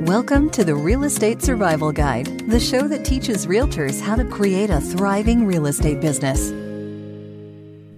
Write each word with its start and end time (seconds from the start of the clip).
Welcome 0.00 0.48
to 0.52 0.64
the 0.64 0.74
Real 0.74 1.04
Estate 1.04 1.42
Survival 1.42 1.92
Guide, 1.92 2.48
the 2.48 2.58
show 2.58 2.88
that 2.88 3.04
teaches 3.04 3.46
realtors 3.46 4.00
how 4.00 4.16
to 4.16 4.24
create 4.24 4.70
a 4.70 4.80
thriving 4.80 5.44
real 5.44 5.66
estate 5.66 6.00
business. 6.00 6.52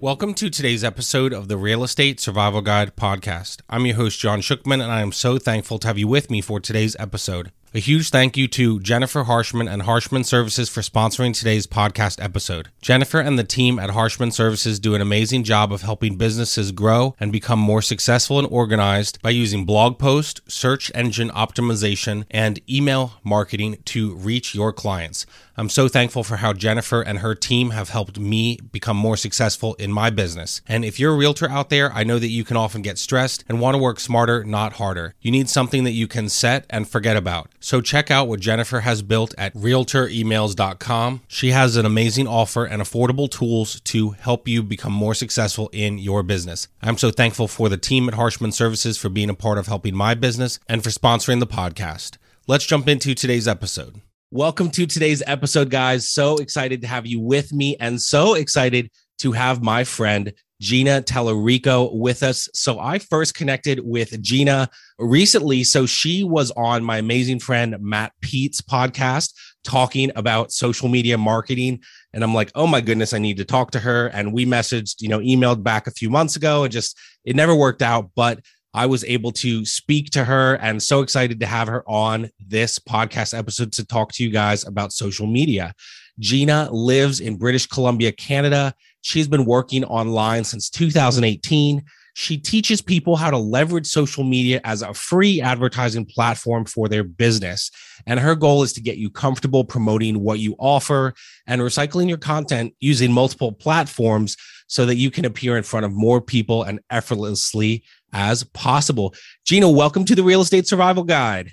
Welcome 0.01 0.33
to 0.33 0.49
today's 0.49 0.83
episode 0.83 1.31
of 1.31 1.47
the 1.47 1.55
Real 1.55 1.81
Estate 1.81 2.19
Survival 2.19 2.59
Guide 2.59 2.97
podcast. 2.97 3.61
I'm 3.69 3.85
your 3.85 3.95
host, 3.95 4.19
John 4.19 4.41
Shookman, 4.41 4.83
and 4.83 4.91
I 4.91 4.99
am 4.99 5.13
so 5.13 5.37
thankful 5.37 5.79
to 5.79 5.87
have 5.87 5.97
you 5.97 6.09
with 6.09 6.29
me 6.29 6.41
for 6.41 6.59
today's 6.59 6.97
episode. 6.99 7.53
A 7.75 7.79
huge 7.79 8.11
thank 8.11 8.37
you 8.37 8.47
to 8.49 8.79
Jennifer 8.81 9.23
Harshman 9.23 9.67
and 9.67 9.81
Harshman 9.81 10.23
Services 10.25 10.69
for 10.69 10.81
sponsoring 10.81 11.35
today's 11.35 11.65
podcast 11.65 12.23
episode. 12.23 12.69
Jennifer 12.83 13.19
and 13.19 13.39
the 13.39 13.43
team 13.43 13.79
at 13.79 13.89
Harshman 13.89 14.31
Services 14.31 14.79
do 14.79 14.93
an 14.93 15.01
amazing 15.01 15.43
job 15.43 15.73
of 15.73 15.81
helping 15.81 16.15
businesses 16.15 16.71
grow 16.71 17.15
and 17.19 17.31
become 17.31 17.57
more 17.57 17.81
successful 17.81 18.37
and 18.37 18.47
organized 18.51 19.19
by 19.23 19.31
using 19.31 19.65
blog 19.65 19.97
post, 19.97 20.41
search 20.47 20.91
engine 20.93 21.31
optimization, 21.31 22.25
and 22.29 22.61
email 22.69 23.13
marketing 23.23 23.77
to 23.85 24.13
reach 24.17 24.53
your 24.53 24.71
clients. 24.71 25.25
I'm 25.55 25.69
so 25.69 25.87
thankful 25.87 26.23
for 26.23 26.37
how 26.37 26.53
Jennifer 26.53 27.01
and 27.01 27.19
her 27.19 27.35
team 27.35 27.71
have 27.71 27.89
helped 27.89 28.19
me 28.19 28.57
become 28.71 28.97
more 28.97 29.17
successful 29.17 29.75
in 29.75 29.91
my 29.91 30.09
business. 30.09 30.61
And 30.67 30.83
if 30.83 30.99
you're 30.99 31.13
a 31.13 31.17
realtor 31.17 31.47
out 31.47 31.69
there, 31.69 31.91
I 31.91 32.03
know 32.03 32.17
that 32.17 32.29
you 32.29 32.43
can 32.43 32.57
often 32.57 32.81
get 32.81 32.97
stressed 32.97 33.43
and 33.47 33.59
want 33.59 33.75
to 33.75 33.81
work 33.81 33.99
smarter, 33.99 34.43
not 34.43 34.73
harder. 34.73 35.13
You 35.21 35.31
need 35.31 35.49
something 35.49 35.83
that 35.83 35.91
you 35.91 36.07
can 36.07 36.29
set 36.29 36.65
and 36.71 36.87
forget 36.87 37.15
about. 37.15 37.51
So 37.63 37.79
check 37.79 38.11
out 38.11 38.27
what 38.27 38.41
Jennifer 38.41 38.81
has 38.81 39.01
built 39.01 39.33
at 39.37 39.53
realtoremails.com. 39.53 41.21
She 41.29 41.51
has 41.51 41.77
an 41.77 41.85
amazing 41.85 42.27
offer 42.27 42.65
and 42.65 42.81
affordable 42.81 43.31
tools 43.31 43.79
to 43.85 44.09
help 44.09 44.49
you 44.49 44.61
become 44.61 44.91
more 44.91 45.13
successful 45.13 45.69
in 45.71 45.97
your 45.97 46.23
business. 46.23 46.67
I'm 46.81 46.97
so 46.97 47.09
thankful 47.09 47.47
for 47.47 47.69
the 47.69 47.77
team 47.77 48.09
at 48.09 48.15
Harshman 48.15 48.51
Services 48.51 48.97
for 48.97 49.07
being 49.07 49.29
a 49.29 49.33
part 49.33 49.57
of 49.57 49.67
helping 49.67 49.95
my 49.95 50.13
business 50.13 50.59
and 50.67 50.83
for 50.83 50.89
sponsoring 50.89 51.39
the 51.39 51.47
podcast. 51.47 52.17
Let's 52.47 52.65
jump 52.65 52.89
into 52.89 53.15
today's 53.15 53.47
episode. 53.47 54.01
Welcome 54.29 54.69
to 54.71 54.85
today's 54.85 55.23
episode, 55.25 55.69
guys. 55.69 56.09
So 56.09 56.35
excited 56.39 56.81
to 56.81 56.87
have 56.87 57.07
you 57.07 57.21
with 57.21 57.53
me 57.53 57.77
and 57.79 58.01
so 58.01 58.33
excited 58.33 58.91
to 59.19 59.31
have 59.31 59.63
my 59.63 59.85
friend 59.85 60.33
Gina 60.63 61.01
Tallarico 61.01 61.93
with 61.93 62.23
us. 62.23 62.47
So 62.53 62.79
I 62.79 62.97
first 62.97 63.35
connected 63.35 63.81
with 63.83 64.21
Gina 64.21 64.69
recently. 64.97 65.65
So 65.65 65.85
she 65.85 66.23
was 66.23 66.51
on 66.51 66.85
my 66.85 66.99
amazing 66.99 67.39
friend 67.39 67.75
Matt 67.81 68.13
Pete's 68.21 68.61
podcast 68.61 69.33
talking 69.65 70.09
about 70.15 70.53
social 70.53 70.87
media 70.87 71.17
marketing. 71.17 71.81
And 72.13 72.23
I'm 72.23 72.33
like, 72.33 72.49
oh 72.55 72.65
my 72.65 72.79
goodness, 72.79 73.13
I 73.13 73.17
need 73.17 73.37
to 73.37 73.45
talk 73.45 73.71
to 73.71 73.79
her. 73.79 74.07
And 74.07 74.31
we 74.31 74.45
messaged, 74.45 75.01
you 75.01 75.09
know, 75.09 75.19
emailed 75.19 75.63
back 75.63 75.85
a 75.85 75.91
few 75.91 76.09
months 76.09 76.37
ago 76.37 76.63
and 76.63 76.71
just 76.71 76.97
it 77.25 77.35
never 77.35 77.53
worked 77.53 77.81
out. 77.81 78.11
But 78.15 78.39
I 78.73 78.85
was 78.85 79.03
able 79.03 79.33
to 79.33 79.65
speak 79.65 80.11
to 80.11 80.23
her 80.23 80.55
and 80.55 80.81
so 80.81 81.01
excited 81.01 81.41
to 81.41 81.45
have 81.45 81.67
her 81.67 81.83
on 81.89 82.29
this 82.39 82.79
podcast 82.79 83.37
episode 83.37 83.73
to 83.73 83.85
talk 83.85 84.13
to 84.13 84.23
you 84.23 84.29
guys 84.29 84.65
about 84.65 84.93
social 84.93 85.27
media. 85.27 85.73
Gina 86.19 86.69
lives 86.71 87.19
in 87.19 87.35
British 87.35 87.67
Columbia, 87.67 88.13
Canada. 88.13 88.73
She's 89.03 89.27
been 89.27 89.43
working 89.43 89.83
online 89.83 90.45
since 90.45 90.69
2018. 90.69 91.83
She 92.15 92.37
teaches 92.37 92.81
people 92.81 93.17
how 93.17 93.31
to 93.31 93.37
leverage 93.37 93.85
social 93.85 94.23
media 94.23 94.61
as 94.63 94.81
a 94.81 94.93
free 94.93 95.41
advertising 95.41 96.05
platform 96.05 96.63
for 96.63 96.87
their 96.87 97.03
business. 97.03 97.69
And 98.07 98.17
her 98.17 98.33
goal 98.33 98.63
is 98.63 98.71
to 98.73 98.81
get 98.81 98.97
you 98.97 99.09
comfortable 99.09 99.65
promoting 99.65 100.21
what 100.21 100.39
you 100.39 100.55
offer 100.57 101.13
and 101.45 101.61
recycling 101.61 102.07
your 102.07 102.17
content 102.17 102.75
using 102.79 103.11
multiple 103.11 103.51
platforms 103.51 104.37
so 104.67 104.85
that 104.85 104.95
you 104.95 105.11
can 105.11 105.25
appear 105.25 105.57
in 105.57 105.63
front 105.63 105.85
of 105.85 105.91
more 105.91 106.21
people 106.21 106.63
and 106.63 106.79
effortlessly 106.89 107.83
as 108.13 108.45
possible. 108.45 109.13
Gina, 109.43 109.69
welcome 109.69 110.05
to 110.05 110.15
the 110.15 110.23
Real 110.23 110.41
Estate 110.41 110.65
Survival 110.65 111.03
Guide. 111.03 111.51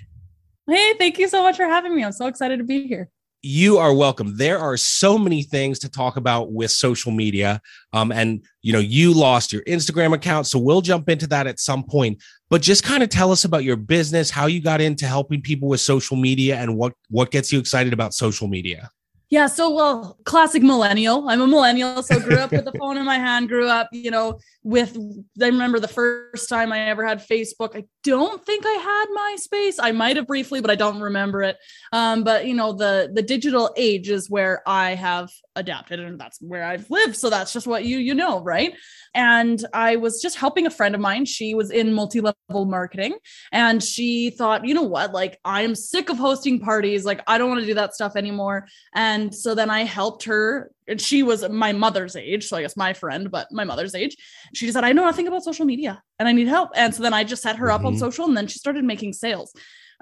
Hey, 0.69 0.93
thank 0.97 1.17
you 1.17 1.27
so 1.27 1.43
much 1.43 1.57
for 1.57 1.65
having 1.65 1.93
me. 1.93 2.05
I'm 2.05 2.13
so 2.13 2.27
excited 2.27 2.59
to 2.59 2.63
be 2.63 2.87
here 2.87 3.09
you 3.43 3.77
are 3.79 3.93
welcome. 3.93 4.37
There 4.37 4.59
are 4.59 4.77
so 4.77 5.17
many 5.17 5.41
things 5.41 5.79
to 5.79 5.89
talk 5.89 6.15
about 6.15 6.51
with 6.51 6.71
social 6.71 7.11
media. 7.11 7.59
Um, 7.91 8.11
and 8.11 8.45
you 8.61 8.71
know, 8.71 8.79
you 8.79 9.13
lost 9.13 9.51
your 9.51 9.63
Instagram 9.63 10.13
account, 10.13 10.47
so 10.47 10.59
we'll 10.59 10.81
jump 10.81 11.09
into 11.09 11.27
that 11.27 11.47
at 11.47 11.59
some 11.59 11.83
point. 11.83 12.21
But 12.49 12.61
just 12.61 12.83
kind 12.83 13.01
of 13.01 13.09
tell 13.09 13.31
us 13.31 13.43
about 13.43 13.63
your 13.63 13.77
business, 13.77 14.29
how 14.29 14.45
you 14.45 14.61
got 14.61 14.81
into 14.81 15.07
helping 15.07 15.41
people 15.41 15.67
with 15.67 15.81
social 15.81 16.17
media, 16.17 16.57
and 16.57 16.77
what 16.77 16.93
what 17.09 17.31
gets 17.31 17.51
you 17.51 17.59
excited 17.59 17.93
about 17.93 18.13
social 18.13 18.47
media. 18.47 18.89
Yeah, 19.31 19.47
so 19.47 19.69
well, 19.69 20.17
classic 20.25 20.61
millennial. 20.61 21.29
I'm 21.29 21.39
a 21.39 21.47
millennial, 21.47 22.03
so 22.03 22.19
grew 22.19 22.35
up 22.35 22.51
with 22.51 22.65
the 22.65 22.73
phone 22.73 22.97
in 22.97 23.05
my 23.05 23.17
hand, 23.17 23.47
grew 23.47 23.65
up, 23.65 23.87
you 23.93 24.11
know, 24.11 24.39
with 24.63 24.97
I 25.41 25.45
remember 25.45 25.79
the 25.79 25.87
first 25.87 26.49
time 26.49 26.73
I 26.73 26.89
ever 26.89 27.07
had 27.07 27.25
Facebook. 27.25 27.73
I 27.73 27.85
don't 28.03 28.45
think 28.45 28.65
I 28.65 28.73
had 28.73 29.05
MySpace. 29.17 29.75
I 29.79 29.93
might 29.93 30.17
have 30.17 30.27
briefly, 30.27 30.59
but 30.59 30.69
I 30.69 30.75
don't 30.75 30.99
remember 30.99 31.43
it. 31.43 31.57
Um, 31.93 32.25
but 32.25 32.45
you 32.45 32.53
know, 32.53 32.73
the 32.73 33.09
the 33.13 33.21
digital 33.21 33.73
age 33.77 34.09
is 34.09 34.29
where 34.29 34.61
I 34.67 34.95
have 34.95 35.29
adapted 35.55 35.99
and 35.99 36.19
that's 36.19 36.39
where 36.41 36.63
I've 36.63 36.89
lived. 36.89 37.15
So 37.15 37.29
that's 37.29 37.53
just 37.53 37.67
what 37.67 37.85
you 37.85 37.99
you 37.99 38.13
know, 38.13 38.41
right? 38.41 38.75
And 39.13 39.63
I 39.73 39.95
was 39.97 40.21
just 40.21 40.37
helping 40.37 40.65
a 40.65 40.71
friend 40.71 40.93
of 40.95 41.01
mine. 41.01 41.25
She 41.25 41.53
was 41.53 41.71
in 41.71 41.93
multi-level 41.93 42.65
marketing 42.65 43.17
and 43.51 43.83
she 43.83 44.29
thought, 44.29 44.65
you 44.65 44.73
know 44.73 44.83
what, 44.83 45.11
like 45.11 45.39
I 45.43 45.61
am 45.61 45.75
sick 45.75 46.09
of 46.09 46.17
hosting 46.17 46.59
parties. 46.59 47.05
Like 47.05 47.21
I 47.27 47.37
don't 47.37 47.49
want 47.49 47.61
to 47.61 47.65
do 47.65 47.73
that 47.75 47.93
stuff 47.93 48.15
anymore. 48.15 48.67
And 48.93 49.20
so 49.29 49.53
then 49.53 49.69
I 49.69 49.83
helped 49.83 50.23
her 50.23 50.71
and 50.87 50.99
she 50.99 51.21
was 51.23 51.47
my 51.49 51.73
mother's 51.73 52.15
age, 52.15 52.47
so 52.47 52.57
I 52.57 52.61
guess 52.61 52.75
my 52.75 52.93
friend, 52.93 53.29
but 53.29 53.51
my 53.51 53.63
mother's 53.63 53.93
age. 53.93 54.17
She 54.53 54.71
said, 54.71 54.83
I 54.83 54.93
know 54.93 55.05
nothing 55.05 55.27
about 55.27 55.43
social 55.43 55.65
media 55.65 56.01
and 56.17 56.27
I 56.27 56.31
need 56.31 56.47
help. 56.47 56.71
And 56.75 56.93
so 56.93 57.03
then 57.03 57.13
I 57.13 57.23
just 57.23 57.43
set 57.43 57.57
her 57.57 57.67
mm-hmm. 57.67 57.75
up 57.75 57.85
on 57.85 57.93
mm-hmm. 57.93 57.99
social 57.99 58.25
and 58.25 58.35
then 58.35 58.47
she 58.47 58.59
started 58.59 58.83
making 58.83 59.13
sales. 59.13 59.53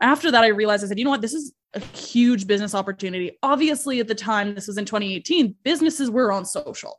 After 0.01 0.31
that, 0.31 0.43
I 0.43 0.47
realized 0.47 0.83
I 0.83 0.87
said, 0.87 0.97
you 0.97 1.05
know 1.05 1.11
what, 1.11 1.21
this 1.21 1.33
is 1.33 1.53
a 1.73 1.79
huge 1.79 2.47
business 2.47 2.73
opportunity. 2.73 3.37
Obviously, 3.43 3.99
at 3.99 4.07
the 4.07 4.15
time, 4.15 4.55
this 4.55 4.67
was 4.67 4.77
in 4.77 4.85
2018, 4.85 5.55
businesses 5.63 6.09
were 6.09 6.31
on 6.31 6.45
social, 6.45 6.97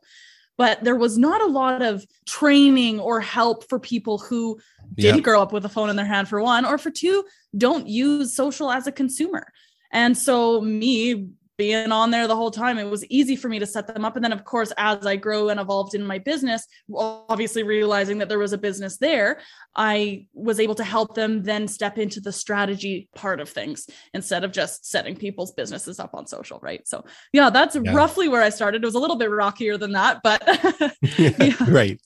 but 0.57 0.83
there 0.83 0.95
was 0.95 1.17
not 1.17 1.41
a 1.41 1.47
lot 1.47 1.81
of 1.81 2.05
training 2.27 2.99
or 2.99 3.19
help 3.19 3.67
for 3.67 3.79
people 3.79 4.17
who 4.17 4.59
didn't 4.95 5.17
yep. 5.17 5.23
grow 5.23 5.41
up 5.41 5.51
with 5.51 5.65
a 5.65 5.69
phone 5.69 5.89
in 5.89 5.95
their 5.95 6.05
hand, 6.05 6.27
for 6.27 6.41
one, 6.41 6.65
or 6.65 6.77
for 6.77 6.91
two, 6.91 7.23
don't 7.57 7.87
use 7.87 8.35
social 8.35 8.71
as 8.71 8.87
a 8.87 8.91
consumer. 8.91 9.51
And 9.91 10.17
so, 10.17 10.61
me 10.61 11.29
being 11.61 11.91
on 11.91 12.09
there 12.09 12.27
the 12.27 12.35
whole 12.35 12.49
time, 12.49 12.79
it 12.79 12.89
was 12.89 13.05
easy 13.05 13.35
for 13.35 13.47
me 13.47 13.59
to 13.59 13.67
set 13.67 13.85
them 13.85 14.03
up. 14.03 14.15
And 14.15 14.25
then, 14.25 14.31
of 14.31 14.45
course, 14.45 14.73
as 14.79 15.05
I 15.05 15.15
grow 15.15 15.49
and 15.49 15.59
evolved 15.59 15.93
in 15.93 16.03
my 16.03 16.17
business, 16.17 16.65
obviously 16.91 17.61
realizing 17.61 18.17
that 18.17 18.29
there 18.29 18.39
was 18.39 18.51
a 18.51 18.57
business 18.57 18.97
there, 18.97 19.39
I 19.75 20.25
was 20.33 20.59
able 20.59 20.73
to 20.73 20.83
help 20.83 21.13
them 21.13 21.43
then 21.43 21.67
step 21.67 21.99
into 21.99 22.19
the 22.19 22.31
strategy 22.31 23.09
part 23.13 23.39
of 23.39 23.47
things 23.47 23.87
instead 24.15 24.43
of 24.43 24.51
just 24.51 24.89
setting 24.89 25.15
people's 25.15 25.51
businesses 25.51 25.99
up 25.99 26.15
on 26.15 26.25
social. 26.25 26.57
Right. 26.63 26.87
So, 26.87 27.05
yeah, 27.31 27.51
that's 27.51 27.75
yeah. 27.75 27.93
roughly 27.93 28.27
where 28.27 28.41
I 28.41 28.49
started. 28.49 28.81
It 28.81 28.87
was 28.87 28.95
a 28.95 28.99
little 28.99 29.17
bit 29.17 29.29
rockier 29.29 29.77
than 29.77 29.91
that, 29.91 30.21
but 30.23 30.41
yeah. 31.19 31.53
right. 31.67 32.01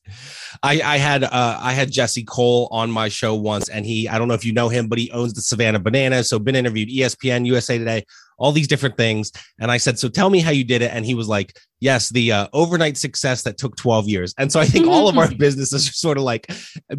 I, 0.63 0.81
I 0.81 0.97
had 0.97 1.23
uh, 1.23 1.59
I 1.61 1.72
had 1.72 1.93
Jesse 1.93 2.25
Cole 2.25 2.67
on 2.72 2.91
my 2.91 3.07
show 3.07 3.35
once, 3.35 3.69
and 3.69 3.85
he 3.85 4.09
I 4.09 4.17
don't 4.17 4.27
know 4.27 4.33
if 4.33 4.43
you 4.43 4.51
know 4.51 4.67
him, 4.67 4.89
but 4.89 4.97
he 4.97 5.11
owns 5.11 5.33
the 5.33 5.41
Savannah 5.41 5.79
Banana. 5.79 6.25
So 6.25 6.39
been 6.39 6.57
interviewed 6.57 6.89
ESPN, 6.89 7.45
USA 7.45 7.77
Today, 7.77 8.05
all 8.38 8.51
these 8.51 8.68
different 8.68 8.97
things. 8.97 9.31
And 9.59 9.72
I 9.72 9.78
said, 9.78 10.00
So 10.00 10.09
tell 10.09 10.29
me 10.29 10.40
how 10.40 10.51
you 10.51 10.63
did 10.63 10.81
it. 10.81 10.91
And 10.91 11.06
he 11.06 11.16
was 11.16 11.28
like, 11.28 11.57
Yes, 11.79 12.09
the 12.09 12.31
uh, 12.31 12.47
overnight 12.53 12.97
success 12.97 13.44
that 13.44 13.57
took 13.57 13.75
12 13.75 14.07
years. 14.07 14.34
And 14.38 14.51
so 14.51 14.59
I 14.59 14.66
think 14.66 14.88
all 14.88 15.07
of 15.07 15.18
our 15.18 15.34
businesses 15.38 15.88
are 15.88 15.94
sort 15.94 16.18
of 16.18 16.23
like 16.23 16.50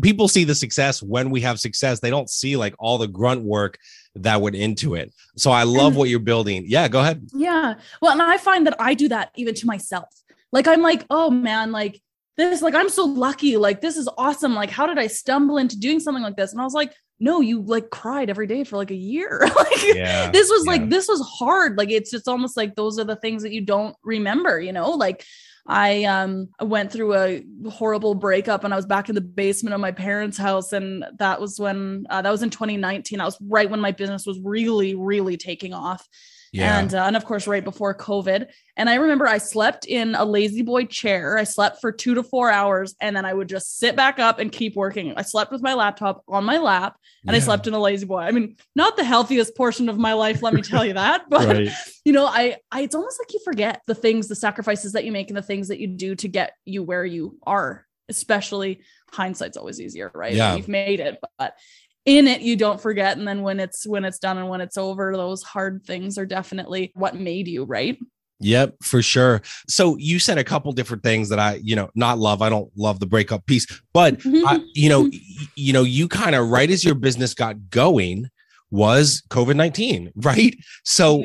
people 0.03 0.29
see 0.29 0.45
the 0.45 0.55
success 0.55 1.03
when 1.03 1.31
we 1.31 1.41
have 1.43 1.59
success. 1.59 2.01
They 2.01 2.11
don't 2.11 2.31
see 2.31 2.57
like 2.57 2.75
all 2.79 2.99
the 2.99 3.09
grunt 3.09 3.43
work 3.43 3.79
that 4.15 4.41
went 4.41 4.57
into 4.57 4.95
it. 4.95 5.13
So 5.37 5.51
I 5.51 5.65
love 5.65 5.89
and, 5.89 5.97
what 5.97 6.09
you're 6.09 6.21
building. 6.21 6.65
Yeah, 6.67 6.89
go 6.89 7.01
ahead. 7.01 7.29
Yeah. 7.35 7.75
Well, 8.01 8.13
and 8.13 8.23
I 8.23 8.39
find 8.39 8.67
that 8.67 8.77
I 8.81 8.95
do 8.95 9.09
that 9.09 9.31
even 9.35 9.55
to 9.55 9.67
myself. 9.67 10.09
Like 10.53 10.67
I'm 10.67 10.83
like, 10.83 11.05
oh 11.11 11.31
man, 11.31 11.73
like 11.73 12.01
this, 12.37 12.63
like 12.63 12.75
I'm 12.75 12.89
so 12.89 13.05
lucky. 13.05 13.57
Like 13.57 13.81
this 13.81 13.97
is 13.97 14.09
awesome. 14.17 14.55
Like, 14.55 14.71
how 14.71 14.87
did 14.87 14.99
I 14.99 15.07
stumble 15.07 15.59
into 15.59 15.79
doing 15.79 16.01
something 16.01 16.23
like 16.23 16.37
this? 16.37 16.53
And 16.53 16.61
I 16.61 16.65
was 16.65 16.75
like, 16.75 16.95
no 17.19 17.41
you 17.41 17.63
like 17.63 17.91
cried 17.91 18.31
every 18.31 18.47
day 18.47 18.65
for 18.65 18.77
like 18.77 18.91
a 18.91 18.97
year. 18.97 19.49
Like 19.57 19.95
yeah, 19.95 20.31
this 20.31 20.51
was 20.51 20.65
yeah. 20.67 20.73
like 20.73 20.91
this 20.91 21.09
was 21.09 21.21
hard. 21.21 21.79
Like 21.79 21.91
it's 21.91 22.13
it's 22.13 22.29
almost 22.29 22.57
like 22.57 22.75
those 22.75 22.99
are 22.99 23.05
the 23.05 23.17
things 23.17 23.43
that 23.43 23.53
you 23.53 23.63
don't 23.63 23.97
remember 24.05 24.61
you 24.61 24.73
know? 24.73 24.91
Like 24.91 25.25
I 25.67 26.05
um 26.05 26.49
went 26.61 26.93
through 26.93 27.15
a 27.15 27.43
horrible 27.71 28.15
breakup 28.15 28.65
and 28.65 28.73
I 28.73 28.77
was 28.77 28.87
back 28.87 29.09
in 29.09 29.15
the 29.15 29.21
basement 29.21 29.75
of 29.75 29.81
my 29.81 29.93
parents' 29.93 30.39
house 30.39 30.73
and 30.73 31.05
that 31.19 31.41
was 31.41 31.59
when 31.59 32.07
uh, 32.11 32.23
that 32.23 32.31
was 32.31 32.43
in 32.43 32.51
2019 32.51 33.19
that 33.19 33.25
was 33.25 33.39
right 33.41 33.69
when 33.69 33.81
my 33.81 33.93
business 33.93 34.27
was 34.27 34.39
really 34.41 34.95
really 34.95 35.37
taking 35.37 35.73
off 35.73 36.07
yeah. 36.53 36.79
And, 36.79 36.95
uh, 36.95 37.05
and 37.05 37.17
of 37.17 37.25
course, 37.25 37.47
right 37.47 37.65
before 37.65 37.95
COVID. 37.95 38.47
And 38.77 38.91
I 38.91 38.97
remember 38.97 39.27
I 39.27 39.39
slept 39.39 39.87
in 39.87 40.15
a 40.15 40.25
La-Z-Boy 40.25 40.87
chair. 40.87 41.39
I 41.39 41.45
slept 41.45 41.81
for 41.81 41.93
two 41.93 42.15
to 42.15 42.23
four 42.23 42.51
hours 42.51 42.95
and 43.01 43.17
then 43.17 43.25
I 43.25 43.33
would 43.33 43.49
just 43.49 43.79
sit 43.79 43.97
back 43.97 44.19
up 44.19 44.39
and 44.39 44.53
keep 44.53 44.77
working. 44.77 45.15
I 45.17 45.23
slept 45.23 45.53
with 45.53 45.63
my 45.63 45.75
laptop 45.75 46.23
on 46.29 46.45
my 46.45 46.59
lap 46.59 46.97
and 47.27 47.35
yeah. 47.35 47.37
I 47.37 47.41
slept 47.41 47.67
in 47.67 47.75
a 47.75 47.79
La-Z-Boy. 47.79 48.21
I 48.21 48.31
mean, 48.31 48.57
not 48.75 48.97
the 48.97 49.05
healthiest 49.05 49.57
portion 49.57 49.89
of 49.89 49.99
my 49.99 50.13
life, 50.13 50.43
let 50.43 50.55
me 50.55 50.63
tell 50.63 50.85
you 50.85 50.95
that. 50.95 51.25
But, 51.37 51.49
right. 51.49 51.69
you 52.05 52.13
know, 52.13 52.27
I, 52.27 52.57
I, 52.71 52.83
it's 52.83 52.95
almost 52.95 53.21
like 53.21 53.33
you 53.33 53.41
forget 53.45 53.83
the 53.87 53.95
things, 53.95 54.29
the 54.29 54.37
sacrifices 54.37 54.93
that 54.93 55.05
you 55.05 55.13
make 55.13 55.29
and 55.29 55.37
the 55.37 55.43
things 55.43 55.69
that 55.69 55.81
you 55.81 55.89
do 55.89 56.15
to 56.17 56.29
get 56.29 56.53
you 56.65 56.83
where 56.83 57.05
you 57.05 57.39
are, 57.47 57.85
especially 58.09 58.81
hindsight's 59.11 59.57
always 59.57 59.81
easier, 59.81 60.11
right? 60.15 60.35
Yeah. 60.35 60.55
You've 60.57 60.69
made 60.69 61.01
it, 61.01 61.19
but 61.39 61.55
in 62.07 62.27
it 62.27 62.41
you 62.41 62.57
don't 62.57 62.81
forget 62.81 63.19
and 63.19 63.29
then 63.29 63.43
when 63.43 63.61
it's 63.61 63.87
when 63.87 64.05
it's 64.05 64.19
done 64.19 64.39
and 64.39 64.49
when 64.49 64.61
it's 64.61 64.79
over 64.79 65.13
those 65.17 65.43
hard 65.43 65.85
things 65.85 66.17
are 66.17 66.27
definitely 66.27 66.93
what 66.95 67.17
made 67.17 67.47
you 67.47 67.65
right 67.65 67.99
Yep, 68.41 68.77
for 68.83 69.01
sure. 69.01 69.41
So 69.67 69.97
you 69.97 70.19
said 70.19 70.37
a 70.37 70.45
couple 70.45 70.71
different 70.73 71.03
things 71.03 71.31
that 71.31 71.39
I, 71.39 71.55
you 71.63 71.75
know, 71.75 71.89
not 71.95 72.19
love. 72.19 72.43
I 72.43 72.51
don't 72.51 72.71
love 72.77 73.01
the 73.01 73.07
breakup 73.07 73.47
piece, 73.47 73.67
but 73.95 74.21
I, 74.27 74.63
you 74.75 74.91
know, 74.91 75.11
you 75.55 75.73
know, 75.73 75.85
you 75.85 76.07
kind 76.07 76.35
of 76.35 76.51
right 76.51 76.71
as 76.71 76.85
your 76.85 76.95
business 76.95 77.33
got 77.33 77.71
going 77.71 78.29
was 78.71 79.23
COVID 79.31 79.57
nineteen, 79.57 80.13
right? 80.17 80.55
So 80.85 81.25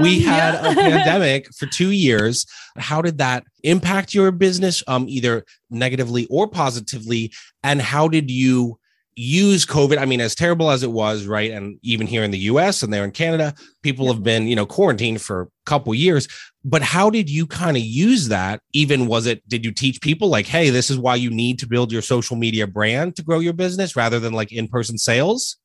we 0.00 0.20
had 0.20 0.54
yeah. 0.54 0.70
a 0.70 0.74
pandemic 0.74 1.52
for 1.54 1.66
two 1.66 1.90
years. 1.90 2.46
How 2.78 3.02
did 3.02 3.18
that 3.18 3.44
impact 3.62 4.14
your 4.14 4.30
business, 4.30 4.82
um, 4.86 5.06
either 5.08 5.44
negatively 5.68 6.26
or 6.30 6.48
positively? 6.48 7.32
And 7.62 7.82
how 7.82 8.08
did 8.08 8.30
you? 8.30 8.78
Use 9.16 9.64
COVID. 9.64 9.96
I 9.98 10.04
mean, 10.04 10.20
as 10.20 10.34
terrible 10.34 10.70
as 10.70 10.82
it 10.82 10.92
was, 10.92 11.26
right? 11.26 11.50
And 11.50 11.78
even 11.82 12.06
here 12.06 12.22
in 12.22 12.30
the 12.30 12.38
US 12.38 12.82
and 12.82 12.92
there 12.92 13.02
in 13.02 13.10
Canada, 13.10 13.54
people 13.82 14.06
have 14.12 14.22
been, 14.22 14.46
you 14.46 14.54
know, 14.54 14.66
quarantined 14.66 15.22
for 15.22 15.42
a 15.42 15.46
couple 15.64 15.94
years. 15.94 16.28
But 16.64 16.82
how 16.82 17.08
did 17.08 17.30
you 17.30 17.46
kind 17.46 17.76
of 17.76 17.82
use 17.82 18.28
that? 18.28 18.60
Even 18.72 19.06
was 19.06 19.26
it, 19.26 19.46
did 19.48 19.64
you 19.64 19.72
teach 19.72 20.00
people 20.02 20.28
like, 20.28 20.46
hey, 20.46 20.68
this 20.70 20.90
is 20.90 20.98
why 20.98 21.14
you 21.14 21.30
need 21.30 21.58
to 21.60 21.66
build 21.66 21.90
your 21.90 22.02
social 22.02 22.36
media 22.36 22.66
brand 22.66 23.16
to 23.16 23.22
grow 23.22 23.38
your 23.38 23.54
business 23.54 23.96
rather 23.96 24.20
than 24.20 24.34
like 24.34 24.52
in 24.52 24.68
person 24.68 24.98
sales? 24.98 25.56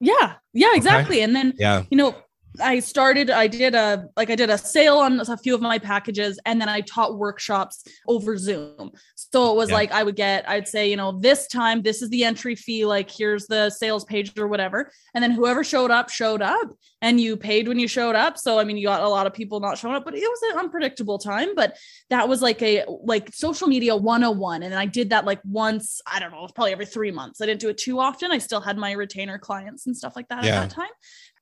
Yeah. 0.00 0.34
Yeah, 0.54 0.74
exactly. 0.74 1.16
Okay. 1.16 1.22
And 1.22 1.36
then, 1.36 1.52
yeah, 1.58 1.82
you 1.90 1.98
know, 1.98 2.14
I 2.60 2.80
started, 2.80 3.30
I 3.30 3.46
did 3.46 3.74
a 3.74 4.08
like 4.16 4.30
I 4.30 4.34
did 4.34 4.50
a 4.50 4.58
sale 4.58 4.98
on 4.98 5.20
a 5.20 5.36
few 5.36 5.54
of 5.54 5.60
my 5.60 5.78
packages 5.78 6.38
and 6.44 6.60
then 6.60 6.68
I 6.68 6.80
taught 6.80 7.18
workshops 7.18 7.84
over 8.06 8.36
Zoom. 8.36 8.92
So 9.14 9.52
it 9.52 9.56
was 9.56 9.70
yeah. 9.70 9.76
like 9.76 9.92
I 9.92 10.02
would 10.02 10.16
get, 10.16 10.48
I'd 10.48 10.68
say, 10.68 10.88
you 10.88 10.96
know, 10.96 11.12
this 11.12 11.46
time 11.48 11.82
this 11.82 12.02
is 12.02 12.10
the 12.10 12.24
entry 12.24 12.54
fee, 12.54 12.84
like 12.86 13.10
here's 13.10 13.46
the 13.46 13.70
sales 13.70 14.04
page 14.04 14.38
or 14.38 14.48
whatever. 14.48 14.90
And 15.14 15.22
then 15.22 15.30
whoever 15.30 15.64
showed 15.64 15.90
up, 15.90 16.10
showed 16.10 16.42
up 16.42 16.70
and 17.02 17.20
you 17.20 17.36
paid 17.36 17.68
when 17.68 17.78
you 17.78 17.88
showed 17.88 18.14
up. 18.14 18.38
So 18.38 18.58
I 18.58 18.64
mean, 18.64 18.76
you 18.76 18.86
got 18.86 19.02
a 19.02 19.08
lot 19.08 19.26
of 19.26 19.34
people 19.34 19.60
not 19.60 19.78
showing 19.78 19.94
up, 19.94 20.04
but 20.04 20.14
it 20.14 20.20
was 20.20 20.52
an 20.52 20.58
unpredictable 20.58 21.18
time. 21.18 21.54
But 21.54 21.76
that 22.10 22.28
was 22.28 22.42
like 22.42 22.62
a 22.62 22.84
like 22.88 23.34
social 23.34 23.68
media 23.68 23.96
101. 23.96 24.62
And 24.62 24.72
then 24.72 24.78
I 24.78 24.86
did 24.86 25.10
that 25.10 25.24
like 25.24 25.40
once, 25.44 26.00
I 26.10 26.20
don't 26.20 26.30
know, 26.30 26.48
probably 26.54 26.72
every 26.72 26.86
three 26.86 27.10
months. 27.10 27.40
I 27.40 27.46
didn't 27.46 27.60
do 27.60 27.68
it 27.68 27.78
too 27.78 28.00
often. 28.00 28.32
I 28.32 28.38
still 28.38 28.60
had 28.60 28.76
my 28.76 28.92
retainer 28.92 29.38
clients 29.38 29.86
and 29.86 29.96
stuff 29.96 30.16
like 30.16 30.28
that 30.28 30.44
yeah. 30.44 30.62
at 30.62 30.68
that 30.68 30.74
time. 30.74 30.90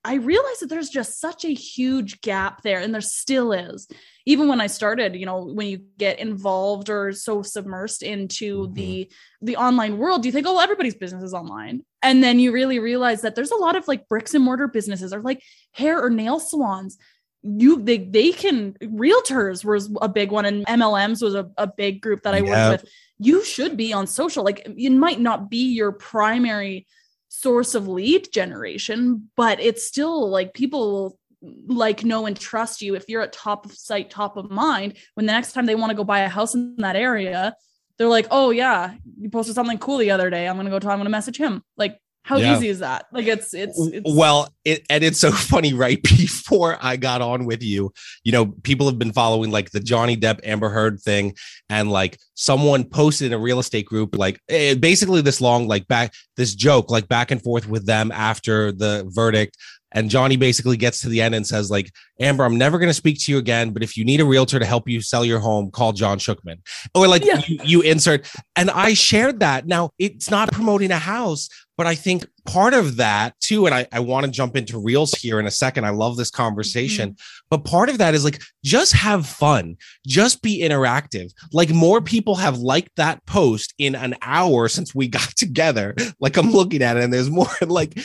I 0.05 0.17
realized 0.17 0.61
that 0.61 0.69
there's 0.69 0.91
just 0.91 1.19
such 1.19 1.47
a 1.47 1.55
huge 1.55 2.21
gap 2.21 2.63
there, 2.63 2.81
and 2.81 2.93
there 2.93 3.01
still 3.01 3.53
is. 3.53 3.89
Even 4.27 4.49
when 4.49 4.61
I 4.61 4.67
started, 4.67 5.17
you 5.17 5.25
know, 5.25 5.45
when 5.45 5.67
you 5.67 5.81
get 5.97 6.19
involved 6.19 6.91
or 6.91 7.13
so 7.13 7.41
submersed 7.41 8.03
into 8.03 8.65
mm-hmm. 8.65 8.75
the 8.75 9.11
the 9.41 9.57
online 9.57 9.97
world, 9.97 10.27
you 10.27 10.33
think, 10.33 10.47
oh, 10.47 10.61
everybody's 10.61 10.95
business 10.95 11.25
is 11.25 11.33
online, 11.33 11.83
and 12.03 12.23
then 12.23 12.39
you 12.39 12.53
really 12.53 12.79
realize 12.79 13.23
that 13.23 13.35
there's 13.35 13.51
a 13.51 13.57
lot 13.57 13.77
of 13.77 13.89
like 13.89 14.07
bricks 14.09 14.35
and 14.35 14.45
mortar 14.45 14.69
businesses, 14.69 15.13
or 15.13 15.21
like 15.21 15.43
hair 15.73 16.03
or 16.03 16.11
nail 16.11 16.39
salons. 16.39 16.99
You 17.43 17.83
they 17.83 17.99
they 17.99 18.33
can 18.33 18.75
realtors 18.83 19.65
was 19.65 19.91
a 20.03 20.09
big 20.09 20.31
one, 20.31 20.45
and 20.45 20.67
MLMs 20.67 21.23
was 21.23 21.35
a, 21.35 21.51
a 21.57 21.67
big 21.67 22.03
group 22.03 22.23
that 22.25 22.35
I 22.35 22.43
worked 22.43 22.83
with. 22.83 22.93
You 23.19 23.43
should 23.43 23.79
be 23.79 23.95
on 23.95 24.07
social. 24.07 24.45
Like 24.45 24.67
it 24.67 24.93
might 24.93 25.21
not 25.21 25.49
be 25.49 25.73
your 25.73 25.93
primary 25.93 26.87
source 27.35 27.75
of 27.75 27.89
lead 27.89 28.33
generation, 28.33 29.31
but 29.37 29.61
it's 29.61 29.85
still 29.85 30.31
like 30.31 30.55
people 30.55 31.19
like 31.67 32.05
know 32.05 32.27
and 32.27 32.39
trust 32.39 32.81
you 32.81 32.95
if 32.95 33.09
you're 33.09 33.23
at 33.23 33.33
top 33.33 33.67
of 33.67 33.73
site, 33.73 34.09
top 34.09 34.37
of 34.37 34.51
mind. 34.51 34.97
When 35.15 35.27
the 35.27 35.33
next 35.33 35.53
time 35.53 35.67
they 35.67 35.75
want 35.75 35.91
to 35.91 35.97
go 35.97 36.05
buy 36.05 36.21
a 36.21 36.29
house 36.29 36.55
in 36.55 36.77
that 36.77 36.97
area, 36.97 37.55
they're 37.99 38.09
like, 38.09 38.29
"Oh 38.31 38.51
yeah, 38.51 38.95
you 39.21 39.31
posted 39.31 39.55
something 39.55 39.79
cool 39.79 39.99
the 39.99 40.13
other 40.13 40.31
day. 40.31 40.49
I'm 40.49 40.57
gonna 40.57 40.71
go 40.71 40.79
talk. 40.79 40.93
I'm 40.93 40.99
gonna 40.99 41.11
message 41.11 41.37
him." 41.37 41.63
Like 41.77 41.99
how 42.25 42.39
yeah. 42.39 42.57
easy 42.57 42.69
is 42.69 42.79
that? 42.79 43.05
Like 43.13 43.27
it's, 43.27 43.53
it's, 43.53 43.79
it's 43.79 44.11
well, 44.11 44.49
it, 44.65 44.85
and 44.89 45.05
it's 45.05 45.21
so 45.21 45.31
funny. 45.33 45.75
Right 45.75 46.03
before 46.03 46.79
I 46.81 46.97
got 46.97 47.21
on 47.21 47.45
with 47.45 47.63
you, 47.63 47.93
you 48.25 48.33
know, 48.33 48.47
people 48.47 48.87
have 48.87 48.99
been 48.99 49.13
following 49.13 49.51
like 49.51 49.71
the 49.71 49.81
Johnny 49.81 50.17
Depp 50.17 50.41
Amber 50.43 50.71
Heard 50.71 51.01
thing, 51.01 51.35
and 51.69 51.91
like 51.91 52.19
someone 52.33 52.85
posted 52.85 53.27
in 53.27 53.33
a 53.35 53.39
real 53.39 53.59
estate 53.59 53.85
group, 53.85 54.17
like 54.17 54.41
eh, 54.49 54.75
basically 54.75 55.21
this 55.21 55.43
long, 55.43 55.69
like 55.69 55.87
back 55.87 56.15
this 56.39 56.55
joke, 56.55 56.91
like 56.91 57.09
back 57.09 57.31
and 57.31 57.43
forth 57.43 57.69
with 57.69 57.85
them 57.85 58.11
after 58.11 58.73
the 58.73 59.05
verdict 59.15 59.59
and 59.95 60.11
Johnny 60.11 60.37
basically 60.37 60.77
gets 60.77 61.01
to 61.03 61.09
the 61.09 61.23
end 61.23 61.35
and 61.37 61.47
says, 61.47 61.71
like, 61.71 61.91
Amber, 62.19 62.45
I'm 62.45 62.59
never 62.59 62.79
going 62.79 62.91
to 62.91 62.95
speak 62.95 63.19
to 63.21 63.33
you 63.33 63.39
again, 63.39 63.71
but 63.71 63.83
if 63.83 63.97
you 63.97 64.05
need 64.05 64.21
a 64.21 64.25
realtor 64.25 64.59
to 64.59 64.65
help 64.65 64.89
you 64.89 65.01
sell 65.01 65.25
your 65.25 65.39
home, 65.39 65.71
call 65.71 65.93
John 65.93 66.19
Shookman. 66.19 66.57
Or 66.95 67.07
like 67.07 67.25
yeah. 67.25 67.41
you, 67.47 67.61
you 67.65 67.81
insert. 67.81 68.29
And 68.57 68.71
I 68.71 68.95
shared 68.95 69.41
that. 69.41 69.67
Now, 69.67 69.91
it's 69.99 70.31
not 70.31 70.51
promoting 70.53 70.91
a 70.91 70.99
house, 70.99 71.49
but 71.77 71.87
I 71.87 71.95
think 71.95 72.27
part 72.45 72.75
of 72.75 72.97
that 72.97 73.39
too, 73.41 73.67
and 73.67 73.75
I, 73.75 73.87
I 73.93 74.01
want 74.01 74.27
to 74.27 74.33
jump 74.33 74.57
into 74.57 74.79
reels 74.79 75.13
here 75.13 75.41
in 75.41 75.47
a 75.47 75.51
second. 75.51 75.85
I 75.85 75.91
love 75.91 76.17
this 76.17 76.31
conversation, 76.31 77.11
mm-hmm. 77.11 77.47
but 77.51 77.65
part 77.65 77.89
of 77.89 77.99
that 77.99 78.15
is 78.15 78.25
like 78.25 78.43
just 78.65 78.93
have 78.93 79.27
fun, 79.27 79.77
just 80.07 80.43
be 80.43 80.63
interactive. 80.63 81.33
Like 81.53 81.71
more 81.71 82.01
people 82.01 82.37
have 82.37 82.59
liked 82.59 82.93
that 82.97 83.25
post 83.27 83.75
in 83.79 83.95
an 83.95 84.15
hour 84.23 84.69
since 84.69 84.95
we 84.95 85.09
got 85.15 85.31
together. 85.37 85.95
Like 86.21 86.37
I'm 86.37 86.51
looking 86.51 86.83
at 86.83 86.97
it, 86.97 87.05
and 87.05 87.13
there's 87.13 87.31
more 87.31 87.49
like 87.67 87.99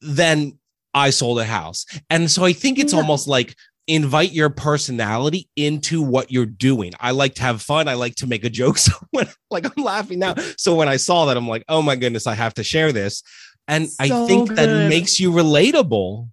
than 0.00 0.58
I 0.92 1.10
sold 1.10 1.40
a 1.40 1.44
house. 1.44 1.86
And 2.08 2.30
so 2.30 2.44
I 2.44 2.52
think 2.52 2.78
it's 2.78 2.92
yeah. 2.92 3.00
almost 3.00 3.26
like 3.26 3.56
invite 3.86 4.32
your 4.32 4.50
personality 4.50 5.48
into 5.56 6.02
what 6.02 6.30
you're 6.30 6.46
doing. 6.46 6.92
I 7.00 7.10
like 7.10 7.34
to 7.34 7.42
have 7.42 7.60
fun. 7.60 7.88
I 7.88 7.94
like 7.94 8.14
to 8.16 8.26
make 8.26 8.44
a 8.44 8.50
joke. 8.50 8.78
So 8.84 8.92
when 9.12 9.28
like 9.50 9.64
I'm 9.64 9.82
laughing 9.82 10.18
now. 10.18 10.34
So 10.58 10.74
when 10.74 10.88
I 10.88 10.96
saw 10.96 11.26
that, 11.26 11.36
I'm 11.36 11.48
like, 11.48 11.64
oh 11.68 11.80
my 11.80 11.96
goodness, 11.96 12.26
I 12.26 12.34
have 12.34 12.54
to 12.54 12.64
share 12.64 12.92
this. 12.92 13.22
And 13.66 13.88
so 13.88 14.24
I 14.24 14.26
think 14.26 14.48
good. 14.48 14.58
that 14.58 14.88
makes 14.88 15.18
you 15.18 15.30
relatable. 15.30 16.28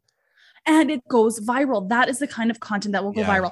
And 0.66 0.92
it 0.92 1.08
goes 1.08 1.40
viral. 1.40 1.88
That 1.88 2.10
is 2.10 2.20
the 2.20 2.28
kind 2.28 2.52
of 2.52 2.60
content 2.60 2.94
that 2.94 3.04
will 3.04 3.14
go 3.14 3.22
yeah. 3.22 3.40
viral. 3.40 3.52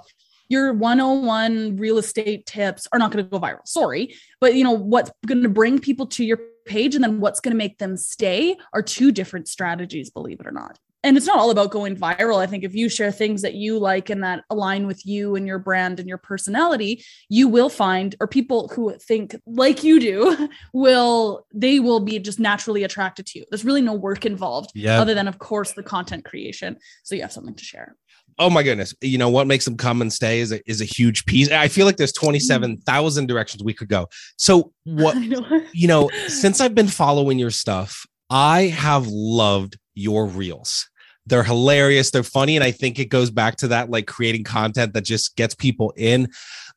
Your 0.49 0.73
101 0.73 1.77
real 1.77 1.97
estate 1.97 2.45
tips 2.45 2.87
are 2.91 2.99
not 2.99 3.11
going 3.11 3.23
to 3.23 3.29
go 3.29 3.39
viral. 3.39 3.65
Sorry. 3.65 4.13
But 4.41 4.55
you 4.55 4.63
know 4.63 4.71
what's 4.71 5.11
going 5.25 5.43
to 5.43 5.49
bring 5.49 5.79
people 5.79 6.07
to 6.07 6.25
your 6.25 6.39
page 6.65 6.95
and 6.95 7.03
then 7.03 7.21
what's 7.21 7.39
going 7.39 7.53
to 7.53 7.57
make 7.57 7.77
them 7.77 7.95
stay 7.95 8.57
are 8.73 8.81
two 8.81 9.11
different 9.11 9.47
strategies, 9.47 10.09
believe 10.09 10.39
it 10.39 10.47
or 10.47 10.51
not 10.51 10.77
and 11.03 11.15
it's 11.15 11.25
not 11.25 11.37
all 11.37 11.49
about 11.49 11.71
going 11.71 11.95
viral. 11.95 12.37
I 12.37 12.45
think 12.45 12.63
if 12.63 12.75
you 12.75 12.89
share 12.89 13.11
things 13.11 13.41
that 13.41 13.53
you 13.53 13.79
like 13.79 14.09
and 14.09 14.23
that 14.23 14.43
align 14.49 14.85
with 14.85 15.05
you 15.05 15.35
and 15.35 15.47
your 15.47 15.59
brand 15.59 15.99
and 15.99 16.09
your 16.09 16.17
personality, 16.17 17.05
you 17.29 17.47
will 17.47 17.69
find, 17.69 18.15
or 18.19 18.27
people 18.27 18.69
who 18.69 18.93
think 18.97 19.35
like 19.45 19.83
you 19.83 19.99
do, 19.99 20.49
will 20.73 21.45
they 21.53 21.79
will 21.79 22.01
be 22.01 22.19
just 22.19 22.39
naturally 22.39 22.83
attracted 22.83 23.25
to 23.27 23.39
you. 23.39 23.45
There's 23.49 23.65
really 23.65 23.81
no 23.81 23.93
work 23.93 24.25
involved, 24.25 24.71
yeah. 24.75 24.99
other 24.99 25.13
than 25.13 25.27
of 25.27 25.39
course 25.39 25.71
the 25.71 25.83
content 25.83 26.25
creation. 26.25 26.77
So 27.03 27.15
you 27.15 27.21
have 27.21 27.31
something 27.31 27.55
to 27.55 27.63
share. 27.63 27.95
Oh 28.37 28.49
my 28.49 28.63
goodness! 28.63 28.93
You 29.01 29.17
know 29.17 29.29
what 29.29 29.47
makes 29.47 29.65
them 29.65 29.75
come 29.75 30.01
and 30.01 30.11
stay 30.11 30.39
is 30.39 30.51
a, 30.51 30.61
is 30.69 30.79
a 30.81 30.85
huge 30.85 31.25
piece. 31.25 31.49
I 31.51 31.67
feel 31.67 31.85
like 31.85 31.97
there's 31.97 32.13
mm-hmm. 32.13 32.37
seven 32.37 32.77
thousand 32.77 33.27
directions 33.27 33.63
we 33.63 33.73
could 33.73 33.89
go. 33.89 34.07
So 34.37 34.73
what 34.83 35.17
know. 35.17 35.61
you 35.73 35.87
know, 35.87 36.09
since 36.27 36.61
I've 36.61 36.75
been 36.75 36.87
following 36.87 37.39
your 37.39 37.51
stuff, 37.51 38.05
I 38.29 38.63
have 38.63 39.07
loved 39.07 39.77
your 39.95 40.25
reels. 40.25 40.87
They're 41.25 41.43
hilarious. 41.43 42.11
They're 42.11 42.23
funny. 42.23 42.55
And 42.55 42.63
I 42.63 42.71
think 42.71 42.97
it 42.99 43.05
goes 43.05 43.29
back 43.29 43.55
to 43.57 43.67
that 43.69 43.89
like 43.89 44.07
creating 44.07 44.43
content 44.43 44.93
that 44.93 45.03
just 45.05 45.35
gets 45.35 45.53
people 45.53 45.93
in. 45.95 46.29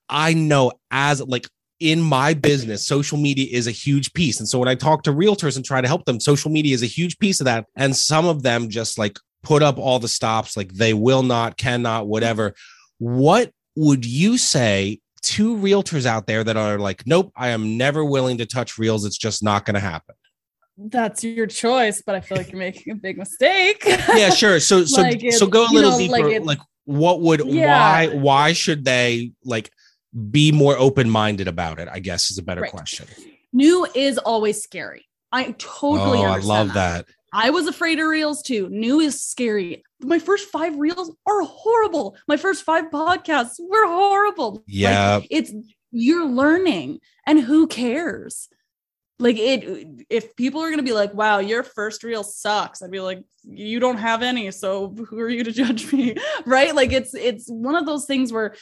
I 0.09 0.35
know 0.35 0.73
as 0.91 1.23
like 1.23 1.49
in 1.81 2.01
my 2.01 2.35
business, 2.35 2.87
social 2.87 3.19
media 3.19 3.47
is 3.51 3.67
a 3.67 3.73
huge 3.73 4.13
piece. 4.13 4.39
And 4.39 4.49
so 4.49 4.59
when 4.59 4.69
I 4.69 4.75
talk 4.75 5.03
to 5.05 5.13
realtors 5.13 5.57
and 5.57 5.65
try 5.65 5.81
to 5.81 5.89
help 5.89 6.05
them, 6.05 6.21
social 6.21 6.51
media 6.51 6.75
is 6.75 6.83
a 6.83 6.87
huge 6.87 7.19
piece 7.19 7.41
of 7.41 7.47
that. 7.47 7.67
And 7.77 7.97
some 7.97 8.27
of 8.27 8.43
them 8.43 8.69
just 8.69 8.99
like 8.99 9.19
put 9.43 9.63
up 9.63 9.79
all 9.79 9.99
the 9.99 10.09
stops, 10.09 10.57
like 10.57 10.73
they 10.75 10.95
will 10.95 11.23
not, 11.23 11.57
cannot, 11.57 12.07
whatever. 12.07 12.55
What 12.99 13.51
would 13.75 14.05
you 14.05 14.39
say 14.39 15.01
to 15.23 15.57
realtors 15.57 16.07
out 16.07 16.27
there 16.27 16.45
that 16.45 16.57
are 16.57 16.79
like, 16.79 17.07
nope, 17.07 17.33
I 17.37 17.49
am 17.49 17.77
never 17.77 18.05
willing 18.05 18.39
to 18.39 18.47
touch 18.47 18.79
reels. 18.79 19.05
It's 19.05 19.19
just 19.19 19.43
not 19.43 19.65
going 19.65 19.75
to 19.75 19.81
happen? 19.81 20.15
That's 20.77 21.23
your 21.23 21.47
choice, 21.47 22.03
but 22.05 22.15
I 22.15 22.21
feel 22.21 22.39
like 22.39 22.51
you're 22.51 22.59
making 22.59 22.93
a 22.93 22.97
big 22.97 23.19
mistake. 23.19 23.83
yeah, 24.15 24.31
sure. 24.31 24.61
So 24.61 24.85
so 24.85 25.03
like 25.03 25.33
so 25.33 25.47
go 25.47 25.67
a 25.67 25.71
little 25.73 25.93
know, 25.93 25.99
deeper. 25.99 26.41
Like, 26.41 26.45
like, 26.45 26.59
what 26.85 27.21
would 27.21 27.45
yeah. 27.47 27.79
why 27.79 28.15
why 28.15 28.53
should 28.53 28.85
they 28.85 29.33
like 29.45 29.71
be 30.31 30.53
more 30.53 30.77
open-minded 30.77 31.49
about 31.49 31.79
it? 31.79 31.89
I 31.91 31.99
guess 31.99 32.31
is 32.31 32.39
a 32.39 32.43
better 32.43 32.63
right. 32.63 32.71
question. 32.71 33.07
New 33.53 33.87
is 33.95 34.19
always 34.19 34.63
scary. 34.63 35.07
I 35.31 35.55
totally 35.59 36.19
oh, 36.19 36.25
I 36.25 36.39
love 36.39 36.69
that. 36.75 37.07
that. 37.07 37.15
I 37.35 37.51
was 37.51 37.67
afraid 37.67 37.99
of 37.99 38.07
reels 38.07 38.43
too. 38.43 38.69
New 38.69 39.01
is 39.01 39.23
scary. 39.23 39.83
My 40.01 40.19
first 40.19 40.51
five 40.51 40.77
reels 40.77 41.11
are 41.27 41.43
horrible. 41.43 42.17
My 42.29 42.37
first 42.37 42.65
five 42.65 42.91
podcasts 42.91 43.57
were 43.59 43.87
horrible. 43.87 44.63
Yeah. 44.67 45.17
Like, 45.17 45.29
it's 45.31 45.53
you're 45.93 46.27
learning 46.27 47.01
and 47.27 47.41
who 47.41 47.67
cares? 47.67 48.49
Like 49.19 49.37
it 49.39 49.87
if 50.09 50.35
people 50.37 50.61
are 50.61 50.69
going 50.69 50.79
to 50.79 50.85
be 50.85 50.93
like 50.93 51.15
wow 51.15 51.39
your 51.39 51.63
first 51.63 52.03
reel 52.03 52.25
sucks 52.25 52.83
i'd 52.83 52.91
be 52.91 52.99
like 53.01 53.23
you 53.45 53.81
don't 53.81 53.99
have 53.99 54.23
any 54.23 54.51
so 54.51 54.95
who 55.09 55.19
are 55.21 55.29
you 55.29 55.45
to 55.45 55.53
judge 55.63 55.93
me? 55.93 56.17
Right? 56.47 56.75
Like 56.75 56.93
it's 56.93 57.15
it's 57.15 57.49
one 57.49 57.75
of 57.75 57.87
those 57.87 58.07
things 58.07 58.33
where 58.33 58.55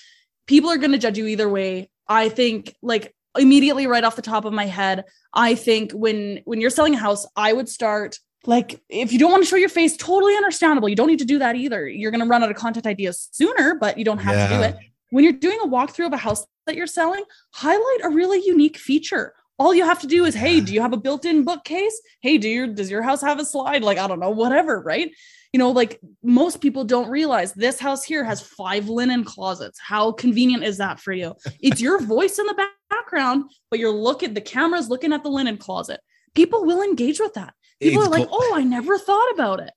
people 0.47 0.71
are 0.71 0.79
going 0.79 0.93
to 0.93 0.99
judge 0.99 1.19
you 1.19 1.27
either 1.27 1.49
way. 1.49 1.91
I 2.09 2.29
think 2.29 2.75
like 2.83 3.15
immediately 3.39 3.87
right 3.87 4.03
off 4.03 4.17
the 4.17 4.23
top 4.23 4.45
of 4.45 4.53
my 4.53 4.67
head 4.67 5.05
i 5.33 5.55
think 5.55 5.93
when 5.93 6.41
when 6.47 6.61
you're 6.61 6.69
selling 6.69 6.97
a 6.97 6.99
house 6.99 7.25
i 7.37 7.53
would 7.53 7.69
start 7.69 8.19
like 8.45 8.81
if 8.89 9.13
you 9.13 9.21
don't 9.21 9.31
want 9.31 9.41
to 9.41 9.49
show 9.49 9.55
your 9.55 9.69
face 9.69 9.97
totally 9.97 10.35
understandable. 10.35 10.89
You 10.89 10.97
don't 10.97 11.09
need 11.09 11.19
to 11.19 11.27
do 11.27 11.39
that 11.41 11.57
either. 11.57 11.87
You're 11.87 12.11
going 12.11 12.23
to 12.23 12.27
run 12.27 12.43
out 12.43 12.51
of 12.51 12.57
content 12.57 12.87
ideas 12.87 13.29
sooner 13.31 13.77
but 13.77 13.99
you 13.99 14.05
don't 14.05 14.19
have 14.19 14.35
yeah. 14.35 14.49
to 14.49 14.55
do 14.57 14.63
it. 14.63 14.77
When 15.11 15.23
you're 15.23 15.35
doing 15.35 15.59
a 15.63 15.69
walkthrough 15.69 16.07
of 16.07 16.13
a 16.13 16.17
house 16.17 16.45
that 16.67 16.75
you're 16.75 16.89
selling 16.89 17.23
highlight 17.53 17.99
a 18.03 18.09
really 18.09 18.43
unique 18.45 18.79
feature 18.79 19.35
all 19.61 19.75
you 19.75 19.85
have 19.85 20.01
to 20.01 20.07
do 20.07 20.25
is 20.25 20.35
hey 20.35 20.59
do 20.61 20.73
you 20.73 20.81
have 20.81 20.95
a 20.95 20.97
built-in 20.97 21.45
bookcase? 21.45 22.01
Hey 22.23 22.39
do 22.39 22.49
your 22.49 22.67
does 22.67 22.91
your 22.91 23.03
house 23.03 23.21
have 23.21 23.39
a 23.39 23.45
slide? 23.45 23.85
Like 23.85 23.99
i 23.99 24.09
don't 24.09 24.19
know 24.19 24.31
whatever 24.31 24.81
right? 24.81 25.13
You 25.53 25.59
know 25.59 25.71
like 25.71 26.01
most 26.23 26.61
people 26.63 26.85
don't 26.85 27.11
realize 27.11 27.53
this 27.53 27.79
house 27.79 28.03
here 28.03 28.25
has 28.25 28.41
five 28.41 28.89
linen 28.89 29.23
closets. 29.23 29.79
How 29.79 30.13
convenient 30.13 30.65
is 30.65 30.79
that 30.79 30.99
for 30.99 31.13
you? 31.13 31.35
It's 31.61 31.81
your 31.81 32.01
voice 32.01 32.39
in 32.39 32.47
the 32.47 32.69
background 32.91 33.51
but 33.71 33.79
you're 33.79 33.93
looking 33.93 34.33
the 34.33 34.41
camera's 34.41 34.89
looking 34.89 35.13
at 35.13 35.23
the 35.23 35.31
linen 35.31 35.59
closet. 35.59 36.01
People 36.35 36.65
will 36.65 36.83
engage 36.83 37.21
with 37.21 37.35
that. 37.35 37.53
People 37.81 38.03
it's 38.03 38.09
are 38.09 38.11
like 38.11 38.29
cool. 38.29 38.39
oh 38.41 38.55
i 38.57 38.63
never 38.65 38.99
thought 38.99 39.31
about 39.35 39.61
it. 39.61 39.73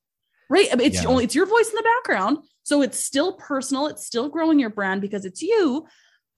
Right? 0.49 0.67
It's 0.79 1.03
yeah. 1.03 1.09
only 1.09 1.25
it's 1.25 1.35
your 1.35 1.45
voice 1.45 1.69
in 1.69 1.75
the 1.75 1.89
background 1.95 2.37
so 2.63 2.81
it's 2.81 2.97
still 2.97 3.33
personal 3.33 3.87
it's 3.87 4.05
still 4.05 4.29
growing 4.29 4.59
your 4.59 4.69
brand 4.69 5.01
because 5.01 5.25
it's 5.25 5.41
you 5.41 5.85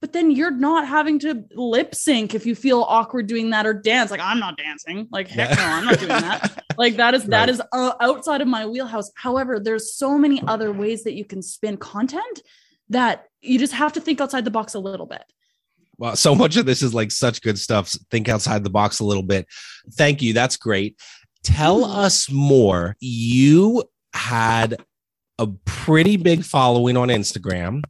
but 0.00 0.12
then 0.12 0.30
you're 0.30 0.50
not 0.50 0.86
having 0.86 1.18
to 1.18 1.44
lip 1.54 1.94
sync 1.94 2.34
if 2.34 2.46
you 2.46 2.54
feel 2.54 2.82
awkward 2.82 3.26
doing 3.26 3.50
that 3.50 3.66
or 3.66 3.72
dance 3.72 4.10
like 4.10 4.20
i'm 4.20 4.38
not 4.38 4.56
dancing 4.56 5.08
like 5.10 5.28
heck 5.28 5.50
yeah. 5.50 5.56
no 5.56 5.62
i'm 5.62 5.84
not 5.84 5.98
doing 5.98 6.08
that 6.08 6.64
like 6.78 6.96
that 6.96 7.14
is 7.14 7.22
right. 7.22 7.30
that 7.30 7.48
is 7.48 7.60
uh, 7.72 7.92
outside 8.00 8.40
of 8.40 8.48
my 8.48 8.66
wheelhouse 8.66 9.10
however 9.16 9.58
there's 9.58 9.94
so 9.94 10.16
many 10.18 10.42
other 10.46 10.72
ways 10.72 11.04
that 11.04 11.14
you 11.14 11.24
can 11.24 11.42
spin 11.42 11.76
content 11.76 12.40
that 12.88 13.26
you 13.40 13.58
just 13.58 13.72
have 13.72 13.92
to 13.92 14.00
think 14.00 14.20
outside 14.20 14.44
the 14.44 14.50
box 14.50 14.74
a 14.74 14.78
little 14.78 15.06
bit 15.06 15.24
Wow, 15.98 16.14
so 16.14 16.34
much 16.34 16.56
of 16.56 16.66
this 16.66 16.82
is 16.82 16.92
like 16.92 17.10
such 17.10 17.40
good 17.40 17.58
stuff. 17.58 17.88
Think 18.10 18.28
outside 18.28 18.62
the 18.62 18.70
box 18.70 19.00
a 19.00 19.04
little 19.04 19.22
bit. 19.22 19.46
Thank 19.92 20.20
you. 20.20 20.34
That's 20.34 20.56
great. 20.56 21.00
Tell 21.42 21.80
mm. 21.80 21.96
us 21.96 22.30
more. 22.30 22.96
You 23.00 23.84
had 24.12 24.76
a 25.38 25.46
pretty 25.64 26.16
big 26.16 26.44
following 26.44 26.96
on 26.96 27.08
Instagram, 27.08 27.82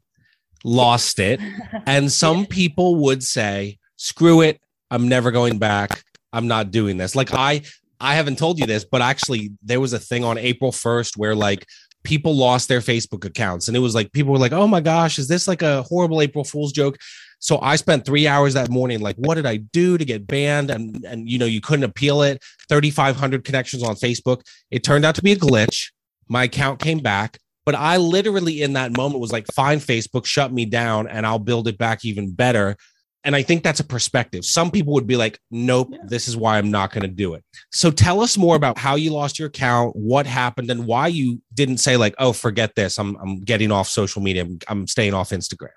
lost 0.67 1.19
it. 1.19 1.41
And 1.87 2.13
some 2.13 2.45
people 2.61 2.97
would 2.97 3.23
say, 3.23 3.79
screw 3.97 4.43
it. 4.43 4.61
I'm 4.91 5.09
never 5.09 5.31
going 5.31 5.59
back. 5.59 6.03
I'm 6.33 6.49
not 6.49 6.71
doing 6.71 6.99
this. 6.99 7.17
Like 7.17 7.33
I 7.33 7.63
I 7.99 8.15
haven't 8.15 8.39
told 8.39 8.59
you 8.59 8.67
this, 8.67 8.85
but 8.85 9.01
actually 9.01 9.53
there 9.63 9.81
was 9.81 9.95
a 9.95 9.99
thing 9.99 10.23
on 10.23 10.37
April 10.37 10.71
1st 10.71 11.17
where 11.17 11.35
like 11.35 11.65
people 12.05 12.37
lost 12.37 12.69
their 12.69 12.81
Facebook 12.81 13.25
accounts 13.25 13.69
and 13.69 13.77
it 13.77 13.81
was 13.81 13.95
like 13.95 14.13
people 14.13 14.33
were 14.33 14.39
like, 14.39 14.53
"Oh 14.53 14.67
my 14.67 14.81
gosh, 14.81 15.19
is 15.19 15.29
this 15.29 15.49
like 15.49 15.63
a 15.63 15.83
horrible 15.83 16.21
April 16.21 16.45
Fool's 16.45 16.73
joke?" 16.73 16.99
So 17.39 17.59
I 17.61 17.77
spent 17.77 18.05
three 18.05 18.27
hours 18.27 18.55
that 18.55 18.71
morning, 18.71 19.01
like, 19.01 19.17
what 19.17 19.35
did 19.35 19.47
I 19.47 19.59
do 19.59 19.99
to 19.99 20.05
get 20.05 20.27
banned? 20.27 20.71
And 20.71 21.05
and 21.05 21.29
you 21.29 21.39
know, 21.39 21.47
you 21.47 21.61
couldn't 21.61 21.85
appeal 21.85 22.23
it. 22.23 22.43
3,500 22.69 23.45
connections 23.45 23.83
on 23.83 23.95
Facebook. 23.95 24.43
It 24.71 24.85
turned 24.85 25.05
out 25.05 25.15
to 25.17 25.23
be 25.23 25.33
a 25.33 25.37
glitch. 25.37 25.91
My 26.29 26.45
account 26.45 26.81
came 26.81 26.99
back, 26.99 27.39
but 27.67 27.75
I 27.75 27.99
literally 27.99 28.63
in 28.63 28.73
that 28.75 28.97
moment 28.97 29.21
was 29.21 29.33
like, 29.33 29.47
fine, 29.53 29.81
Facebook, 29.81 30.25
shut 30.25 30.53
me 30.53 30.65
down, 30.65 31.09
and 31.09 31.27
I'll 31.27 31.41
build 31.41 31.69
it 31.69 31.77
back 31.77 32.05
even 32.05 32.33
better. 32.33 32.77
And 33.25 33.35
I 33.35 33.43
think 33.43 33.65
that's 33.65 33.81
a 33.81 33.85
perspective. 33.85 34.45
Some 34.45 34.71
people 34.71 34.93
would 34.93 35.09
be 35.09 35.17
like, 35.17 35.41
nope, 35.51 35.89
yeah. 35.91 35.99
this 36.07 36.29
is 36.29 36.37
why 36.37 36.59
I'm 36.59 36.71
not 36.71 36.93
going 36.93 37.03
to 37.03 37.09
do 37.09 37.35
it. 37.35 37.43
So 37.73 37.91
tell 37.91 38.21
us 38.21 38.39
more 38.39 38.55
about 38.55 38.79
how 38.79 38.95
you 38.95 39.11
lost 39.11 39.41
your 39.41 39.49
account, 39.49 39.97
what 39.97 40.27
happened, 40.27 40.71
and 40.71 40.87
why 40.87 41.09
you 41.09 41.43
didn't 41.53 41.79
say, 41.79 41.97
like, 41.97 42.15
oh, 42.19 42.33
forget 42.33 42.77
this. 42.77 42.99
I'm, 42.99 43.17
I'm 43.17 43.41
getting 43.41 43.73
off 43.73 43.89
social 43.89 44.23
media. 44.23 44.43
I'm, 44.45 44.59
I'm 44.69 44.87
staying 44.87 45.13
off 45.13 45.31
Instagram. 45.31 45.71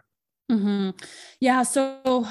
Mm-hmm. 0.52 0.92
Yeah. 1.40 1.64
So 1.64 2.28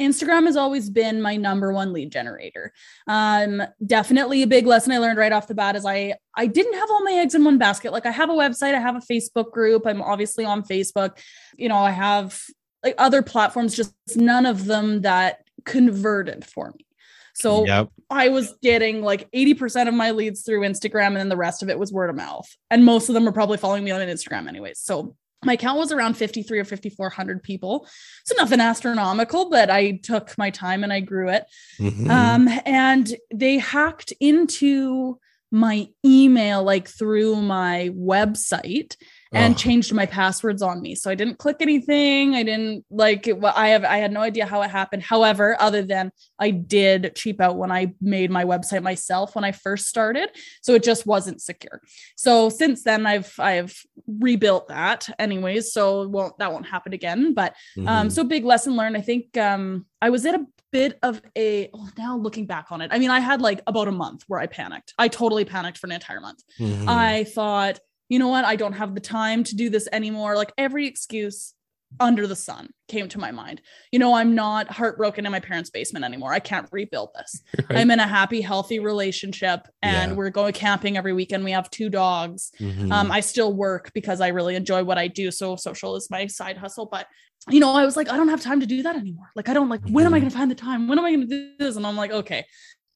Instagram 0.00 0.46
has 0.46 0.56
always 0.56 0.90
been 0.90 1.20
my 1.20 1.36
number 1.36 1.72
one 1.72 1.92
lead 1.92 2.10
generator. 2.10 2.72
Um, 3.06 3.62
definitely 3.84 4.42
a 4.42 4.46
big 4.46 4.66
lesson 4.66 4.92
I 4.92 4.98
learned 4.98 5.18
right 5.18 5.32
off 5.32 5.46
the 5.46 5.54
bat 5.54 5.76
is 5.76 5.84
I 5.86 6.14
I 6.34 6.46
didn't 6.46 6.74
have 6.74 6.90
all 6.90 7.04
my 7.04 7.12
eggs 7.12 7.34
in 7.34 7.44
one 7.44 7.58
basket. 7.58 7.92
Like 7.92 8.06
I 8.06 8.10
have 8.10 8.30
a 8.30 8.34
website, 8.34 8.74
I 8.74 8.80
have 8.80 8.96
a 8.96 9.00
Facebook 9.00 9.52
group. 9.52 9.86
I'm 9.86 10.02
obviously 10.02 10.44
on 10.44 10.62
Facebook. 10.62 11.18
You 11.56 11.68
know, 11.68 11.76
I 11.76 11.90
have 11.90 12.42
like 12.82 12.94
other 12.98 13.22
platforms, 13.22 13.76
just 13.76 13.94
none 14.16 14.46
of 14.46 14.64
them 14.64 15.02
that 15.02 15.44
converted 15.64 16.44
for 16.44 16.70
me. 16.70 16.86
So 17.34 17.64
yep. 17.64 17.88
I 18.10 18.28
was 18.28 18.54
getting 18.62 19.02
like 19.02 19.30
80% 19.32 19.88
of 19.88 19.94
my 19.94 20.10
leads 20.10 20.42
through 20.42 20.60
Instagram, 20.60 21.08
and 21.08 21.16
then 21.16 21.28
the 21.28 21.36
rest 21.36 21.62
of 21.62 21.70
it 21.70 21.78
was 21.78 21.92
word 21.92 22.10
of 22.10 22.16
mouth. 22.16 22.46
And 22.70 22.84
most 22.84 23.08
of 23.08 23.14
them 23.14 23.28
are 23.28 23.32
probably 23.32 23.56
following 23.56 23.84
me 23.84 23.90
on 23.92 24.00
Instagram, 24.00 24.48
anyways. 24.48 24.80
So 24.80 25.16
my 25.44 25.56
count 25.56 25.78
was 25.78 25.92
around 25.92 26.14
53 26.14 26.58
or 26.58 26.64
5400 26.64 27.42
people. 27.42 27.86
So 28.24 28.34
nothing 28.36 28.60
astronomical 28.60 29.48
but 29.50 29.70
i 29.70 29.92
took 30.02 30.36
my 30.36 30.50
time 30.50 30.84
and 30.84 30.92
i 30.92 31.00
grew 31.00 31.28
it. 31.28 31.44
Mm-hmm. 31.78 32.10
um, 32.10 32.48
and 32.66 33.14
they 33.32 33.58
hacked 33.58 34.12
into 34.20 35.18
my 35.50 35.88
email 36.04 36.62
like 36.62 36.88
through 36.88 37.36
my 37.36 37.90
website 37.94 38.96
and 39.32 39.54
oh. 39.54 39.56
changed 39.56 39.94
my 39.94 40.06
passwords 40.06 40.60
on 40.60 40.82
me. 40.82 40.94
So 40.94 41.10
I 41.10 41.14
didn't 41.14 41.38
click 41.38 41.58
anything. 41.60 42.34
I 42.34 42.42
didn't 42.42 42.84
like 42.90 43.26
it. 43.28 43.38
I 43.44 43.68
have 43.68 43.84
I 43.84 43.98
had 43.98 44.12
no 44.12 44.20
idea 44.20 44.46
how 44.46 44.62
it 44.62 44.70
happened. 44.70 45.02
However, 45.02 45.56
other 45.60 45.82
than 45.82 46.10
I 46.38 46.50
did 46.50 47.12
cheap 47.14 47.40
out 47.40 47.56
when 47.56 47.70
I 47.70 47.94
made 48.00 48.30
my 48.30 48.44
website 48.44 48.82
myself 48.82 49.34
when 49.36 49.44
I 49.44 49.52
first 49.52 49.86
started, 49.86 50.30
so 50.62 50.74
it 50.74 50.82
just 50.82 51.06
wasn't 51.06 51.40
secure. 51.40 51.80
So 52.16 52.48
since 52.48 52.82
then, 52.82 53.06
I've 53.06 53.32
I've 53.38 53.80
rebuilt 54.06 54.68
that 54.68 55.08
anyways. 55.18 55.72
So 55.72 56.08
won't 56.08 56.36
that 56.38 56.52
won't 56.52 56.66
happen 56.66 56.92
again. 56.92 57.34
But 57.34 57.54
um, 57.76 57.84
mm-hmm. 57.84 57.88
um, 57.88 58.10
so 58.10 58.24
big 58.24 58.44
lesson 58.44 58.74
learned. 58.76 58.96
I 58.96 59.00
think 59.00 59.36
um, 59.36 59.86
I 60.02 60.10
was 60.10 60.26
at 60.26 60.34
a 60.34 60.46
bit 60.72 60.98
of 61.02 61.20
a 61.36 61.70
oh, 61.74 61.88
now 61.98 62.16
looking 62.16 62.46
back 62.46 62.66
on 62.70 62.80
it. 62.80 62.90
I 62.92 62.98
mean, 62.98 63.10
I 63.10 63.20
had 63.20 63.40
like 63.40 63.60
about 63.66 63.88
a 63.88 63.92
month 63.92 64.24
where 64.26 64.40
I 64.40 64.46
panicked. 64.46 64.94
I 64.98 65.08
totally 65.08 65.44
panicked 65.44 65.78
for 65.78 65.86
an 65.86 65.92
entire 65.92 66.20
month. 66.20 66.42
Mm-hmm. 66.58 66.88
I 66.88 67.24
thought 67.24 67.78
you 68.10 68.18
know 68.18 68.28
what? 68.28 68.44
I 68.44 68.56
don't 68.56 68.74
have 68.74 68.94
the 68.94 69.00
time 69.00 69.44
to 69.44 69.56
do 69.56 69.70
this 69.70 69.88
anymore. 69.92 70.36
Like 70.36 70.52
every 70.58 70.86
excuse 70.86 71.54
under 71.98 72.26
the 72.26 72.36
sun 72.36 72.70
came 72.88 73.08
to 73.08 73.18
my 73.18 73.30
mind. 73.30 73.60
You 73.90 73.98
know, 73.98 74.14
I'm 74.14 74.34
not 74.34 74.68
heartbroken 74.68 75.26
in 75.26 75.32
my 75.32 75.40
parents' 75.40 75.70
basement 75.70 76.04
anymore. 76.04 76.32
I 76.32 76.38
can't 76.38 76.68
rebuild 76.70 77.10
this. 77.14 77.40
Right. 77.70 77.80
I'm 77.80 77.90
in 77.92 78.00
a 78.00 78.06
happy, 78.06 78.40
healthy 78.40 78.80
relationship 78.80 79.68
and 79.80 80.10
yeah. 80.10 80.16
we're 80.16 80.30
going 80.30 80.52
camping 80.52 80.96
every 80.96 81.12
weekend. 81.12 81.44
We 81.44 81.52
have 81.52 81.70
two 81.70 81.88
dogs. 81.88 82.50
Mm-hmm. 82.58 82.90
Um, 82.90 83.12
I 83.12 83.20
still 83.20 83.52
work 83.52 83.92
because 83.94 84.20
I 84.20 84.28
really 84.28 84.56
enjoy 84.56 84.82
what 84.82 84.98
I 84.98 85.06
do. 85.06 85.30
So 85.30 85.54
social 85.54 85.94
is 85.94 86.10
my 86.10 86.26
side 86.26 86.56
hustle. 86.56 86.86
But 86.86 87.06
you 87.48 87.60
know, 87.60 87.72
I 87.72 87.84
was 87.84 87.96
like, 87.96 88.08
I 88.08 88.16
don't 88.16 88.28
have 88.28 88.40
time 88.40 88.58
to 88.60 88.66
do 88.66 88.82
that 88.82 88.96
anymore. 88.96 89.30
Like, 89.36 89.48
I 89.48 89.54
don't 89.54 89.68
like, 89.68 89.82
when 89.88 90.04
am 90.04 90.12
I 90.12 90.16
mm-hmm. 90.16 90.24
going 90.24 90.30
to 90.30 90.36
find 90.36 90.50
the 90.50 90.56
time? 90.56 90.88
When 90.88 90.98
am 90.98 91.04
I 91.04 91.10
going 91.10 91.20
to 91.20 91.26
do 91.26 91.52
this? 91.58 91.76
And 91.76 91.86
I'm 91.86 91.96
like, 91.96 92.10
okay. 92.10 92.44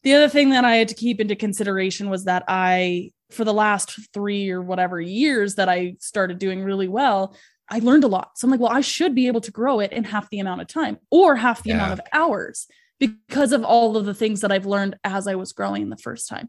The 0.04 0.14
other 0.14 0.28
thing 0.28 0.50
that 0.50 0.64
I 0.64 0.76
had 0.76 0.88
to 0.88 0.94
keep 0.94 1.20
into 1.20 1.34
consideration 1.34 2.10
was 2.10 2.24
that 2.24 2.44
I 2.46 3.10
for 3.30 3.44
the 3.44 3.54
last 3.54 4.12
three 4.12 4.50
or 4.50 4.62
whatever 4.62 5.00
years 5.00 5.56
that 5.56 5.68
I 5.68 5.96
started 5.98 6.38
doing 6.38 6.62
really 6.62 6.88
well, 6.88 7.34
I 7.68 7.78
learned 7.80 8.04
a 8.04 8.08
lot. 8.08 8.32
So 8.36 8.46
I'm 8.46 8.50
like, 8.50 8.60
well, 8.60 8.72
I 8.72 8.80
should 8.80 9.14
be 9.14 9.26
able 9.26 9.40
to 9.42 9.50
grow 9.50 9.80
it 9.80 9.92
in 9.92 10.04
half 10.04 10.28
the 10.30 10.38
amount 10.38 10.60
of 10.60 10.68
time 10.68 10.98
or 11.10 11.36
half 11.36 11.62
the 11.62 11.70
yeah. 11.70 11.76
amount 11.76 11.92
of 11.92 12.00
hours 12.12 12.66
because 13.00 13.52
of 13.52 13.64
all 13.64 13.96
of 13.96 14.04
the 14.04 14.14
things 14.14 14.40
that 14.42 14.52
I've 14.52 14.66
learned 14.66 14.96
as 15.02 15.26
I 15.26 15.34
was 15.34 15.52
growing 15.52 15.88
the 15.88 15.96
first 15.96 16.28
time. 16.28 16.48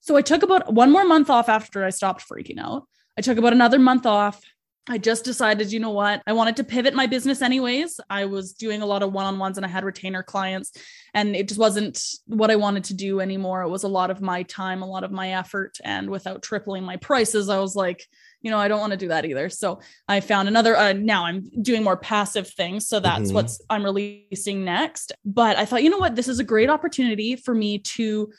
So 0.00 0.16
I 0.16 0.22
took 0.22 0.42
about 0.42 0.72
one 0.72 0.92
more 0.92 1.04
month 1.04 1.30
off 1.30 1.48
after 1.48 1.84
I 1.84 1.90
stopped 1.90 2.24
freaking 2.28 2.58
out. 2.58 2.86
I 3.16 3.20
took 3.20 3.38
about 3.38 3.52
another 3.52 3.78
month 3.78 4.06
off. 4.06 4.40
I 4.88 4.98
just 4.98 5.24
decided, 5.24 5.72
you 5.72 5.78
know 5.78 5.90
what? 5.90 6.22
I 6.26 6.32
wanted 6.32 6.56
to 6.56 6.64
pivot 6.64 6.92
my 6.92 7.06
business 7.06 7.40
anyways. 7.40 8.00
I 8.10 8.24
was 8.24 8.52
doing 8.52 8.82
a 8.82 8.86
lot 8.86 9.04
of 9.04 9.12
one 9.12 9.26
on 9.26 9.38
ones 9.38 9.56
and 9.56 9.64
I 9.64 9.68
had 9.68 9.84
retainer 9.84 10.24
clients, 10.24 10.72
and 11.14 11.36
it 11.36 11.46
just 11.46 11.60
wasn't 11.60 12.02
what 12.26 12.50
I 12.50 12.56
wanted 12.56 12.84
to 12.84 12.94
do 12.94 13.20
anymore. 13.20 13.62
It 13.62 13.68
was 13.68 13.84
a 13.84 13.88
lot 13.88 14.10
of 14.10 14.20
my 14.20 14.42
time, 14.42 14.82
a 14.82 14.86
lot 14.86 15.04
of 15.04 15.12
my 15.12 15.34
effort. 15.34 15.78
And 15.84 16.10
without 16.10 16.42
tripling 16.42 16.82
my 16.82 16.96
prices, 16.96 17.48
I 17.48 17.60
was 17.60 17.76
like, 17.76 18.04
you 18.40 18.50
know, 18.50 18.58
I 18.58 18.66
don't 18.66 18.80
want 18.80 18.90
to 18.90 18.96
do 18.96 19.08
that 19.08 19.24
either. 19.24 19.48
So 19.50 19.80
I 20.08 20.18
found 20.18 20.48
another, 20.48 20.76
uh, 20.76 20.94
now 20.94 21.26
I'm 21.26 21.48
doing 21.62 21.84
more 21.84 21.96
passive 21.96 22.48
things. 22.48 22.88
So 22.88 22.98
that's 22.98 23.26
mm-hmm. 23.26 23.34
what's 23.34 23.60
I'm 23.70 23.84
releasing 23.84 24.64
next. 24.64 25.12
But 25.24 25.58
I 25.58 25.64
thought, 25.64 25.84
you 25.84 25.90
know 25.90 25.98
what? 25.98 26.16
This 26.16 26.26
is 26.26 26.40
a 26.40 26.44
great 26.44 26.70
opportunity 26.70 27.36
for 27.36 27.54
me 27.54 27.78
to 27.78 28.32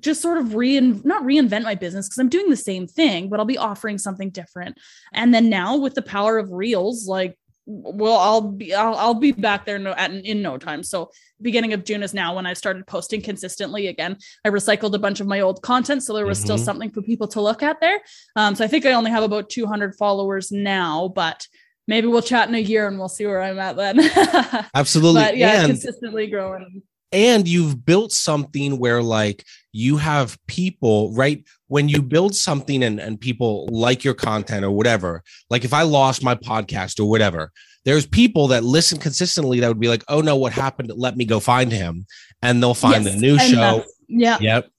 just 0.00 0.20
sort 0.20 0.38
of 0.38 0.54
rein 0.54 1.00
not 1.04 1.22
reinvent 1.22 1.64
my 1.64 1.74
business 1.74 2.08
because 2.08 2.18
I'm 2.18 2.28
doing 2.28 2.50
the 2.50 2.56
same 2.56 2.86
thing, 2.86 3.28
but 3.28 3.40
I'll 3.40 3.46
be 3.46 3.58
offering 3.58 3.98
something 3.98 4.30
different. 4.30 4.78
And 5.12 5.32
then 5.32 5.48
now 5.48 5.76
with 5.76 5.94
the 5.94 6.02
power 6.02 6.38
of 6.38 6.52
reels, 6.52 7.06
like 7.06 7.38
well, 7.66 8.16
I'll 8.16 8.52
be 8.52 8.74
I'll, 8.74 8.94
I'll 8.94 9.14
be 9.14 9.32
back 9.32 9.66
there 9.66 9.78
no, 9.78 9.92
at, 9.92 10.12
in 10.12 10.40
no 10.40 10.56
time. 10.56 10.82
So 10.82 11.10
beginning 11.42 11.72
of 11.72 11.84
June 11.84 12.02
is 12.02 12.14
now 12.14 12.36
when 12.36 12.46
I 12.46 12.54
started 12.54 12.86
posting 12.86 13.20
consistently 13.20 13.88
again. 13.88 14.18
I 14.44 14.50
recycled 14.50 14.94
a 14.94 14.98
bunch 14.98 15.20
of 15.20 15.26
my 15.26 15.40
old 15.40 15.62
content, 15.62 16.04
so 16.04 16.14
there 16.14 16.26
was 16.26 16.38
mm-hmm. 16.38 16.44
still 16.44 16.58
something 16.58 16.90
for 16.90 17.02
people 17.02 17.26
to 17.28 17.40
look 17.40 17.62
at 17.62 17.80
there. 17.80 18.00
Um, 18.36 18.54
so 18.54 18.64
I 18.64 18.68
think 18.68 18.86
I 18.86 18.92
only 18.92 19.10
have 19.10 19.24
about 19.24 19.50
200 19.50 19.96
followers 19.96 20.52
now, 20.52 21.08
but 21.08 21.46
maybe 21.88 22.06
we'll 22.06 22.22
chat 22.22 22.48
in 22.48 22.54
a 22.54 22.60
year 22.60 22.86
and 22.86 22.98
we'll 22.98 23.08
see 23.08 23.26
where 23.26 23.42
I'm 23.42 23.58
at 23.58 23.76
then. 23.76 23.98
Absolutely, 24.74 25.22
but 25.22 25.36
yeah, 25.36 25.62
and, 25.62 25.72
consistently 25.72 26.28
growing. 26.28 26.82
And 27.16 27.48
you've 27.48 27.84
built 27.84 28.12
something 28.12 28.78
where 28.78 29.02
like 29.02 29.42
you 29.72 29.96
have 29.96 30.38
people 30.46 31.12
right 31.14 31.42
when 31.68 31.88
you 31.88 32.02
build 32.02 32.34
something 32.34 32.82
and, 32.82 33.00
and 33.00 33.20
people 33.20 33.66
like 33.70 34.04
your 34.04 34.14
content 34.14 34.64
or 34.64 34.70
whatever 34.70 35.22
like 35.50 35.64
if 35.64 35.74
i 35.74 35.82
lost 35.82 36.22
my 36.22 36.34
podcast 36.34 36.98
or 36.98 37.04
whatever 37.04 37.52
there's 37.84 38.06
people 38.06 38.48
that 38.48 38.64
listen 38.64 38.98
consistently 38.98 39.60
that 39.60 39.68
would 39.68 39.80
be 39.80 39.88
like 39.88 40.04
oh 40.08 40.20
no 40.20 40.34
what 40.36 40.52
happened 40.52 40.90
let 40.96 41.16
me 41.16 41.24
go 41.26 41.38
find 41.40 41.72
him 41.72 42.06
and 42.40 42.62
they'll 42.62 42.72
find 42.72 43.04
yes, 43.04 43.14
the 43.14 43.20
new 43.20 43.38
show 43.38 43.84
yeah 44.08 44.38
yep 44.40 44.70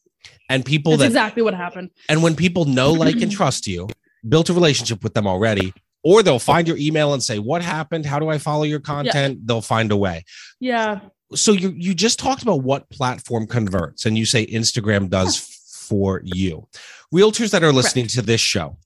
And 0.50 0.64
people 0.64 0.92
That's 0.92 1.02
that 1.02 1.08
exactly 1.08 1.44
what 1.44 1.54
happened. 1.54 1.92
and 2.10 2.24
when 2.24 2.36
people 2.36 2.66
know, 2.66 2.94
like, 2.94 3.22
and 3.22 3.32
trust 3.32 3.68
you, 3.68 3.88
built 4.28 4.50
a 4.50 4.54
relationship 4.54 5.04
with 5.04 5.14
them 5.14 5.28
already, 5.28 5.74
or 6.04 6.24
they'll 6.24 6.40
find 6.40 6.68
your 6.68 6.78
email 6.78 7.14
and 7.14 7.22
say, 7.22 7.38
What 7.40 7.62
happened? 7.62 8.06
How 8.06 8.20
do 8.20 8.30
I 8.30 8.38
follow 8.38 8.64
your 8.64 8.80
content? 8.80 9.46
They'll 9.46 9.62
find 9.62 9.92
a 9.92 9.98
way. 9.98 10.24
Yeah. 10.60 11.00
So 11.34 11.52
you 11.52 11.74
you 11.76 11.94
just 11.94 12.20
talked 12.20 12.42
about 12.42 12.62
what 12.64 12.90
platform 12.90 13.48
converts, 13.48 14.06
and 14.06 14.18
you 14.18 14.26
say 14.26 14.46
Instagram 14.46 15.10
does 15.10 15.40
for 15.88 16.22
you. 16.24 16.68
Realtors 17.14 17.52
that 17.52 17.64
are 17.64 17.74
listening 17.74 18.08
to 18.08 18.22
this 18.22 18.42
show, 18.42 18.78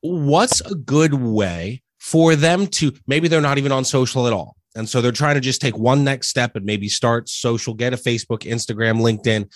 what's 0.00 0.60
a 0.60 0.74
good 0.74 1.14
way 1.14 1.82
for 1.98 2.36
them 2.36 2.66
to 2.66 2.92
maybe 3.06 3.28
they're 3.28 3.40
not 3.40 3.58
even 3.58 3.72
on 3.72 3.84
social 3.84 4.26
at 4.26 4.32
all? 4.32 4.56
And 4.74 4.88
so 4.88 5.00
they're 5.00 5.12
trying 5.12 5.34
to 5.34 5.40
just 5.40 5.60
take 5.60 5.76
one 5.76 6.04
next 6.04 6.28
step 6.28 6.54
and 6.54 6.64
maybe 6.64 6.88
start 6.88 7.28
social, 7.28 7.74
get 7.74 7.92
a 7.92 7.96
Facebook, 7.96 8.40
Instagram, 8.40 9.00
LinkedIn. 9.00 9.50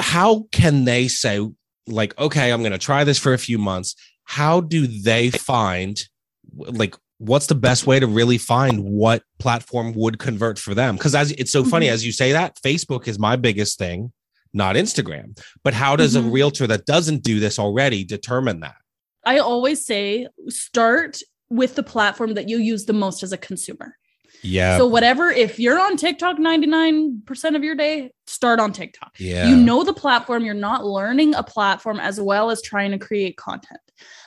How 0.00 0.46
can 0.52 0.84
they 0.84 1.06
say, 1.08 1.46
like, 1.86 2.18
okay, 2.18 2.50
I'm 2.50 2.60
going 2.60 2.72
to 2.72 2.78
try 2.78 3.04
this 3.04 3.18
for 3.18 3.34
a 3.34 3.38
few 3.38 3.58
months? 3.58 3.94
How 4.24 4.60
do 4.60 4.86
they 4.86 5.30
find, 5.30 6.00
like, 6.56 6.96
what's 7.18 7.46
the 7.46 7.54
best 7.54 7.86
way 7.86 7.98
to 7.98 8.06
really 8.06 8.38
find 8.38 8.84
what 8.84 9.22
platform 9.38 9.92
would 9.94 10.18
convert 10.18 10.58
for 10.58 10.74
them? 10.74 10.96
Because 10.96 11.14
as 11.14 11.32
it's 11.32 11.50
so 11.52 11.64
funny, 11.64 11.86
Mhm. 11.86 11.92
as 11.92 12.06
you 12.06 12.12
say 12.12 12.32
that, 12.32 12.56
Facebook 12.62 13.08
is 13.08 13.18
my 13.18 13.36
biggest 13.36 13.78
thing, 13.78 14.12
not 14.52 14.76
Instagram. 14.76 15.38
But 15.64 15.74
how 15.74 15.96
does 15.96 16.14
Mhm. 16.14 16.26
a 16.26 16.30
realtor 16.30 16.66
that 16.66 16.84
doesn't 16.86 17.22
do 17.22 17.40
this 17.40 17.58
already 17.58 18.04
determine 18.04 18.60
that? 18.60 18.76
I 19.24 19.38
always 19.38 19.84
say 19.84 20.28
start 20.48 21.20
with 21.48 21.74
the 21.74 21.82
platform 21.82 22.34
that 22.34 22.48
you 22.48 22.58
use 22.58 22.84
the 22.84 22.92
most 22.92 23.22
as 23.22 23.32
a 23.32 23.36
consumer. 23.38 23.96
Yeah. 24.42 24.76
So 24.76 24.86
whatever, 24.86 25.30
if 25.30 25.58
you're 25.58 25.80
on 25.80 25.96
TikTok 25.96 26.38
99% 26.38 27.56
of 27.56 27.64
your 27.64 27.74
day, 27.74 28.10
start 28.26 28.60
on 28.60 28.72
TikTok. 28.72 29.12
yeah. 29.18 29.48
You 29.48 29.56
know 29.56 29.82
the 29.82 29.94
platform, 29.94 30.44
you're 30.44 30.54
not 30.54 30.84
learning 30.84 31.34
a 31.34 31.42
platform 31.42 31.98
as 31.98 32.20
well 32.20 32.50
as 32.50 32.60
trying 32.60 32.90
to 32.90 32.98
create 32.98 33.36
content. 33.36 33.80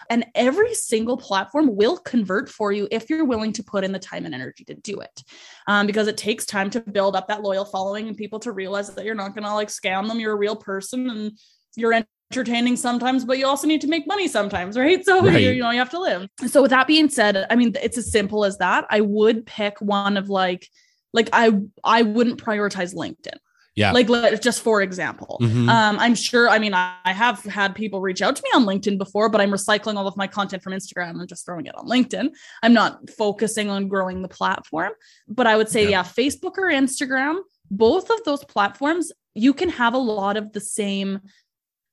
And 0.10 0.26
every 0.34 0.74
single 0.74 1.18
platform 1.18 1.76
will 1.76 1.98
convert 1.98 2.50
for 2.50 2.72
you 2.72 2.88
if 2.90 3.10
you're 3.10 3.26
willing 3.26 3.54
to 3.54 3.64
put 3.64 3.84
in 3.84 3.92
the 3.92 4.00
time 4.00 4.26
and 4.26 4.34
energy 4.34 4.64
to 4.66 4.74
do 4.74 5.00
it. 5.02 5.24
Um, 5.68 5.86
because 5.86 6.08
it 6.08 6.18
takes 6.18 6.46
time 6.46 6.70
to 6.72 6.82
build 6.82 7.16
up 7.16 7.28
that 7.28 7.44
loyal 7.44 7.66
following 7.66 8.08
and 8.08 8.18
people 8.18 8.40
to 8.40 8.52
realize 8.52 8.90
that 8.96 9.06
you're 9.06 9.16
not 9.16 9.36
going 9.36 9.44
to 9.44 9.54
like 9.54 9.70
scam 9.70 10.08
them. 10.08 10.20
You're 10.20 10.34
a 10.34 10.38
real 10.38 10.56
person 10.56 11.10
and 11.10 11.32
you're 11.76 11.94
entertaining 12.32 12.76
sometimes, 12.76 13.26
but 13.26 13.38
you 13.38 13.48
also 13.48 13.68
need 13.68 13.82
to 13.82 13.88
make 13.88 14.08
money 14.08 14.28
sometimes, 14.28 14.78
right? 14.78 15.04
So 15.06 15.26
Right. 15.26 15.42
you, 15.42 15.52
you 15.52 15.62
know 15.62 15.72
you 15.72 15.80
have 15.80 15.90
to 15.92 16.00
live. 16.00 16.28
So 16.48 16.62
with 16.62 16.72
that 16.72 16.88
being 16.88 17.10
said, 17.10 17.46
I 17.50 17.56
mean 17.56 17.74
it's 17.82 17.98
as 17.98 18.12
simple 18.12 18.46
as 18.46 18.58
that. 18.58 18.86
I 18.90 19.02
would 19.02 19.46
pick 19.46 19.80
one 19.80 20.18
of 20.18 20.30
like 20.30 20.68
like 21.14 21.30
I 21.34 21.60
I 21.84 22.04
wouldn't 22.04 22.42
prioritize 22.44 22.94
LinkedIn. 22.94 23.38
Yeah. 23.80 23.92
Like 23.94 24.10
let, 24.10 24.42
just 24.42 24.62
for 24.62 24.82
example. 24.82 25.38
Mhm. 25.42 25.70
Um, 25.70 25.98
I'm 26.00 26.16
sure. 26.16 26.50
I 26.50 26.60
mean, 26.60 26.74
I, 26.74 26.96
I 27.06 27.14
have 27.14 27.44
had 27.46 27.74
people 27.76 28.02
reach 28.02 28.22
out 28.22 28.36
to 28.36 28.44
me 28.44 28.50
on 28.54 28.66
LinkedIn 28.66 28.98
before, 28.98 29.30
but 29.30 29.40
I'm 29.42 29.52
recycling 29.52 29.96
all 29.96 30.08
of 30.08 30.18
my 30.18 30.28
content 30.28 30.62
from 30.64 30.74
Instagram 30.74 31.20
and 31.20 31.28
just 31.28 31.46
throwing 31.46 31.66
it 31.66 31.76
on 31.76 31.88
LinkedIn. 31.88 32.30
I'm 32.62 32.74
not 32.74 33.10
focusing 33.10 33.70
on 33.70 33.88
growing 33.88 34.22
the 34.22 34.28
platform. 34.28 34.92
But 35.28 35.48
I 35.48 35.56
would 35.56 35.70
say, 35.70 35.84
Yeah. 35.84 35.90
yeah, 35.90 36.04
Facebook 36.04 36.58
or 36.58 36.70
Instagram, 36.70 37.40
both 37.72 38.10
of 38.10 38.24
those 38.26 38.44
platforms, 38.44 39.12
you 39.34 39.54
can 39.54 39.70
have 39.70 39.94
a 39.94 39.98
lot 39.98 40.36
of 40.38 40.52
the 40.54 40.60
same 40.62 41.22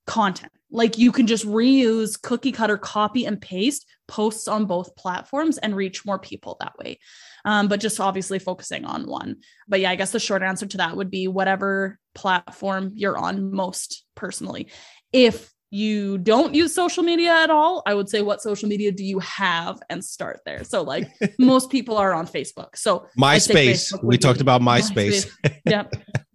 content. 0.07 0.53
Like 0.71 0.99
you 0.99 1.13
can 1.13 1.27
just 1.27 1.47
reuse 1.47 2.21
cookie 2.21 2.53
cutter, 2.53 2.77
copy 2.77 3.25
and 3.25 3.41
paste 3.41 3.87
posts 4.09 4.49
on 4.49 4.67
both 4.67 4.97
platforms 4.97 5.59
and 5.59 5.77
reach 5.77 6.05
more 6.05 6.19
people 6.19 6.57
that 6.61 6.77
way. 6.79 6.99
Um, 7.45 7.69
but 7.69 7.81
just 7.81 8.01
obviously 8.01 8.39
focusing 8.39 8.85
on 8.85 9.07
one. 9.07 9.37
But 9.69 9.81
yeah, 9.81 9.91
I 9.91 9.97
guess 9.97 10.11
the 10.11 10.21
short 10.21 10.43
answer 10.43 10.67
to 10.67 10.77
that 10.79 10.97
would 10.97 11.11
be 11.11 11.29
whatever 11.29 11.99
platform 12.15 12.93
you're 12.95 13.17
on 13.17 13.53
most 13.53 14.05
personally. 14.17 14.69
If 15.13 15.53
you 15.71 16.19
don't 16.19 16.55
use 16.55 16.75
social 16.75 17.03
media 17.03 17.33
at 17.33 17.51
all, 17.51 17.83
I 17.87 17.95
would 17.95 18.09
say 18.09 18.23
what 18.23 18.41
social 18.41 18.69
media 18.69 18.93
do 18.93 19.05
you 19.05 19.19
have 19.21 19.81
and 19.91 20.05
start 20.05 20.41
there. 20.45 20.65
So 20.65 20.83
like 20.83 21.09
most 21.39 21.71
people 21.71 21.97
are 21.97 22.13
on 22.13 22.27
Facebook. 22.27 22.77
So 22.77 23.07
MySpace. 23.19 23.93
We 24.03 24.19
talked 24.19 24.41
about 24.41 24.61
MySpace. 24.63 25.31
yep. 25.65 25.93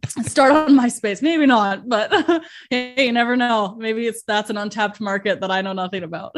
Start 0.07 0.51
on 0.51 0.75
MySpace. 0.75 1.21
Maybe 1.21 1.45
not, 1.45 1.87
but 1.87 2.11
hey, 2.69 3.05
you 3.05 3.11
never 3.11 3.35
know. 3.35 3.75
Maybe 3.77 4.07
it's 4.07 4.23
that's 4.23 4.49
an 4.49 4.57
untapped 4.57 4.99
market 4.99 5.41
that 5.41 5.51
I 5.51 5.61
know 5.61 5.73
nothing 5.73 6.03
about. 6.03 6.35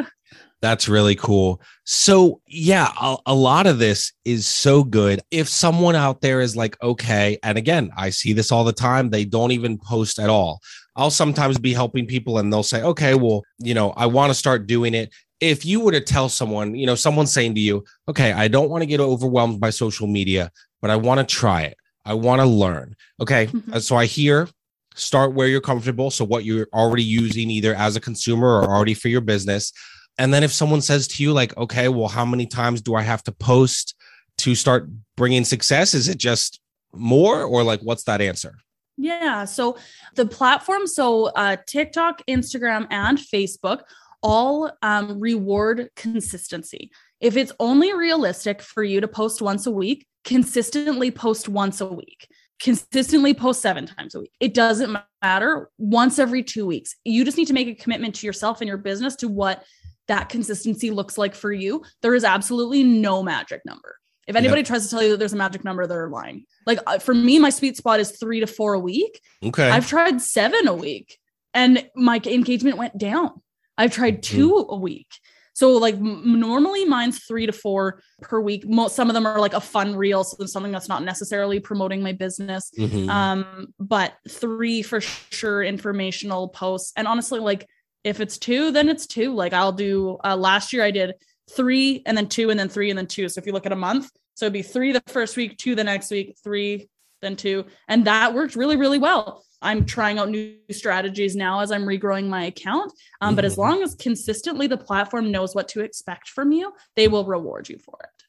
That's 0.61 0.87
really 0.87 1.15
cool. 1.15 1.61
So, 1.83 2.39
yeah, 2.47 2.89
a, 2.99 3.17
a 3.25 3.35
lot 3.35 3.67
of 3.67 3.79
this 3.79 4.13
is 4.23 4.47
so 4.47 4.83
good. 4.83 5.21
If 5.29 5.49
someone 5.49 5.95
out 5.95 6.21
there 6.21 6.39
is 6.39 6.55
like, 6.55 6.81
okay, 6.81 7.37
and 7.43 7.57
again, 7.57 7.91
I 7.97 8.11
see 8.11 8.31
this 8.31 8.49
all 8.49 8.63
the 8.63 8.71
time, 8.71 9.09
they 9.09 9.25
don't 9.25 9.51
even 9.51 9.77
post 9.77 10.19
at 10.19 10.29
all. 10.29 10.61
I'll 10.95 11.11
sometimes 11.11 11.57
be 11.57 11.73
helping 11.73 12.05
people 12.05 12.37
and 12.37 12.51
they'll 12.51 12.63
say, 12.63 12.81
okay, 12.81 13.13
well, 13.13 13.43
you 13.59 13.73
know, 13.73 13.91
I 13.91 14.05
want 14.05 14.29
to 14.29 14.35
start 14.35 14.65
doing 14.65 14.93
it. 14.93 15.13
If 15.41 15.65
you 15.65 15.81
were 15.81 15.91
to 15.91 15.99
tell 15.99 16.29
someone, 16.29 16.75
you 16.75 16.85
know, 16.85 16.95
someone's 16.95 17.33
saying 17.33 17.55
to 17.55 17.61
you, 17.61 17.83
okay, 18.07 18.31
I 18.31 18.47
don't 18.47 18.69
want 18.69 18.83
to 18.83 18.87
get 18.87 19.01
overwhelmed 19.01 19.59
by 19.59 19.69
social 19.69 20.07
media, 20.07 20.49
but 20.81 20.91
I 20.91 20.95
want 20.95 21.19
to 21.19 21.35
try 21.35 21.63
it. 21.63 21.75
I 22.05 22.13
want 22.13 22.41
to 22.41 22.45
learn. 22.45 22.95
Okay. 23.21 23.47
Mhm. 23.47 23.73
uh, 23.73 23.79
So 23.79 23.95
I 23.95 24.05
hear 24.05 24.49
start 24.95 25.33
where 25.33 25.47
you're 25.47 25.61
comfortable. 25.61 26.11
So 26.11 26.23
what 26.25 26.45
you're 26.45 26.67
already 26.73 27.03
using 27.03 27.49
either 27.49 27.73
as 27.75 27.95
a 27.95 27.99
consumer 27.99 28.47
or 28.47 28.65
already 28.65 28.93
for 28.93 29.07
your 29.07 29.21
business. 29.21 29.71
And 30.19 30.31
then 30.33 30.43
if 30.43 30.53
someone 30.53 30.81
says 30.81 31.07
to 31.07 31.23
you, 31.23 31.33
like, 31.33 31.57
okay, 31.57 31.87
well, 31.89 32.07
how 32.07 32.25
many 32.25 32.45
times 32.45 32.81
do 32.81 32.93
I 32.93 33.01
have 33.01 33.23
to 33.23 33.31
post 33.31 33.95
to 34.39 34.53
start 34.53 34.87
bringing 35.17 35.43
success? 35.45 35.93
Is 35.95 36.07
it 36.07 36.19
just 36.19 36.59
more 36.93 37.43
or 37.43 37.63
like, 37.63 37.79
what's 37.81 38.03
that 38.03 38.21
answer? 38.21 38.55
Yeah. 38.97 39.45
So 39.45 39.77
the 40.15 40.27
platform, 40.27 40.85
so 40.85 41.25
uh, 41.29 41.57
TikTok, 41.65 42.21
Instagram, 42.27 42.85
and 42.91 43.17
Facebook 43.17 43.81
all 44.21 44.71
um, 44.83 45.19
reward 45.19 45.89
consistency. 45.95 46.91
If 47.19 47.35
it's 47.35 47.51
only 47.59 47.93
realistic 47.93 48.61
for 48.61 48.83
you 48.83 49.01
to 49.01 49.07
post 49.07 49.41
once 49.41 49.65
a 49.65 49.71
week, 49.71 50.05
consistently 50.23 51.11
post 51.11 51.49
once 51.49 51.81
a 51.81 51.87
week. 51.87 52.27
Consistently 52.61 53.33
post 53.33 53.61
seven 53.61 53.85
times 53.85 54.15
a 54.15 54.21
week. 54.21 54.31
It 54.39 54.53
doesn't 54.53 54.95
matter. 55.21 55.69
Once 55.77 56.19
every 56.19 56.43
two 56.43 56.65
weeks. 56.65 56.95
You 57.03 57.25
just 57.25 57.37
need 57.37 57.47
to 57.47 57.53
make 57.53 57.67
a 57.67 57.75
commitment 57.75 58.15
to 58.15 58.27
yourself 58.27 58.61
and 58.61 58.67
your 58.67 58.77
business 58.77 59.15
to 59.17 59.27
what 59.27 59.63
that 60.07 60.29
consistency 60.29 60.91
looks 60.91 61.17
like 61.17 61.35
for 61.35 61.51
you. 61.51 61.83
There 62.01 62.15
is 62.15 62.23
absolutely 62.23 62.83
no 62.83 63.23
magic 63.23 63.61
number. 63.65 63.97
If 64.27 64.37
anybody 64.37 64.63
tries 64.63 64.85
to 64.85 64.89
tell 64.89 65.03
you 65.03 65.09
that 65.11 65.17
there's 65.17 65.33
a 65.33 65.37
magic 65.37 65.65
number, 65.65 65.85
they're 65.85 66.09
lying. 66.09 66.45
Like 66.65 66.79
uh, 66.87 66.99
for 66.99 67.13
me, 67.13 67.39
my 67.39 67.49
sweet 67.49 67.75
spot 67.75 67.99
is 67.99 68.11
three 68.11 68.39
to 68.39 68.47
four 68.47 68.73
a 68.73 68.79
week. 68.79 69.19
Okay. 69.43 69.69
I've 69.69 69.87
tried 69.87 70.21
seven 70.21 70.67
a 70.67 70.73
week 70.73 71.17
and 71.53 71.87
my 71.95 72.21
engagement 72.25 72.77
went 72.77 72.97
down. 72.97 73.41
I've 73.77 73.91
tried 73.91 74.23
two 74.23 74.65
a 74.69 74.77
week. 74.77 75.07
So 75.53 75.71
like 75.73 75.95
m- 75.95 76.39
normally 76.39 76.85
mine's 76.85 77.19
three 77.25 77.45
to 77.45 77.51
four 77.51 78.01
per 78.21 78.39
week. 78.39 78.67
Most 78.67 78.95
some 78.95 79.09
of 79.09 79.13
them 79.13 79.25
are 79.25 79.39
like 79.39 79.53
a 79.53 79.61
fun 79.61 79.95
reel, 79.95 80.23
so 80.23 80.45
something 80.45 80.71
that's 80.71 80.89
not 80.89 81.03
necessarily 81.03 81.59
promoting 81.59 82.01
my 82.01 82.11
business. 82.11 82.71
Mhm. 82.77 83.07
Um, 83.09 83.73
but 83.79 84.13
three 84.27 84.81
for 84.81 84.99
sure 85.01 85.63
informational 85.63 86.49
posts. 86.49 86.93
And 86.97 87.07
honestly, 87.07 87.39
like 87.39 87.67
if 88.03 88.19
it's 88.19 88.37
two, 88.37 88.71
then 88.71 88.89
it's 88.89 89.07
two. 89.07 89.33
Like 89.33 89.53
I'll 89.53 89.71
do 89.71 90.17
uh 90.23 90.35
last 90.35 90.73
year 90.73 90.83
I 90.83 90.91
did 90.91 91.13
three 91.51 92.01
and 92.05 92.17
then 92.17 92.27
two 92.27 92.49
and 92.49 92.59
then 92.59 92.69
three 92.69 92.89
and 92.89 92.97
then 92.97 93.07
two. 93.07 93.29
So 93.29 93.39
if 93.39 93.45
you 93.45 93.53
look 93.53 93.65
at 93.65 93.71
a 93.71 93.77
month, 93.77 94.09
so 94.33 94.45
it'd 94.45 94.53
be 94.53 94.61
three 94.61 94.91
the 94.91 95.03
first 95.07 95.37
week, 95.37 95.57
two 95.57 95.75
the 95.75 95.83
next 95.83 96.09
week, 96.09 96.35
three, 96.43 96.89
then 97.21 97.35
two. 97.35 97.65
And 97.87 98.05
that 98.05 98.33
worked 98.33 98.55
really, 98.55 98.75
really 98.75 98.97
well. 98.97 99.43
I'm 99.63 99.85
trying 99.85 100.19
out 100.19 100.29
new 100.29 100.55
strategies 100.71 101.35
now 101.35 101.61
as 101.61 101.71
I'm 101.71 101.85
regrowing 101.85 102.27
my 102.27 102.45
account. 102.45 102.91
Um, 103.21 103.35
but 103.35 103.45
as 103.45 103.55
Mhm. 103.55 103.59
long 103.59 103.83
as 103.83 103.95
consistently 103.95 104.67
the 104.67 104.77
platform 104.77 105.31
knows 105.31 105.55
what 105.55 105.67
to 105.69 105.81
expect 105.81 106.27
from 106.29 106.51
you, 106.51 106.73
they 106.95 107.07
will 107.07 107.25
reward 107.25 107.69
you 107.69 107.77
for 107.79 107.97
it. 108.03 108.23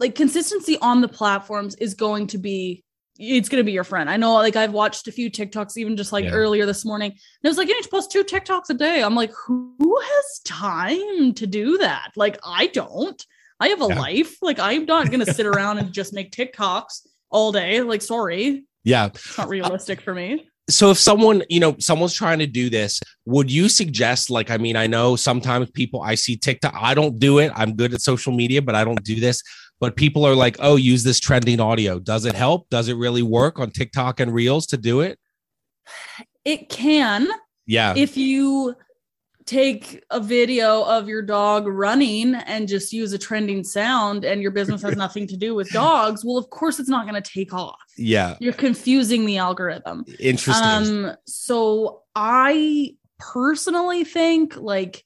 Like 0.00 0.14
consistency 0.14 0.78
on 0.80 1.00
the 1.00 1.08
platforms 1.08 1.74
is 1.76 1.94
going 1.94 2.26
to 2.28 2.38
be 2.38 2.84
it's 3.20 3.48
going 3.48 3.58
to 3.60 3.64
be 3.64 3.72
your 3.72 3.82
friend. 3.82 4.08
I 4.08 4.16
know 4.16 4.34
like 4.34 4.54
I've 4.54 4.72
watched 4.72 5.08
a 5.08 5.12
few 5.12 5.28
TikToks 5.28 5.76
even 5.76 5.96
just 5.96 6.12
like 6.12 6.24
Yeah. 6.24 6.30
earlier 6.30 6.66
this 6.66 6.84
morning. 6.84 7.10
And 7.10 7.18
it 7.42 7.48
was 7.48 7.58
like 7.58 7.66
you 7.66 7.74
need 7.74 7.82
to 7.82 7.88
post 7.88 8.12
two 8.12 8.22
TikToks 8.22 8.70
a 8.70 8.74
day. 8.74 9.02
I'm 9.02 9.16
like 9.16 9.32
who 9.32 9.74
has 10.00 10.38
time 10.44 11.34
to 11.34 11.46
do 11.48 11.78
that? 11.78 12.12
Like 12.14 12.38
I 12.46 12.68
don't. 12.68 13.20
I 13.58 13.68
have 13.70 13.82
a 13.82 13.88
Yeah. 13.88 13.98
life. 13.98 14.36
Like 14.40 14.60
I'm 14.60 14.84
not 14.84 15.10
going 15.10 15.18
to 15.26 15.34
sit 15.34 15.46
around 15.52 15.78
and 15.78 15.92
just 15.92 16.12
make 16.12 16.30
TikToks 16.30 17.08
all 17.30 17.50
day. 17.50 17.80
Like 17.82 18.02
sorry, 18.02 18.64
yeah. 18.84 19.06
it's 19.06 19.36
not 19.36 19.48
realistic 19.48 20.00
for 20.00 20.14
me. 20.14 20.48
So 20.68 20.90
if 20.90 20.98
someone 20.98 21.42
you 21.48 21.60
know 21.60 21.74
someone's 21.78 22.14
trying 22.14 22.38
to 22.38 22.46
do 22.46 22.68
this 22.68 23.00
would 23.24 23.50
you 23.50 23.68
suggest 23.68 24.30
like 24.30 24.50
i 24.50 24.56
mean 24.56 24.76
i 24.76 24.86
know 24.86 25.16
sometimes 25.16 25.70
people 25.70 26.02
i 26.02 26.14
see 26.14 26.36
tiktok 26.36 26.74
i 26.76 26.94
don't 26.94 27.18
do 27.18 27.38
it. 27.38 27.50
I'm 27.54 27.74
good 27.74 27.94
at 27.94 28.00
social 28.00 28.32
media 28.32 28.62
but 28.62 28.74
i 28.74 28.84
don't 28.84 29.02
do 29.02 29.20
this. 29.20 29.42
But 29.80 29.94
people 29.94 30.26
are 30.26 30.34
like 30.34 30.56
oh 30.58 30.74
use 30.74 31.04
this 31.04 31.20
trending 31.20 31.60
audio. 31.60 32.00
Does 32.00 32.24
it 32.24 32.34
help? 32.34 32.68
Does 32.68 32.88
it 32.88 32.94
really 32.94 33.22
work 33.22 33.60
on 33.60 33.70
tiktok 33.70 34.18
and 34.18 34.34
reels 34.34 34.66
to 34.66 34.76
do 34.76 35.00
it? 35.02 35.20
It 36.44 36.68
can 36.68 37.28
yeah. 37.66 37.94
if 37.96 38.16
you 38.16 38.74
take 39.48 40.04
a 40.10 40.20
video 40.20 40.82
of 40.84 41.08
your 41.08 41.22
dog 41.22 41.66
running 41.66 42.34
and 42.34 42.68
just 42.68 42.92
use 42.92 43.12
a 43.14 43.18
trending 43.18 43.64
sound 43.64 44.24
and 44.24 44.42
your 44.42 44.50
business 44.50 44.82
has 44.82 44.94
nothing 45.04 45.26
to 45.26 45.36
do 45.36 45.54
with 45.54 45.70
dogs, 45.70 46.24
well, 46.24 46.36
of 46.36 46.50
course 46.50 46.78
it's 46.78 46.88
not 46.88 47.08
going 47.08 47.20
to 47.20 47.30
take 47.30 47.54
off. 47.54 47.80
Yeah. 47.96 48.36
You're 48.40 48.52
confusing 48.52 49.24
the 49.24 49.38
algorithm. 49.38 50.04
Interesting. 50.20 51.06
Um, 51.06 51.16
so 51.26 52.02
I 52.14 52.94
personally 53.18 54.04
think 54.04 54.56
like 54.56 55.02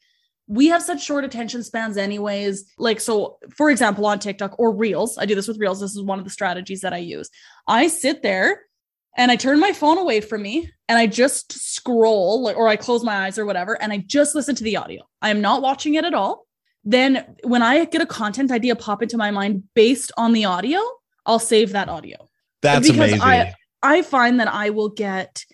we 0.48 0.66
have 0.66 0.82
such 0.82 1.02
short 1.02 1.24
attention 1.24 1.62
spans 1.62 1.96
anyways 1.96 2.66
like 2.76 3.00
so 3.00 3.38
for 3.56 3.70
example 3.70 4.04
on 4.04 4.18
tiktok 4.18 4.54
or 4.58 4.74
reels 4.74 5.16
i 5.16 5.24
do 5.24 5.34
this 5.34 5.48
with 5.48 5.56
reels 5.56 5.80
this 5.80 5.96
is 5.96 6.02
one 6.02 6.18
of 6.18 6.26
the 6.26 6.30
strategies 6.30 6.82
that 6.82 6.92
i 6.92 6.98
use 6.98 7.30
i 7.66 7.86
sit 7.86 8.20
there 8.20 8.60
and 9.16 9.30
i 9.30 9.36
turn 9.36 9.58
my 9.60 9.72
phone 9.72 9.98
away 9.98 10.20
from 10.20 10.42
me 10.42 10.70
and 10.88 10.98
i 10.98 11.06
just 11.06 11.52
scroll 11.52 12.50
or 12.56 12.68
i 12.68 12.76
close 12.76 13.02
my 13.04 13.26
eyes 13.26 13.38
or 13.38 13.44
whatever 13.46 13.80
and 13.82 13.92
i 13.92 13.98
just 13.98 14.34
listen 14.34 14.54
to 14.54 14.64
the 14.64 14.76
audio 14.76 15.02
i 15.20 15.30
am 15.30 15.40
not 15.40 15.62
watching 15.62 15.94
it 15.94 16.04
at 16.04 16.14
all 16.14 16.46
then 16.84 17.24
when 17.44 17.62
i 17.62 17.84
get 17.84 18.00
a 18.02 18.06
content 18.06 18.50
idea 18.50 18.74
pop 18.74 19.02
into 19.02 19.16
my 19.16 19.30
mind 19.30 19.62
based 19.74 20.12
on 20.16 20.32
the 20.32 20.44
audio 20.44 20.80
i'll 21.26 21.38
save 21.38 21.72
that 21.72 21.88
audio 21.88 22.16
That's 22.62 22.86
because 22.88 23.12
amazing. 23.12 23.20
I- 23.22 23.54
I 23.84 24.02
find 24.02 24.38
that 24.38 24.46
I 24.46 24.70
will 24.70 24.90
get 24.90 25.44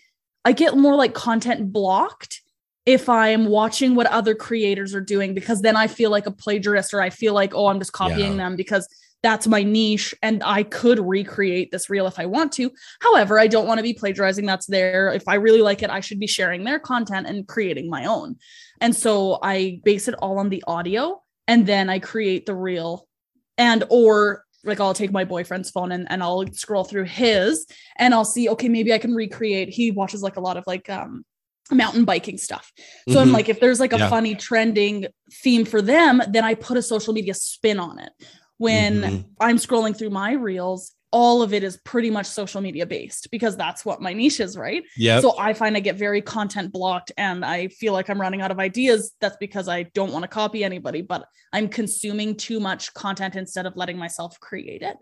I 0.44 0.52
get 0.52 0.76
more 0.76 0.94
like 0.96 1.14
content 1.14 1.72
blocked 1.72 2.42
if 2.84 3.08
I 3.08 3.28
am 3.30 3.46
watching 3.46 3.94
what 3.94 4.06
other 4.08 4.34
creators 4.34 4.94
are 4.94 5.00
doing 5.00 5.32
because 5.32 5.62
then 5.62 5.76
I 5.76 5.86
feel 5.86 6.10
like 6.10 6.26
a 6.26 6.30
plagiarist 6.30 6.92
or 6.92 7.00
I 7.00 7.08
feel 7.08 7.32
like 7.32 7.54
oh 7.54 7.68
I'm 7.68 7.78
just 7.78 7.94
copying 7.94 8.32
Yeah. 8.32 8.36
them 8.44 8.56
because 8.56 8.86
that's 9.22 9.46
my 9.46 9.62
niche 9.62 10.14
and 10.22 10.42
I 10.44 10.62
could 10.62 10.98
recreate 11.00 11.70
this 11.72 11.90
reel 11.90 12.06
if 12.06 12.18
I 12.18 12.26
want 12.26 12.52
to. 12.52 12.70
However, 13.00 13.38
I 13.38 13.48
don't 13.48 13.66
want 13.66 13.78
to 13.78 13.82
be 13.82 13.92
plagiarizing 13.94 14.46
that's 14.46 14.66
there. 14.66 15.12
If 15.12 15.26
I 15.26 15.34
really 15.34 15.62
like 15.62 15.82
it, 15.82 15.90
I 15.90 16.00
should 16.00 16.20
be 16.20 16.26
sharing 16.26 16.64
their 16.64 16.78
content 16.78 17.26
and 17.26 17.46
creating 17.46 17.90
my 17.90 18.04
own. 18.04 18.36
And 18.80 18.94
so 18.94 19.38
I 19.42 19.80
base 19.84 20.06
it 20.08 20.14
all 20.14 20.38
on 20.38 20.50
the 20.50 20.62
audio 20.66 21.20
and 21.48 21.66
then 21.66 21.90
I 21.90 21.98
create 21.98 22.46
the 22.46 22.54
reel 22.54 23.08
and 23.56 23.84
or 23.90 24.44
like 24.64 24.80
I'll 24.80 24.94
take 24.94 25.12
my 25.12 25.24
boyfriend's 25.24 25.70
phone 25.70 25.90
and, 25.92 26.06
and 26.10 26.22
I'll 26.22 26.46
scroll 26.52 26.84
through 26.84 27.04
his 27.04 27.66
and 27.96 28.14
I'll 28.14 28.24
see, 28.24 28.48
okay, 28.50 28.68
maybe 28.68 28.92
I 28.92 28.98
can 28.98 29.14
recreate. 29.14 29.68
He 29.68 29.90
watches 29.90 30.22
like 30.22 30.36
a 30.36 30.40
lot 30.40 30.56
of 30.56 30.64
like 30.66 30.88
um 30.90 31.24
mountain 31.70 32.04
biking 32.04 32.38
stuff. 32.38 32.72
So 33.10 33.20
I'm 33.20 33.28
Mhm. 33.28 33.32
like, 33.32 33.48
if 33.50 33.60
there's 33.60 33.78
like 33.80 33.92
a 33.92 33.98
Yeah. 33.98 34.08
funny 34.08 34.34
trending 34.34 35.06
theme 35.42 35.64
for 35.66 35.82
them, 35.82 36.22
then 36.30 36.42
I 36.44 36.54
put 36.54 36.78
a 36.78 36.82
social 36.82 37.12
media 37.12 37.34
spin 37.34 37.78
on 37.78 37.98
it. 37.98 38.10
When 38.58 39.00
Mhm. 39.00 39.24
I'm 39.40 39.56
scrolling 39.56 39.96
through 39.96 40.10
my 40.10 40.32
reels, 40.32 40.92
all 41.10 41.40
of 41.40 41.54
it 41.54 41.62
is 41.62 41.78
pretty 41.78 42.10
much 42.10 42.26
social 42.26 42.60
media 42.60 42.84
based 42.84 43.30
because 43.30 43.56
that's 43.56 43.82
what 43.84 44.02
my 44.02 44.12
niche 44.12 44.40
is, 44.40 44.58
right? 44.58 44.82
Yeah. 44.96 45.20
So 45.20 45.38
I 45.38 45.54
find 45.54 45.74
I 45.74 45.80
get 45.80 45.96
very 45.96 46.20
content 46.20 46.70
blocked 46.70 47.12
and 47.16 47.44
I 47.44 47.68
feel 47.68 47.94
like 47.94 48.10
I'm 48.10 48.20
running 48.20 48.42
out 48.42 48.50
of 48.50 48.58
ideas. 48.58 49.12
That's 49.20 49.38
because 49.38 49.68
I 49.68 49.84
don't 49.94 50.12
want 50.12 50.24
to 50.24 50.28
copy 50.28 50.64
anybody, 50.64 51.00
but 51.00 51.24
I'm 51.52 51.68
consuming 51.68 52.36
too 52.36 52.60
much 52.60 52.92
content 52.92 53.36
instead 53.36 53.64
of 53.64 53.74
letting 53.74 53.96
myself 53.96 54.38
create 54.40 54.82
it. 54.82 54.98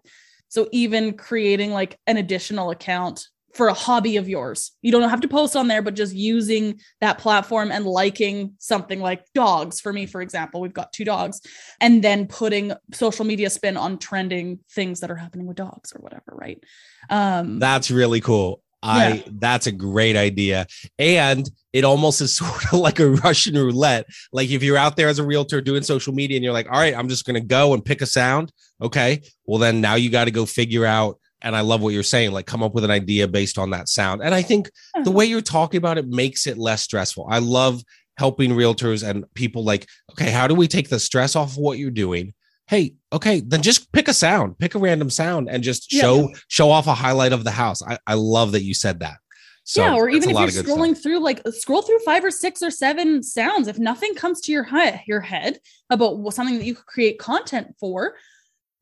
So 0.48 0.68
even 0.70 1.16
creating 1.16 1.72
like 1.72 1.98
an 2.06 2.18
additional 2.18 2.70
account 2.70 3.26
for 3.56 3.68
a 3.68 3.74
hobby 3.74 4.16
of 4.16 4.28
yours, 4.28 4.72
you 4.82 4.92
don't 4.92 5.08
have 5.08 5.22
to 5.22 5.28
post 5.28 5.56
on 5.56 5.68
there, 5.68 5.82
but 5.82 5.94
just 5.94 6.14
using 6.14 6.78
that 7.00 7.18
platform 7.18 7.72
and 7.72 7.84
liking 7.86 8.54
something 8.58 9.00
like 9.00 9.24
dogs. 9.34 9.80
For 9.80 9.92
me, 9.92 10.06
for 10.06 10.20
example, 10.20 10.60
we've 10.60 10.72
got 10.72 10.92
two 10.92 11.04
dogs, 11.04 11.40
and 11.80 12.04
then 12.04 12.26
putting 12.26 12.72
social 12.92 13.24
media 13.24 13.50
spin 13.50 13.76
on 13.76 13.98
trending 13.98 14.60
things 14.70 15.00
that 15.00 15.10
are 15.10 15.16
happening 15.16 15.46
with 15.46 15.56
dogs 15.56 15.92
or 15.94 16.00
whatever, 16.00 16.32
right? 16.32 16.62
Um, 17.10 17.58
That's 17.58 17.90
really 17.90 18.20
cool. 18.20 18.62
I 18.82 19.24
that's 19.26 19.66
a 19.66 19.72
great 19.72 20.16
idea. 20.16 20.66
And 20.98 21.50
it 21.72 21.84
almost 21.84 22.20
is 22.20 22.36
sort 22.36 22.72
of 22.72 22.80
like 22.80 23.00
a 23.00 23.10
Russian 23.10 23.56
roulette. 23.56 24.06
Like 24.32 24.50
if 24.50 24.62
you're 24.62 24.76
out 24.76 24.96
there 24.96 25.08
as 25.08 25.18
a 25.18 25.26
realtor 25.26 25.60
doing 25.60 25.82
social 25.82 26.12
media 26.12 26.36
and 26.36 26.44
you're 26.44 26.52
like, 26.52 26.70
all 26.70 26.78
right, 26.78 26.96
I'm 26.96 27.08
just 27.08 27.24
gonna 27.24 27.40
go 27.40 27.74
and 27.74 27.84
pick 27.84 28.00
a 28.00 28.06
sound. 28.06 28.52
Okay. 28.80 29.22
Well, 29.46 29.58
then 29.58 29.80
now 29.80 29.94
you 29.94 30.10
got 30.10 30.26
to 30.26 30.30
go 30.30 30.46
figure 30.46 30.84
out. 30.84 31.18
And 31.42 31.54
I 31.54 31.60
love 31.60 31.82
what 31.82 31.92
you're 31.92 32.02
saying, 32.02 32.32
like 32.32 32.46
come 32.46 32.62
up 32.62 32.74
with 32.74 32.84
an 32.84 32.90
idea 32.90 33.28
based 33.28 33.58
on 33.58 33.70
that 33.70 33.88
sound. 33.88 34.22
And 34.22 34.34
I 34.34 34.42
think 34.42 34.70
the 34.94 35.00
uh-huh. 35.00 35.10
way 35.12 35.26
you're 35.26 35.40
talking 35.40 35.78
about 35.78 35.98
it 35.98 36.08
makes 36.08 36.46
it 36.46 36.58
less 36.58 36.82
stressful. 36.82 37.26
I 37.30 37.38
love 37.38 37.82
helping 38.16 38.52
realtors 38.52 39.06
and 39.06 39.24
people 39.34 39.62
like, 39.62 39.86
okay, 40.12 40.30
how 40.30 40.46
do 40.46 40.54
we 40.54 40.66
take 40.68 40.88
the 40.88 40.98
stress 40.98 41.36
off 41.36 41.52
of 41.52 41.58
what 41.58 41.78
you're 41.78 41.90
doing? 41.90 42.32
Hey, 42.66 42.94
okay, 43.12 43.40
then 43.40 43.62
just 43.62 43.92
pick 43.92 44.08
a 44.08 44.14
sound, 44.14 44.58
pick 44.58 44.74
a 44.74 44.78
random 44.78 45.10
sound 45.10 45.48
and 45.48 45.62
just 45.62 45.92
Yeah. 45.92 46.00
show 46.00 46.32
show 46.48 46.70
off 46.70 46.86
a 46.86 46.94
highlight 46.94 47.32
of 47.32 47.44
the 47.44 47.50
house. 47.50 47.82
I, 47.82 47.98
I 48.06 48.14
love 48.14 48.52
that 48.52 48.62
you 48.62 48.74
said 48.74 49.00
that. 49.00 49.18
So 49.64 49.82
yeah, 49.84 49.94
or 49.94 50.08
even 50.08 50.30
if 50.30 50.38
you're 50.38 50.48
stuff. 50.48 50.66
scrolling 50.66 50.96
through, 51.00 51.18
like 51.18 51.42
scroll 51.48 51.82
through 51.82 51.98
five 52.00 52.24
or 52.24 52.30
six 52.30 52.62
or 52.62 52.70
seven 52.70 53.22
sounds. 53.22 53.66
If 53.66 53.80
nothing 53.80 54.14
comes 54.14 54.40
to 54.42 54.52
your 54.52 54.62
head, 54.62 55.02
your 55.08 55.20
head 55.20 55.58
about 55.90 56.32
something 56.32 56.58
that 56.58 56.64
you 56.64 56.76
could 56.76 56.86
create 56.86 57.18
content 57.18 57.74
for, 57.80 58.14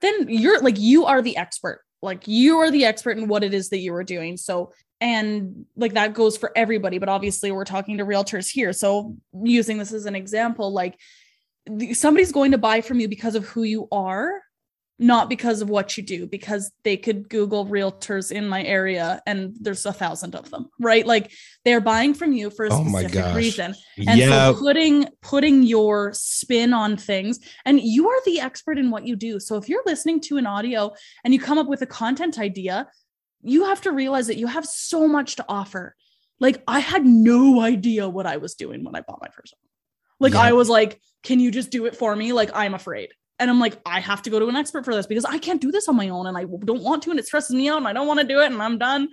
then 0.02 0.26
you're 0.28 0.60
like 0.60 0.78
you 0.78 1.06
are 1.06 1.22
the 1.22 1.38
expert. 1.38 1.80
Like 2.04 2.28
you 2.28 2.58
are 2.58 2.70
the 2.70 2.84
expert 2.84 3.18
in 3.18 3.26
what 3.26 3.42
it 3.42 3.54
is 3.54 3.70
that 3.70 3.78
you 3.78 3.94
are 3.94 4.04
doing. 4.04 4.36
So 4.36 4.72
and 5.00 5.66
like 5.76 5.94
that 5.94 6.14
goes 6.14 6.36
for 6.36 6.52
everybody, 6.54 6.98
but 6.98 7.08
obviously 7.08 7.50
we're 7.50 7.64
talking 7.64 7.98
to 7.98 8.06
realtors 8.06 8.50
here. 8.50 8.72
So 8.72 9.16
using 9.42 9.78
this 9.78 9.92
as 9.92 10.06
an 10.06 10.14
example, 10.14 10.72
like 10.72 10.98
somebody's 11.92 12.32
going 12.32 12.52
to 12.52 12.58
buy 12.58 12.80
from 12.80 13.00
you 13.00 13.08
because 13.08 13.34
of 13.34 13.44
who 13.46 13.64
you 13.64 13.88
are 13.90 14.40
not 14.98 15.28
because 15.28 15.60
of 15.60 15.68
what 15.68 15.96
you 15.96 16.02
do 16.04 16.26
because 16.26 16.70
they 16.84 16.96
could 16.96 17.28
google 17.28 17.66
realtors 17.66 18.30
in 18.30 18.46
my 18.48 18.62
area 18.62 19.20
and 19.26 19.54
there's 19.60 19.84
a 19.86 19.92
thousand 19.92 20.34
of 20.36 20.48
them 20.50 20.68
right? 20.78 21.06
Like 21.06 21.32
they're 21.64 21.80
buying 21.80 22.14
from 22.14 22.32
you 22.32 22.50
for 22.50 22.66
a 22.66 22.68
Oh 22.72 22.84
specific 22.86 23.34
reason. 23.34 23.74
And 24.06 24.18
yeah, 24.20 24.52
so 24.52 24.58
putting 24.58 25.06
putting 25.20 25.62
your 25.62 26.12
spin 26.12 26.72
on 26.72 26.96
things 26.96 27.40
and 27.64 27.80
you 27.80 28.08
are 28.08 28.20
the 28.24 28.40
expert 28.40 28.78
in 28.78 28.90
what 28.90 29.06
you 29.06 29.16
do. 29.16 29.40
So 29.40 29.56
if 29.56 29.68
you're 29.68 29.82
listening 29.84 30.20
to 30.22 30.36
an 30.36 30.46
audio 30.46 30.92
and 31.24 31.34
you 31.34 31.40
come 31.40 31.58
up 31.58 31.66
with 31.66 31.82
a 31.82 31.86
content 31.86 32.38
idea 32.38 32.88
you 33.42 33.64
have 33.66 33.82
to 33.82 33.92
realize 33.92 34.28
that 34.28 34.38
you 34.38 34.46
have 34.46 34.64
so 34.64 35.06
much 35.06 35.36
to 35.36 35.44
offer. 35.48 35.94
Like 36.40 36.62
i 36.66 36.78
had 36.80 37.04
no 37.04 37.60
idea 37.60 38.08
what 38.08 38.26
i 38.26 38.36
was 38.36 38.54
doing 38.54 38.84
when 38.84 38.94
i 38.96 39.00
bought 39.00 39.20
my 39.22 39.28
first 39.28 39.54
one 39.54 39.68
like 40.20 40.34
Yeah. 40.34 40.48
i 40.48 40.52
was 40.52 40.68
like 40.68 41.00
can 41.22 41.40
you 41.40 41.50
just 41.50 41.70
do 41.70 41.86
it 41.86 41.96
for 41.96 42.14
me? 42.14 42.32
Like 42.32 42.50
i'm 42.54 42.74
afraid 42.74 43.10
and 43.38 43.50
i'm 43.50 43.58
like 43.60 43.78
i 43.86 44.00
have 44.00 44.22
to 44.22 44.30
go 44.30 44.38
to 44.38 44.46
an 44.48 44.56
expert 44.56 44.84
for 44.84 44.94
this 44.94 45.06
because 45.06 45.24
i 45.24 45.38
can't 45.38 45.60
do 45.60 45.70
this 45.72 45.88
on 45.88 45.96
my 45.96 46.08
own 46.08 46.26
and 46.26 46.36
i 46.36 46.44
don't 46.44 46.82
want 46.82 47.02
to 47.02 47.10
and 47.10 47.18
it 47.18 47.26
stresses 47.26 47.54
me 47.54 47.68
out 47.68 47.78
and 47.78 47.88
i 47.88 47.92
don't 47.92 48.06
want 48.06 48.20
to 48.20 48.26
do 48.26 48.40
it 48.40 48.46
and 48.46 48.60
i'm 48.62 48.78
done 48.78 49.08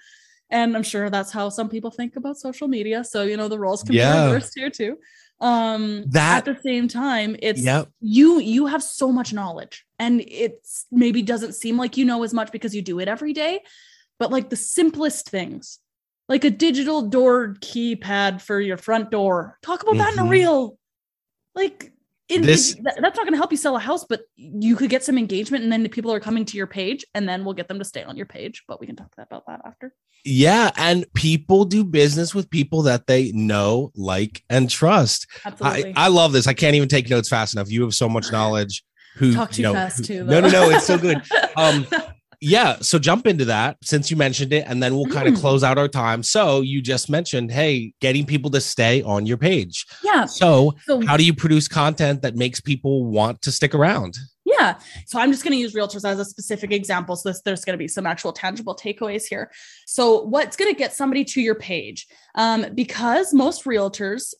and 0.49 0.75
i'm 0.75 0.83
sure 0.83 1.09
that's 1.09 1.31
how 1.31 1.49
some 1.49 1.69
people 1.69 1.91
think 1.91 2.15
about 2.15 2.37
social 2.37 2.67
media 2.67 3.03
so 3.03 3.23
you 3.23 3.37
know 3.37 3.47
the 3.47 3.59
roles 3.59 3.83
can 3.83 3.95
Yeah. 3.95 4.13
be 4.27 4.33
reversed 4.33 4.53
here 4.55 4.69
too 4.69 4.97
um 5.39 6.03
That- 6.07 6.45
at 6.47 6.55
the 6.55 6.61
same 6.61 6.87
time 6.87 7.35
it's 7.41 7.61
Yep. 7.63 7.89
you 7.99 8.39
you 8.39 8.67
have 8.67 8.83
so 8.83 9.11
much 9.11 9.33
knowledge 9.33 9.85
and 9.97 10.21
it's 10.27 10.85
maybe 10.91 11.21
doesn't 11.23 11.53
seem 11.53 11.77
like 11.77 11.97
you 11.97 12.05
know 12.05 12.23
as 12.23 12.33
much 12.33 12.51
because 12.51 12.75
you 12.75 12.81
do 12.81 12.99
it 12.99 13.07
every 13.07 13.33
day 13.33 13.61
but 14.19 14.29
like 14.31 14.49
the 14.51 14.55
simplest 14.55 15.29
things 15.29 15.79
like 16.29 16.43
a 16.45 16.51
digital 16.51 17.01
door 17.09 17.55
keypad 17.59 18.39
for 18.39 18.59
your 18.61 18.77
front 18.77 19.09
door 19.09 19.57
talk 19.63 19.81
about 19.81 19.97
that 19.97 20.13
in 20.13 20.19
a 20.19 20.23
Mhm. 20.23 20.29
reel 20.29 20.77
like 21.55 21.91
This- 22.39 22.73
it- 22.73 22.83
that's 22.83 22.99
not 22.99 23.15
going 23.25 23.31
to 23.33 23.37
help 23.37 23.51
you 23.51 23.57
sell 23.57 23.75
a 23.75 23.79
house 23.79 24.05
but 24.07 24.21
you 24.35 24.75
could 24.75 24.89
get 24.89 25.03
some 25.03 25.17
engagement 25.17 25.63
and 25.63 25.71
then 25.71 25.83
the 25.83 25.89
people 25.89 26.11
are 26.13 26.19
coming 26.19 26.45
to 26.45 26.57
your 26.57 26.67
page 26.67 27.05
and 27.13 27.27
then 27.27 27.43
we'll 27.45 27.53
get 27.53 27.67
them 27.67 27.79
to 27.79 27.85
stay 27.85 28.03
on 28.03 28.15
your 28.17 28.25
page 28.25 28.63
but 28.67 28.79
we 28.79 28.87
can 28.87 28.95
talk 28.95 29.11
about 29.17 29.43
that 29.47 29.61
after 29.65 29.93
yeah, 30.23 30.69
and 30.77 31.05
people 31.15 31.65
do 31.65 31.83
business 31.83 32.35
with 32.35 32.47
people 32.51 32.83
that 32.83 33.07
they 33.07 33.31
know, 33.31 33.91
like, 33.95 34.43
and 34.51 34.69
trust. 34.69 35.25
absolutely 35.43 35.93
I, 35.95 36.05
I 36.05 36.07
love 36.09 36.31
this. 36.31 36.45
I 36.45 36.53
can't 36.53 36.75
even 36.75 36.87
take 36.87 37.09
notes 37.09 37.27
fast 37.27 37.55
enough. 37.55 37.71
You 37.71 37.81
have 37.81 37.95
so 37.95 38.07
much 38.07 38.31
knowledge. 38.31 38.83
Who 39.15 39.33
talk 39.33 39.49
too 39.49 39.63
you 39.63 39.67
know, 39.69 39.73
fast 39.73 39.97
who- 39.97 40.03
too 40.03 40.23
No, 40.25 40.39
no, 40.39 40.47
no. 40.49 40.69
It's 40.69 40.85
so 40.85 40.99
good. 40.99 41.23
Um, 41.57 41.87
yeah. 42.41 42.77
So 42.81 42.97
jump 42.99 43.27
into 43.27 43.45
that 43.45 43.77
since 43.83 44.09
you 44.11 44.17
mentioned 44.17 44.51
it, 44.51 44.65
and 44.67 44.81
then 44.81 44.95
we'll 44.95 45.05
kind 45.05 45.27
of 45.27 45.35
Mm. 45.35 45.39
close 45.39 45.63
out 45.63 45.77
our 45.77 45.87
time. 45.87 46.23
So 46.23 46.61
you 46.61 46.81
just 46.81 47.09
mentioned, 47.09 47.51
hey, 47.51 47.93
getting 48.01 48.25
people 48.25 48.49
to 48.51 48.59
stay 48.59 49.01
on 49.03 49.25
your 49.25 49.37
page. 49.37 49.85
yeah 50.03 50.25
So 50.25 50.73
so 50.85 51.05
how 51.05 51.15
do 51.17 51.23
you 51.23 51.33
produce 51.33 51.67
content 51.67 52.21
that 52.23 52.35
makes 52.35 52.59
people 52.59 53.05
want 53.05 53.41
to 53.43 53.51
stick 53.51 53.73
around? 53.75 54.17
Yeah. 54.43 54.79
So 55.05 55.19
I'm 55.19 55.31
just 55.31 55.43
going 55.43 55.53
to 55.53 55.59
use 55.59 55.73
realtors 55.73 56.03
as 56.03 56.19
a 56.19 56.25
specific 56.25 56.71
example. 56.71 57.15
So 57.15 57.29
this, 57.29 57.41
there's 57.41 57.63
going 57.63 57.75
to 57.75 57.77
be 57.77 57.87
some 57.87 58.05
actual 58.07 58.33
tangible 58.33 58.75
takeaways 58.75 59.23
here. 59.25 59.51
So 59.85 60.23
what's 60.23 60.57
going 60.57 60.71
to 60.73 60.77
get 60.77 60.93
somebody 60.93 61.23
to 61.25 61.41
your 61.41 61.55
page? 61.55 62.07
Um, 62.35 62.65
because 62.73 63.33
most 63.33 63.63
realtors, 63.65 64.33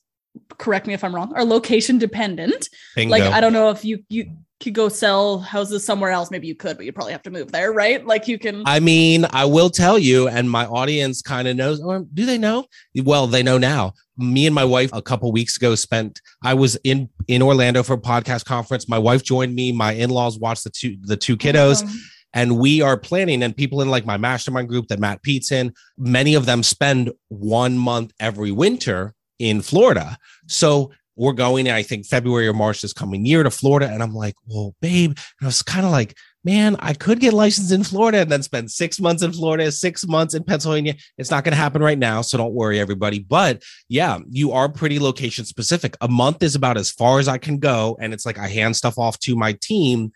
correct 0.58 0.88
me 0.88 0.94
if 0.94 1.04
I'm 1.04 1.14
wrong, 1.16 1.32
are 1.36 1.46
location 1.46 1.98
dependent. 2.00 2.68
Bingo. 2.96 3.12
Like 3.12 3.24
I 3.24 3.40
don't 3.40 3.54
know 3.54 3.70
if 3.70 3.86
you 3.86 4.04
you 4.10 4.36
could 4.62 4.74
go 4.74 4.88
sell 4.88 5.40
houses 5.40 5.86
somewhere 5.86 6.12
else. 6.12 6.32
Maybe 6.32 6.48
you 6.48 6.56
could, 6.56 6.78
but 6.78 6.86
you'd 6.86 6.96
probably 6.96 7.12
have 7.12 7.24
to 7.24 7.32
move 7.32 7.52
there, 7.52 7.74
right? 7.74 8.06
Like 8.06 8.28
you 8.28 8.40
can. 8.40 8.64
I 8.66 8.80
mean, 8.80 9.26
I 9.32 9.46
will 9.46 9.70
tell 9.70 9.98
you, 9.98 10.28
and 10.28 10.50
my 10.50 10.66
audience 10.66 11.22
kind 11.22 11.48
of 11.48 11.56
knows, 11.56 11.82
or 11.82 12.06
do 12.14 12.26
they 12.26 12.38
know? 12.38 12.66
Well, 13.04 13.28
they 13.28 13.44
know 13.44 13.58
now. 13.58 13.94
Me 14.18 14.46
and 14.46 14.54
my 14.54 14.66
wife 14.66 14.92
a 14.94 15.02
couple 15.02 15.32
weeks 15.32 15.58
ago 15.58 15.76
spent. 15.76 16.22
I 16.44 16.54
was 16.54 16.78
in 16.84 17.10
in 17.28 17.42
Orlando 17.42 17.84
for 17.84 17.94
a 17.94 18.02
podcast 18.02 18.46
conference. 18.46 18.88
My 18.88 19.00
wife 19.00 19.24
joined 19.24 19.56
me. 19.56 19.72
My 19.72 19.94
in 19.94 20.10
laws 20.10 20.38
watched 20.40 20.64
the 20.64 20.70
two 20.70 20.98
the 21.02 21.18
two 21.18 21.36
kiddos, 21.36 21.84
Um, 21.84 22.02
and 22.34 22.60
we 22.60 22.82
are 22.82 22.98
planning. 22.98 23.44
And 23.44 23.56
people 23.56 23.82
in 23.82 23.90
like 23.90 24.06
my 24.06 24.18
mastermind 24.18 24.70
group 24.70 24.88
that 24.88 25.00
Matt 25.00 25.24
Pete's 25.24 25.52
in, 25.52 25.74
many 25.98 26.36
of 26.36 26.46
them 26.46 26.64
spend 26.64 27.12
one 27.30 27.78
month 27.78 28.14
every 28.20 28.52
winter 28.52 29.14
in 29.40 29.62
Florida. 29.62 30.18
So 30.48 30.92
we're 31.16 31.34
going, 31.34 31.70
I 31.70 31.84
think 31.84 32.06
February 32.06 32.48
or 32.48 32.54
March 32.54 32.82
this 32.82 32.94
coming 32.94 33.26
year 33.26 33.44
to 33.44 33.52
Florida. 33.52 33.90
And 33.90 34.02
I'm 34.02 34.14
like, 34.14 34.36
well, 34.48 34.76
babe. 34.82 35.12
And 35.12 35.18
I 35.44 35.46
was 35.46 35.62
kind 35.62 35.86
of 35.86 35.92
like, 35.92 36.16
man, 36.44 36.76
I 36.80 36.94
could 36.94 37.20
get 37.20 37.34
licensed 37.34 37.72
in 37.72 37.84
Florida 37.84 38.20
and 38.22 38.32
then 38.32 38.42
spend 38.42 38.72
six 38.72 39.00
months 39.00 39.22
in 39.22 39.32
Florida, 39.32 39.72
six 39.72 40.08
months 40.08 40.34
in 40.34 40.44
Pennsylvania. 40.44 40.96
It's 41.18 41.30
not 41.30 41.44
going 41.44 41.52
to 41.52 41.58
happen 41.58 41.84
right 41.84 42.00
now. 42.00 42.22
So 42.22 42.38
don't 42.38 42.54
worry, 42.54 42.80
everybody. 42.80 43.20
But 43.20 43.62
yeah, 43.90 44.20
you 44.30 44.52
are 44.52 44.70
pretty 44.70 45.00
location 45.00 45.46
specific. 45.46 45.96
A 46.02 46.08
month 46.08 46.42
is 46.42 46.56
about 46.56 46.78
as 46.78 46.90
far 46.90 47.20
as 47.20 47.28
I 47.28 47.38
can 47.38 47.60
go. 47.60 47.98
And 48.00 48.14
it's 48.14 48.26
like 48.26 48.40
I 48.40 48.48
hand 48.48 48.76
stuff 48.76 48.98
off 48.98 49.20
to 49.20 49.36
my 49.36 49.56
team 49.62 50.12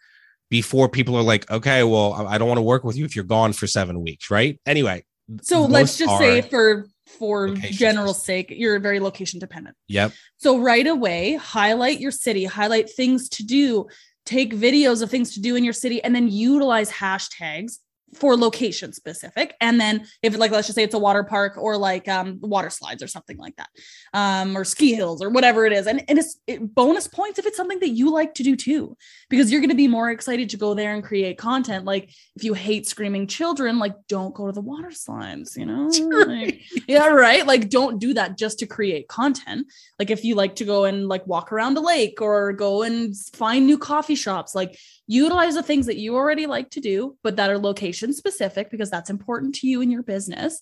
before 0.49 0.89
people 0.89 1.15
are 1.15 1.23
like, 1.23 1.49
okay, 1.51 1.83
well, 1.83 2.13
I 2.27 2.37
don't 2.37 2.47
want 2.47 2.57
to 2.57 2.63
work 2.63 2.83
with 2.83 2.95
you 2.95 3.05
if 3.05 3.15
you're 3.15 3.25
gone 3.25 3.53
for 3.53 3.67
seven 3.67 4.01
weeks. 4.01 4.31
Right. 4.31 4.59
Anyway. 4.65 5.05
So 5.41 5.65
let's 5.65 5.97
just 5.97 6.17
say 6.19 6.41
for 6.41 6.87
for 7.05 7.49
general 7.49 8.13
sake, 8.13 8.47
you're 8.49 8.79
very 8.79 8.99
location 8.99 9.39
dependent. 9.39 9.75
Yep. 9.87 10.13
So 10.37 10.59
right 10.59 10.85
away, 10.85 11.35
highlight 11.35 11.99
your 11.99 12.11
city, 12.11 12.45
highlight 12.45 12.89
things 12.89 13.29
to 13.29 13.43
do, 13.43 13.87
take 14.25 14.53
videos 14.55 15.01
of 15.01 15.11
things 15.11 15.33
to 15.35 15.41
do 15.41 15.55
in 15.55 15.63
your 15.63 15.73
city, 15.73 16.03
and 16.03 16.15
then 16.15 16.27
utilize 16.27 16.91
hashtags 16.91 17.77
for 18.15 18.35
location 18.37 18.93
specific. 18.93 19.55
And 19.61 19.79
then 19.79 20.05
if 20.21 20.37
like 20.37 20.51
let's 20.51 20.67
just 20.67 20.75
say 20.75 20.83
it's 20.83 20.93
a 20.93 20.99
water 20.99 21.23
park 21.23 21.57
or 21.57 21.77
like 21.77 22.07
um 22.07 22.39
water 22.41 22.69
slides 22.69 23.03
or 23.03 23.07
something 23.07 23.37
like 23.37 23.55
that 23.57 23.69
um 24.13 24.57
or 24.57 24.63
ski 24.63 24.93
hills 24.93 25.21
or 25.21 25.29
whatever 25.29 25.65
it 25.65 25.73
is. 25.73 25.87
And, 25.87 26.03
and 26.07 26.17
it's 26.17 26.39
it, 26.47 26.73
bonus 26.73 27.07
points 27.07 27.39
if 27.39 27.45
it's 27.45 27.57
something 27.57 27.79
that 27.79 27.89
you 27.89 28.11
like 28.11 28.33
to 28.35 28.43
do 28.43 28.55
too 28.55 28.97
because 29.29 29.51
you're 29.51 29.61
going 29.61 29.69
to 29.69 29.75
be 29.75 29.87
more 29.87 30.09
excited 30.09 30.49
to 30.49 30.57
go 30.57 30.73
there 30.73 30.93
and 30.93 31.03
create 31.03 31.37
content. 31.37 31.85
Like 31.85 32.09
if 32.35 32.43
you 32.43 32.53
hate 32.53 32.87
screaming 32.87 33.27
children 33.27 33.79
like 33.79 33.95
don't 34.07 34.33
go 34.33 34.47
to 34.47 34.53
the 34.53 34.61
water 34.61 34.91
slides 34.91 35.57
you 35.57 35.65
know? 35.65 35.89
Like, 36.25 36.61
yeah 36.87 37.07
right? 37.07 37.45
Like 37.45 37.69
don't 37.69 37.99
do 37.99 38.13
that 38.13 38.37
just 38.37 38.59
to 38.59 38.65
create 38.65 39.07
content. 39.07 39.67
Like 39.99 40.09
if 40.09 40.23
you 40.23 40.35
like 40.35 40.55
to 40.55 40.65
go 40.65 40.85
and 40.85 41.07
like 41.07 41.27
walk 41.27 41.51
around 41.51 41.77
a 41.77 41.81
lake 41.81 42.21
or 42.21 42.53
go 42.53 42.83
and 42.83 43.15
find 43.33 43.65
new 43.65 43.77
coffee 43.77 44.15
shops 44.15 44.55
like 44.55 44.77
utilize 45.07 45.55
the 45.55 45.63
things 45.63 45.85
that 45.85 45.97
you 45.97 46.15
already 46.15 46.45
like 46.45 46.69
to 46.71 46.79
do, 46.79 47.15
but 47.23 47.35
that 47.35 47.49
are 47.49 47.57
location 47.57 48.04
specific 48.13 48.69
because 48.69 48.89
that's 48.89 49.09
important 49.09 49.55
to 49.55 49.67
you 49.67 49.81
and 49.81 49.91
your 49.91 50.03
business, 50.03 50.61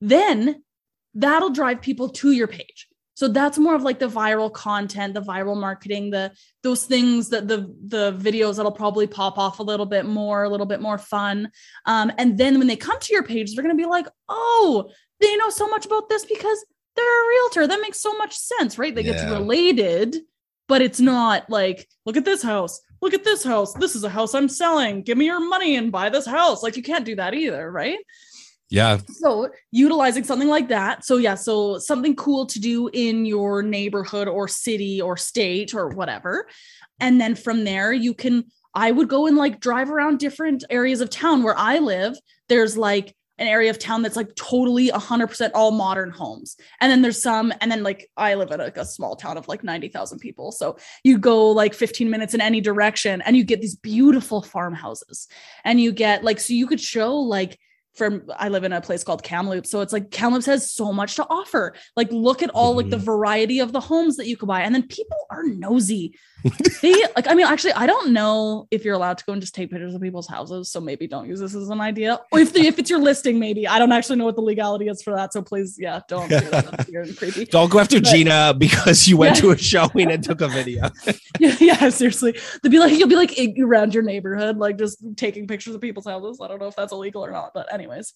then 0.00 0.62
that'll 1.14 1.50
drive 1.50 1.80
people 1.80 2.08
to 2.08 2.32
your 2.32 2.48
page. 2.48 2.88
So 3.16 3.28
that's 3.28 3.58
more 3.58 3.76
of 3.76 3.82
like 3.82 4.00
the 4.00 4.08
viral 4.08 4.52
content, 4.52 5.14
the 5.14 5.22
viral 5.22 5.56
marketing, 5.56 6.10
the 6.10 6.32
those 6.62 6.84
things 6.84 7.28
that 7.28 7.46
the 7.46 7.72
the 7.86 8.12
videos 8.12 8.56
that'll 8.56 8.72
probably 8.72 9.06
pop 9.06 9.38
off 9.38 9.60
a 9.60 9.62
little 9.62 9.86
bit 9.86 10.04
more, 10.04 10.42
a 10.42 10.48
little 10.48 10.66
bit 10.66 10.80
more 10.80 10.98
fun. 10.98 11.50
Um, 11.86 12.10
and 12.18 12.36
then 12.36 12.58
when 12.58 12.66
they 12.66 12.76
come 12.76 12.98
to 12.98 13.12
your 13.12 13.22
page, 13.22 13.54
they're 13.54 13.62
gonna 13.62 13.76
be 13.76 13.86
like, 13.86 14.06
oh, 14.28 14.90
they 15.20 15.36
know 15.36 15.50
so 15.50 15.68
much 15.68 15.86
about 15.86 16.08
this 16.08 16.24
because 16.24 16.66
they're 16.96 17.24
a 17.24 17.28
realtor. 17.28 17.66
That 17.68 17.80
makes 17.80 18.00
so 18.00 18.16
much 18.18 18.36
sense, 18.36 18.78
right? 18.78 18.94
They 18.94 19.02
yeah. 19.02 19.12
get 19.12 19.30
related, 19.30 20.16
but 20.66 20.82
it's 20.82 21.00
not 21.00 21.48
like, 21.48 21.88
look 22.04 22.16
at 22.16 22.24
this 22.24 22.42
house 22.42 22.80
look 23.04 23.14
at 23.14 23.22
this 23.22 23.44
house. 23.44 23.74
This 23.74 23.94
is 23.94 24.02
a 24.02 24.08
house 24.08 24.34
I'm 24.34 24.48
selling. 24.48 25.02
Give 25.02 25.18
me 25.18 25.26
your 25.26 25.46
money 25.46 25.76
and 25.76 25.92
buy 25.92 26.08
this 26.08 26.26
house. 26.26 26.62
Like 26.62 26.76
you 26.76 26.82
can't 26.82 27.04
do 27.04 27.14
that 27.16 27.34
either, 27.34 27.70
right? 27.70 27.98
Yeah. 28.70 28.98
So 29.08 29.50
utilizing 29.70 30.24
something 30.24 30.48
like 30.48 30.68
that. 30.68 31.04
So 31.04 31.18
yeah, 31.18 31.34
so 31.34 31.78
something 31.78 32.16
cool 32.16 32.46
to 32.46 32.58
do 32.58 32.88
in 32.94 33.26
your 33.26 33.62
neighborhood 33.62 34.26
or 34.26 34.48
city 34.48 35.02
or 35.02 35.18
state 35.18 35.74
or 35.74 35.90
whatever. 35.90 36.48
And 36.98 37.20
then 37.20 37.34
from 37.34 37.64
there 37.64 37.92
you 37.92 38.14
can 38.14 38.44
I 38.74 38.90
would 38.90 39.08
go 39.08 39.26
and 39.26 39.36
like 39.36 39.60
drive 39.60 39.90
around 39.90 40.18
different 40.18 40.64
areas 40.70 41.00
of 41.02 41.10
town 41.10 41.42
where 41.42 41.56
I 41.56 41.78
live. 41.78 42.16
There's 42.48 42.76
like 42.76 43.14
an 43.38 43.46
area 43.46 43.70
of 43.70 43.78
town 43.78 44.02
that's 44.02 44.16
like 44.16 44.34
totally 44.36 44.90
100% 44.90 45.50
all 45.54 45.72
modern 45.72 46.10
homes. 46.10 46.56
And 46.80 46.90
then 46.90 47.02
there's 47.02 47.20
some, 47.20 47.52
and 47.60 47.70
then 47.70 47.82
like 47.82 48.10
I 48.16 48.34
live 48.34 48.50
in 48.52 48.60
a, 48.60 48.72
a 48.76 48.84
small 48.84 49.16
town 49.16 49.36
of 49.36 49.48
like 49.48 49.64
90,000 49.64 50.18
people. 50.18 50.52
So 50.52 50.76
you 51.02 51.18
go 51.18 51.50
like 51.50 51.74
15 51.74 52.10
minutes 52.10 52.34
in 52.34 52.40
any 52.40 52.60
direction 52.60 53.22
and 53.22 53.36
you 53.36 53.44
get 53.44 53.60
these 53.60 53.76
beautiful 53.76 54.42
farmhouses. 54.42 55.26
And 55.64 55.80
you 55.80 55.92
get 55.92 56.22
like, 56.22 56.38
so 56.38 56.52
you 56.52 56.66
could 56.66 56.80
show 56.80 57.16
like, 57.16 57.58
from 57.94 58.24
I 58.36 58.48
live 58.48 58.64
in 58.64 58.72
a 58.72 58.80
place 58.80 59.04
called 59.04 59.22
Kamloops. 59.22 59.70
So 59.70 59.80
it's 59.80 59.92
like 59.92 60.10
Kamloops 60.10 60.46
has 60.46 60.70
so 60.70 60.92
much 60.92 61.14
to 61.16 61.26
offer. 61.30 61.74
Like 61.96 62.10
look 62.10 62.42
at 62.42 62.50
all 62.50 62.74
like 62.74 62.90
the 62.90 62.96
mm-hmm. 62.96 63.04
variety 63.04 63.60
of 63.60 63.72
the 63.72 63.80
homes 63.80 64.16
that 64.16 64.26
you 64.26 64.36
could 64.36 64.48
buy. 64.48 64.62
And 64.62 64.74
then 64.74 64.88
people 64.88 65.16
are 65.30 65.44
nosy. 65.44 66.16
they 66.82 66.92
like, 67.16 67.28
I 67.28 67.34
mean, 67.34 67.46
actually, 67.46 67.72
I 67.72 67.86
don't 67.86 68.12
know 68.12 68.66
if 68.70 68.84
you're 68.84 68.94
allowed 68.94 69.18
to 69.18 69.24
go 69.24 69.32
and 69.32 69.40
just 69.40 69.54
take 69.54 69.70
pictures 69.70 69.94
of 69.94 70.00
people's 70.00 70.28
houses. 70.28 70.70
So 70.70 70.80
maybe 70.80 71.06
don't 71.06 71.28
use 71.28 71.40
this 71.40 71.54
as 71.54 71.68
an 71.68 71.80
idea. 71.80 72.20
Or 72.32 72.40
if 72.40 72.52
the, 72.52 72.60
if 72.60 72.78
it's 72.78 72.90
your 72.90 73.00
listing, 73.00 73.38
maybe. 73.38 73.66
I 73.66 73.78
don't 73.78 73.92
actually 73.92 74.16
know 74.16 74.24
what 74.24 74.36
the 74.36 74.42
legality 74.42 74.88
is 74.88 75.02
for 75.02 75.14
that. 75.14 75.32
So 75.32 75.42
please, 75.42 75.76
yeah, 75.78 76.00
don't 76.08 76.28
do 76.28 76.40
that. 76.40 76.86
weird 76.90 77.16
creepy. 77.16 77.46
Don't 77.46 77.70
go 77.70 77.80
after 77.80 78.00
but, 78.00 78.10
Gina 78.10 78.54
because 78.56 79.08
you 79.08 79.16
went 79.16 79.36
yeah. 79.36 79.40
to 79.42 79.50
a 79.50 79.58
showing 79.58 80.10
and 80.10 80.22
took 80.22 80.40
a 80.40 80.48
video. 80.48 80.90
yeah, 81.38 81.56
yeah, 81.60 81.88
seriously. 81.88 82.38
They'd 82.62 82.68
be 82.68 82.78
like, 82.78 82.92
you'll 82.92 83.08
be 83.08 83.16
like 83.16 83.38
around 83.58 83.94
your 83.94 84.02
neighborhood, 84.02 84.58
like 84.58 84.78
just 84.78 85.02
taking 85.16 85.46
pictures 85.46 85.74
of 85.74 85.80
people's 85.80 86.06
houses. 86.06 86.40
I 86.42 86.48
don't 86.48 86.60
know 86.60 86.68
if 86.68 86.76
that's 86.76 86.92
illegal 86.92 87.24
or 87.24 87.30
not, 87.30 87.52
but 87.54 87.72
anyways 87.72 88.12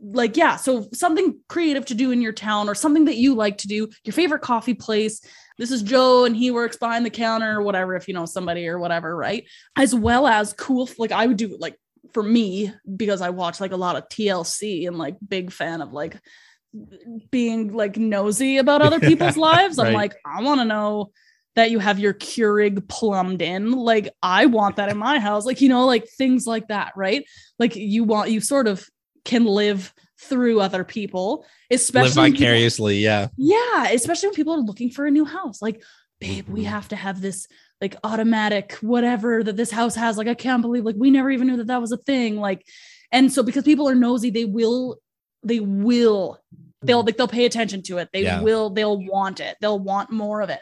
like 0.00 0.36
yeah 0.36 0.56
so 0.56 0.88
something 0.92 1.38
creative 1.48 1.84
to 1.86 1.94
do 1.94 2.10
in 2.10 2.20
your 2.22 2.32
town 2.32 2.68
or 2.68 2.74
something 2.74 3.06
that 3.06 3.16
you 3.16 3.34
like 3.34 3.58
to 3.58 3.68
do 3.68 3.88
your 4.04 4.12
favorite 4.12 4.42
coffee 4.42 4.74
place 4.74 5.20
this 5.58 5.70
is 5.70 5.82
joe 5.82 6.24
and 6.24 6.36
he 6.36 6.50
works 6.50 6.76
behind 6.76 7.04
the 7.04 7.10
counter 7.10 7.58
or 7.58 7.62
whatever 7.62 7.94
if 7.94 8.08
you 8.08 8.14
know 8.14 8.26
somebody 8.26 8.66
or 8.68 8.78
whatever 8.78 9.14
right 9.14 9.44
as 9.76 9.94
well 9.94 10.26
as 10.26 10.52
cool 10.52 10.88
like 10.98 11.12
i 11.12 11.26
would 11.26 11.36
do 11.36 11.56
like 11.58 11.76
for 12.12 12.22
me 12.22 12.72
because 12.96 13.20
i 13.20 13.30
watch 13.30 13.60
like 13.60 13.72
a 13.72 13.76
lot 13.76 13.96
of 13.96 14.08
tlc 14.08 14.86
and 14.86 14.98
like 14.98 15.16
big 15.26 15.52
fan 15.52 15.80
of 15.80 15.92
like 15.92 16.18
being 17.30 17.72
like 17.72 17.96
nosy 17.96 18.58
about 18.58 18.82
other 18.82 19.00
people's 19.00 19.36
lives 19.36 19.78
i'm 19.78 19.92
like 19.92 20.14
i 20.24 20.42
want 20.42 20.60
to 20.60 20.64
know 20.64 21.10
that 21.58 21.72
you 21.72 21.80
have 21.80 21.98
your 21.98 22.14
Keurig 22.14 22.88
plumbed 22.88 23.42
in. 23.42 23.72
Like, 23.72 24.14
I 24.22 24.46
want 24.46 24.76
that 24.76 24.90
in 24.90 24.96
my 24.96 25.18
house. 25.18 25.44
Like, 25.44 25.60
you 25.60 25.68
know, 25.68 25.86
like 25.86 26.08
things 26.08 26.46
like 26.46 26.68
that, 26.68 26.92
right? 26.94 27.24
Like, 27.58 27.74
you 27.74 28.04
want, 28.04 28.30
you 28.30 28.40
sort 28.40 28.68
of 28.68 28.88
can 29.24 29.44
live 29.44 29.92
through 30.20 30.60
other 30.60 30.84
people, 30.84 31.46
especially 31.70 32.22
live 32.22 32.32
vicariously. 32.32 32.96
People, 32.96 33.04
yeah. 33.04 33.28
Yeah. 33.36 33.92
Especially 33.92 34.28
when 34.28 34.34
people 34.34 34.54
are 34.54 34.60
looking 34.60 34.90
for 34.90 35.06
a 35.06 35.10
new 35.10 35.24
house. 35.24 35.62
Like, 35.62 35.82
babe, 36.20 36.48
we 36.48 36.62
mm-hmm. 36.62 36.70
have 36.70 36.88
to 36.88 36.96
have 36.96 37.20
this 37.20 37.46
like 37.80 37.96
automatic 38.02 38.72
whatever 38.80 39.44
that 39.44 39.56
this 39.56 39.70
house 39.70 39.94
has. 39.94 40.18
Like, 40.18 40.28
I 40.28 40.34
can't 40.34 40.62
believe 40.62 40.84
like 40.84 40.96
we 40.98 41.10
never 41.10 41.30
even 41.30 41.46
knew 41.46 41.56
that 41.58 41.68
that 41.68 41.80
was 41.80 41.92
a 41.92 41.96
thing. 41.96 42.36
Like, 42.36 42.66
and 43.12 43.32
so 43.32 43.42
because 43.42 43.64
people 43.64 43.88
are 43.88 43.94
nosy, 43.94 44.30
they 44.30 44.44
will, 44.44 44.98
they 45.42 45.60
will, 45.60 46.40
they'll 46.82 47.02
like 47.02 47.16
they'll 47.16 47.28
pay 47.28 47.44
attention 47.44 47.82
to 47.82 47.98
it. 47.98 48.08
They 48.12 48.24
yeah. 48.24 48.40
will, 48.40 48.70
they'll 48.70 49.00
want 49.00 49.40
it. 49.40 49.56
They'll 49.60 49.78
want 49.78 50.10
more 50.10 50.40
of 50.40 50.50
it. 50.50 50.60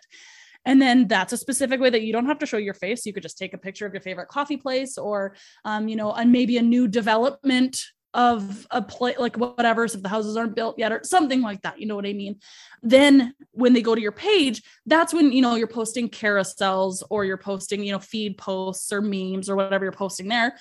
And 0.66 0.82
then 0.82 1.06
that's 1.06 1.32
a 1.32 1.36
specific 1.36 1.80
way 1.80 1.90
that 1.90 2.02
you 2.02 2.12
don't 2.12 2.26
have 2.26 2.40
to 2.40 2.46
show 2.46 2.56
your 2.56 2.74
face. 2.74 3.06
You 3.06 3.12
could 3.12 3.22
just 3.22 3.38
take 3.38 3.54
a 3.54 3.58
picture 3.58 3.86
of 3.86 3.94
your 3.94 4.02
favorite 4.02 4.28
coffee 4.28 4.56
place 4.56 4.98
or, 4.98 5.36
um, 5.64 5.88
you 5.88 5.94
know, 5.94 6.12
and 6.12 6.32
maybe 6.32 6.58
a 6.58 6.62
new 6.62 6.88
development 6.88 7.82
of 8.16 8.66
a 8.70 8.80
place 8.80 9.18
like 9.18 9.36
whatever 9.36 9.86
so 9.86 9.96
if 9.96 10.02
the 10.02 10.08
houses 10.08 10.38
aren't 10.38 10.56
built 10.56 10.78
yet 10.78 10.90
or 10.90 11.00
something 11.04 11.42
like 11.42 11.60
that 11.60 11.78
you 11.78 11.86
know 11.86 11.94
what 11.94 12.06
i 12.06 12.14
mean 12.14 12.34
then 12.82 13.34
when 13.52 13.74
they 13.74 13.82
go 13.82 13.94
to 13.94 14.00
your 14.00 14.10
page 14.10 14.62
that's 14.86 15.12
when 15.12 15.30
you 15.32 15.42
know 15.42 15.54
you're 15.54 15.66
posting 15.66 16.08
carousels 16.08 17.02
or 17.10 17.26
you're 17.26 17.36
posting 17.36 17.84
you 17.84 17.92
know 17.92 17.98
feed 17.98 18.38
posts 18.38 18.90
or 18.90 19.02
memes 19.02 19.50
or 19.50 19.54
whatever 19.54 19.84
you're 19.84 19.92
posting 19.92 20.28
there 20.28 20.56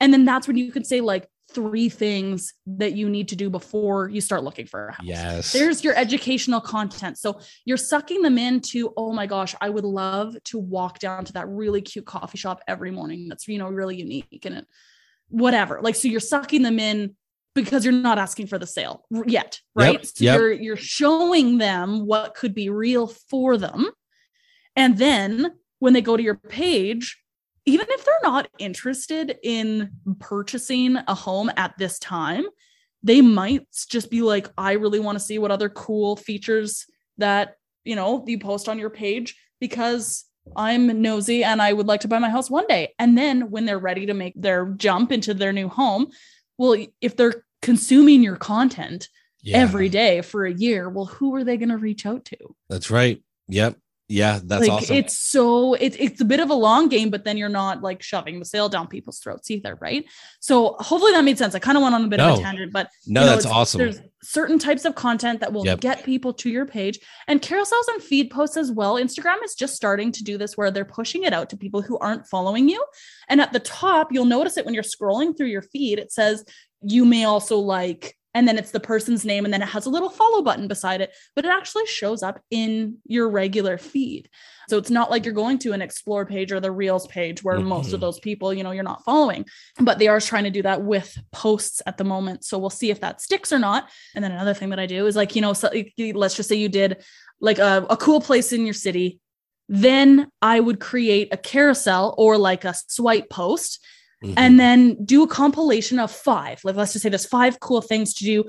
and 0.00 0.14
then 0.14 0.24
that's 0.24 0.48
when 0.48 0.56
you 0.56 0.72
can 0.72 0.82
say 0.82 1.02
like 1.02 1.28
three 1.52 1.90
things 1.90 2.54
that 2.66 2.94
you 2.94 3.08
need 3.08 3.28
to 3.28 3.36
do 3.36 3.50
before 3.50 4.08
you 4.08 4.20
start 4.20 4.42
looking 4.42 4.66
for 4.66 4.88
a 4.88 4.92
house. 4.92 5.06
Yes. 5.06 5.52
There's 5.52 5.84
your 5.84 5.94
educational 5.94 6.60
content. 6.60 7.16
So 7.16 7.38
you're 7.64 7.76
sucking 7.76 8.22
them 8.22 8.38
into, 8.38 8.92
oh 8.96 9.12
my 9.12 9.26
gosh, 9.26 9.54
I 9.60 9.70
would 9.70 9.84
love 9.84 10.36
to 10.44 10.58
walk 10.58 10.98
down 10.98 11.24
to 11.26 11.32
that 11.34 11.46
really 11.46 11.80
cute 11.80 12.06
coffee 12.06 12.38
shop 12.38 12.60
every 12.66 12.90
morning. 12.90 13.28
That's, 13.28 13.46
you 13.46 13.58
know, 13.58 13.68
really 13.68 13.96
unique 13.96 14.44
and 14.44 14.56
it 14.56 14.66
whatever. 15.34 15.80
Like, 15.82 15.96
so 15.96 16.08
you're 16.08 16.20
sucking 16.20 16.62
them 16.62 16.78
in 16.78 17.16
because 17.54 17.84
you're 17.84 17.92
not 17.92 18.18
asking 18.18 18.46
for 18.46 18.58
the 18.58 18.66
sale 18.66 19.04
yet, 19.26 19.60
right? 19.74 19.94
Yep, 19.94 20.06
so 20.06 20.24
yep. 20.24 20.38
you're 20.38 20.52
you're 20.52 20.76
showing 20.76 21.58
them 21.58 22.06
what 22.06 22.34
could 22.34 22.54
be 22.54 22.68
real 22.68 23.06
for 23.06 23.56
them. 23.56 23.90
And 24.76 24.96
then 24.98 25.52
when 25.78 25.92
they 25.92 26.00
go 26.00 26.16
to 26.16 26.22
your 26.22 26.36
page, 26.36 27.20
even 27.66 27.86
if 27.90 28.04
they're 28.04 28.14
not 28.22 28.48
interested 28.58 29.36
in 29.42 29.90
purchasing 30.18 30.96
a 30.96 31.14
home 31.14 31.50
at 31.56 31.76
this 31.78 31.98
time, 31.98 32.44
they 33.02 33.20
might 33.20 33.66
just 33.88 34.10
be 34.10 34.22
like, 34.22 34.48
I 34.56 34.72
really 34.72 35.00
want 35.00 35.18
to 35.18 35.24
see 35.24 35.38
what 35.38 35.50
other 35.50 35.68
cool 35.68 36.16
features 36.16 36.86
that, 37.18 37.56
you 37.84 37.96
know, 37.96 38.24
you 38.26 38.38
post 38.38 38.68
on 38.68 38.78
your 38.78 38.90
page 38.90 39.36
because 39.60 40.24
I'm 40.56 41.00
nosy 41.00 41.42
and 41.44 41.60
I 41.60 41.72
would 41.72 41.86
like 41.86 42.00
to 42.00 42.08
buy 42.08 42.18
my 42.18 42.30
house 42.30 42.50
one 42.50 42.66
day. 42.66 42.94
And 42.98 43.16
then 43.16 43.50
when 43.50 43.64
they're 43.64 43.78
ready 43.78 44.06
to 44.06 44.14
make 44.14 44.34
their 44.36 44.66
jump 44.66 45.10
into 45.12 45.34
their 45.34 45.52
new 45.52 45.68
home, 45.68 46.10
well, 46.58 46.76
if 47.00 47.16
they're 47.16 47.44
consuming 47.62 48.22
your 48.22 48.36
content 48.36 49.08
yeah. 49.42 49.58
every 49.58 49.88
day 49.88 50.20
for 50.20 50.44
a 50.44 50.52
year, 50.52 50.88
well, 50.88 51.06
who 51.06 51.34
are 51.34 51.44
they 51.44 51.56
going 51.56 51.70
to 51.70 51.76
reach 51.76 52.06
out 52.06 52.24
to? 52.26 52.36
That's 52.68 52.90
right. 52.90 53.22
Yep. 53.48 53.76
Yeah, 54.08 54.38
that's 54.44 54.68
like 54.68 54.82
awesome. 54.82 54.96
it's 54.96 55.16
so 55.16 55.74
it, 55.74 55.96
it's 55.98 56.20
a 56.20 56.26
bit 56.26 56.38
of 56.40 56.50
a 56.50 56.54
long 56.54 56.88
game 56.88 57.08
but 57.08 57.24
then 57.24 57.38
you're 57.38 57.48
not 57.48 57.80
like 57.80 58.02
shoving 58.02 58.38
the 58.38 58.44
sale 58.44 58.68
down 58.68 58.86
people's 58.86 59.18
throats 59.18 59.50
either 59.50 59.78
right 59.80 60.04
so 60.40 60.76
hopefully 60.78 61.12
that 61.12 61.24
made 61.24 61.38
sense 61.38 61.54
i 61.54 61.58
kind 61.58 61.78
of 61.78 61.82
went 61.82 61.94
on 61.94 62.04
a 62.04 62.08
bit 62.08 62.20
of 62.20 62.38
a 62.38 62.42
tangent 62.42 62.70
but 62.70 62.90
no, 63.06 63.22
you 63.22 63.26
know, 63.26 63.32
that's 63.32 63.46
awesome. 63.46 63.78
there's 63.78 64.00
certain 64.22 64.58
types 64.58 64.84
of 64.84 64.94
content 64.94 65.40
that 65.40 65.54
will 65.54 65.64
Yep. 65.64 65.80
get 65.80 66.04
people 66.04 66.34
to 66.34 66.50
your 66.50 66.66
page 66.66 66.98
and 67.28 67.40
carousels 67.40 67.88
and 67.94 68.02
feed 68.02 68.30
posts 68.30 68.58
as 68.58 68.70
well 68.70 68.96
instagram 68.96 69.42
is 69.42 69.54
just 69.54 69.74
starting 69.74 70.12
to 70.12 70.22
do 70.22 70.36
this 70.36 70.54
where 70.54 70.70
they're 70.70 70.84
pushing 70.84 71.22
it 71.24 71.32
out 71.32 71.48
to 71.48 71.56
people 71.56 71.80
who 71.80 71.96
aren't 71.98 72.26
following 72.26 72.68
you 72.68 72.84
and 73.30 73.40
at 73.40 73.54
the 73.54 73.60
top 73.60 74.12
you'll 74.12 74.26
notice 74.26 74.58
it 74.58 74.66
when 74.66 74.74
you're 74.74 74.82
scrolling 74.82 75.34
through 75.34 75.46
your 75.46 75.62
feed 75.62 75.98
it 75.98 76.12
says 76.12 76.44
you 76.82 77.06
may 77.06 77.24
also 77.24 77.56
like 77.58 78.18
and 78.34 78.46
then 78.48 78.58
it's 78.58 78.72
the 78.72 78.80
person's 78.80 79.24
name 79.24 79.44
and 79.44 79.54
then 79.54 79.62
it 79.62 79.68
has 79.68 79.86
a 79.86 79.90
little 79.90 80.10
follow 80.10 80.42
button 80.42 80.66
beside 80.68 81.00
it 81.00 81.12
but 81.36 81.44
it 81.44 81.48
actually 81.48 81.86
shows 81.86 82.22
up 82.22 82.40
in 82.50 82.98
your 83.06 83.28
regular 83.28 83.78
feed. 83.78 84.28
So 84.68 84.78
it's 84.78 84.90
not 84.90 85.10
like 85.10 85.24
you're 85.24 85.34
going 85.34 85.58
to 85.60 85.72
an 85.72 85.82
explore 85.82 86.24
page 86.26 86.50
or 86.52 86.58
the 86.60 86.70
reels 86.72 87.06
page 87.06 87.44
where 87.44 87.60
most 87.60 87.90
Mhm. 87.90 87.94
of 87.94 88.00
those 88.00 88.18
people 88.20 88.52
you 88.52 88.62
know 88.64 88.70
you're 88.72 88.82
not 88.82 89.04
following 89.04 89.44
but 89.78 89.98
they 89.98 90.08
are 90.08 90.20
trying 90.20 90.44
to 90.44 90.50
do 90.50 90.62
that 90.62 90.82
with 90.82 91.16
posts 91.32 91.80
at 91.86 91.96
the 91.98 92.04
moment. 92.04 92.44
So 92.44 92.58
we'll 92.58 92.70
see 92.70 92.90
if 92.90 93.00
that 93.00 93.20
sticks 93.20 93.52
or 93.52 93.58
not. 93.58 93.88
And 94.14 94.24
then 94.24 94.32
another 94.32 94.54
thing 94.54 94.70
that 94.70 94.78
i 94.80 94.86
do 94.86 95.06
is 95.06 95.16
like 95.16 95.34
you 95.36 95.42
know 95.42 95.52
so, 95.52 95.70
let's 96.14 96.34
just 96.36 96.48
say 96.48 96.56
you 96.56 96.68
did 96.68 97.04
like 97.40 97.58
a, 97.58 97.86
a 97.90 97.96
cool 97.96 98.20
place 98.20 98.52
in 98.52 98.64
your 98.64 98.74
city 98.74 99.20
then 99.68 100.28
i 100.42 100.60
would 100.60 100.78
create 100.78 101.28
a 101.32 101.36
carousel 101.36 102.14
or 102.18 102.36
like 102.36 102.64
a 102.64 102.74
swipe 102.88 103.28
post 103.30 103.82
Mhm. 104.24 104.34
and 104.36 104.58
then 104.58 105.04
do 105.04 105.22
a 105.22 105.28
compilation 105.28 105.98
of 105.98 106.10
five. 106.10 106.60
Like, 106.64 106.76
let's 106.76 106.92
just 106.92 107.02
say 107.02 107.08
there's 107.08 107.26
five 107.26 107.60
cool 107.60 107.80
things 107.82 108.14
to 108.14 108.24
do 108.24 108.44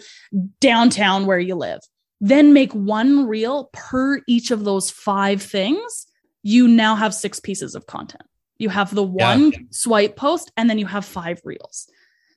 downtown 0.61 1.25
where 1.25 1.39
you 1.39 1.55
live. 1.55 1.79
Then 2.21 2.53
make 2.53 2.71
one 2.73 3.27
reel 3.27 3.69
per 3.73 4.21
each 4.27 4.51
of 4.51 4.63
those 4.63 4.89
five 4.89 5.41
things. 5.41 6.07
You 6.43 6.67
now 6.67 6.95
have 6.95 7.13
six 7.13 7.39
pieces 7.39 7.75
of 7.75 7.87
content. 7.87 8.23
You 8.57 8.69
have 8.69 8.93
the 8.95 9.03
Yeah. 9.05 9.35
one 9.35 9.53
swipe 9.71 10.15
post, 10.15 10.51
and 10.55 10.69
then 10.69 10.77
you 10.79 10.85
have 10.85 11.03
five 11.05 11.41
reels. 11.43 11.87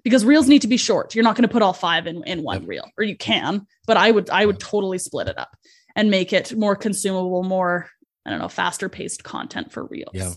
Because 0.04 0.24
reels 0.24 0.48
need 0.48 0.62
to 0.62 0.68
be 0.68 0.76
short. 0.76 1.14
You're 1.14 1.24
not 1.24 1.36
going 1.36 1.46
to 1.46 1.52
put 1.52 1.62
all 1.62 1.72
five 1.72 2.06
in, 2.06 2.22
in 2.24 2.42
one 2.42 2.60
Yep. 2.62 2.68
reel, 2.68 2.90
or 2.96 3.04
you 3.04 3.16
can, 3.16 3.66
but 3.86 3.96
I 3.96 4.10
would 4.10 4.30
I 4.30 4.46
would 4.46 4.58
totally 4.58 4.98
split 4.98 5.28
it 5.28 5.38
up 5.38 5.56
and 5.96 6.10
make 6.10 6.32
it 6.32 6.56
more 6.56 6.74
consumable, 6.76 7.42
more 7.42 7.88
I 8.26 8.30
don't 8.30 8.40
know, 8.40 8.48
faster 8.48 8.88
paced 8.88 9.24
content 9.24 9.72
for 9.72 9.84
reels. 9.86 10.10
Yeah. 10.14 10.32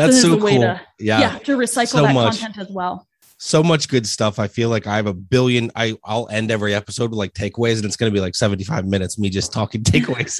That's 0.00 0.20
so 0.22 0.36
way 0.36 0.52
cool. 0.52 0.60
to- 0.62 0.80
yeah. 0.98 1.20
yeah, 1.20 1.38
to 1.40 1.56
recycle 1.56 1.88
so 1.88 2.02
that 2.02 2.14
much. 2.14 2.40
content 2.40 2.58
as 2.58 2.70
well. 2.70 3.06
so 3.38 3.62
much 3.62 3.88
good 3.88 4.06
stuff. 4.06 4.38
I 4.38 4.48
feel 4.48 4.68
like 4.68 4.86
I 4.86 4.96
have 4.96 5.06
a 5.06 5.14
billion. 5.14 5.70
I 5.74 5.96
I'll 6.04 6.28
end 6.30 6.50
every 6.50 6.74
episode 6.74 7.10
with 7.10 7.18
like 7.18 7.32
takeaways, 7.32 7.76
and 7.76 7.84
it's 7.86 7.96
going 7.96 8.12
to 8.12 8.14
be 8.14 8.20
like 8.20 8.34
seventy 8.34 8.64
five 8.64 8.86
minutes 8.86 9.18
me 9.18 9.30
just 9.30 9.52
talking 9.52 9.82
takeaways. 9.94 10.38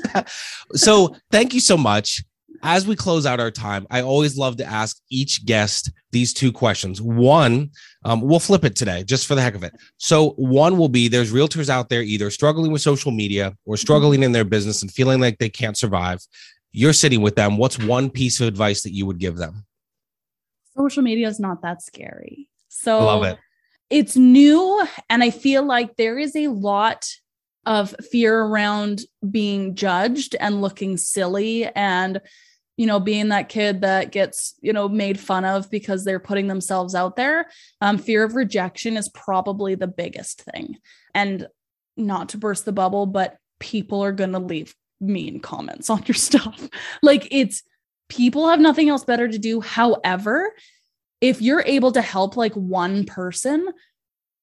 so 0.75 1.17
thank 1.31 1.55
you 1.55 1.61
so 1.61 1.77
much. 1.77 2.23
As 2.63 2.87
we 2.87 2.95
close 2.95 3.25
out 3.25 3.41
our 3.41 3.51
time, 3.51 3.87
I 3.91 4.03
always 4.03 4.37
love 4.37 4.59
to 4.59 4.67
ask 4.67 4.99
each 5.11 5.47
guest 5.47 5.91
these 6.13 6.35
two 6.35 6.53
questions. 6.53 7.01
One, 7.01 7.71
um, 8.05 8.21
we'll 8.21 8.39
flip 8.39 8.65
it 8.65 8.77
today 8.77 9.03
just 9.03 9.27
for 9.27 9.35
the 9.35 9.41
heck 9.41 9.55
of 9.55 9.63
it. 9.65 9.73
So 9.97 10.33
one 10.33 10.77
will 10.77 10.91
be: 10.91 11.09
there's 11.09 11.33
realtors 11.33 11.71
out 11.71 11.89
there 11.89 12.03
either 12.03 12.31
struggling 12.31 12.71
with 12.71 12.83
social 12.83 13.13
media 13.13 13.57
or 13.65 13.79
struggling 13.79 14.23
in 14.23 14.33
their 14.33 14.45
business 14.45 14.83
and 14.83 14.91
feeling 14.93 15.21
like 15.21 15.39
they 15.39 15.49
can't 15.49 15.79
survive. 15.79 16.21
You're 16.73 16.93
sitting 16.93 17.21
with 17.21 17.37
them. 17.37 17.57
What's 17.57 17.79
one 17.79 18.11
piece 18.11 18.41
of 18.41 18.47
advice 18.47 18.83
that 18.83 18.93
you 18.93 19.07
would 19.07 19.19
give 19.19 19.37
them? 19.37 19.65
social 20.77 21.03
media 21.03 21.29
is 21.29 21.41
not 21.41 21.63
that 21.63 21.83
scary. 21.83 22.49
So 22.69 23.05
love 23.05 23.25
it. 23.25 23.39
it's 23.89 24.17
new 24.17 24.87
and 25.09 25.23
I 25.23 25.31
feel 25.31 25.65
like 25.65 25.97
there 25.97 26.19
is 26.19 26.37
a 26.37 26.49
lot 26.49 27.09
of 27.67 27.95
fear 28.11 28.41
around 28.41 29.03
being 29.29 29.75
judged 29.75 30.37
and 30.39 30.63
looking 30.63 30.97
silly 30.97 31.67
and 31.67 32.21
you 32.79 32.87
know 32.87 32.99
being 32.99 33.29
that 33.29 33.51
kid 33.51 33.83
that 33.83 34.13
gets 34.13 34.55
you 34.63 34.73
know 34.73 34.89
made 34.89 35.21
fun 35.21 35.45
of 35.45 35.71
because 35.71 36.05
they're 36.05 36.19
putting 36.21 36.47
themselves 36.47 36.95
out 36.95 37.17
there 37.17 37.51
um, 37.83 37.99
fear 37.99 38.25
of 38.25 38.35
rejection 38.35 38.97
is 38.97 39.11
probably 39.11 39.75
the 39.75 39.87
biggest 39.87 40.41
thing 40.41 40.79
and 41.15 41.47
not 41.99 42.31
to 42.31 42.39
burst 42.39 42.65
the 42.65 42.73
bubble 42.73 43.05
but 43.05 43.37
people 43.59 44.03
are 44.03 44.13
going 44.13 44.33
to 44.33 44.39
leave 44.39 44.75
mean 45.01 45.41
comments 45.41 45.89
on 45.91 46.03
your 46.07 46.15
stuff. 46.29 46.69
Like 47.03 47.29
it's 47.31 47.63
people 48.09 48.49
have 48.49 48.61
nothing 48.61 48.89
else 48.89 49.05
better 49.05 49.29
to 49.29 49.39
do. 49.39 49.61
However 49.61 50.53
if 51.21 51.43
you're 51.43 51.63
able 51.67 51.93
to 51.93 52.01
help 52.01 52.37
like 52.37 52.55
one 52.55 53.05
person 53.05 53.69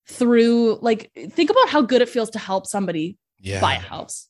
through 0.08 0.78
like 0.82 1.12
think 1.32 1.50
about 1.50 1.70
how 1.70 1.82
good 1.82 2.02
it 2.02 2.10
feels 2.10 2.30
to 2.32 2.40
help 2.40 2.66
somebody 2.68 3.18
Yeah. 3.40 3.60
buy 3.60 3.76
a 3.76 3.80
house 3.80 4.28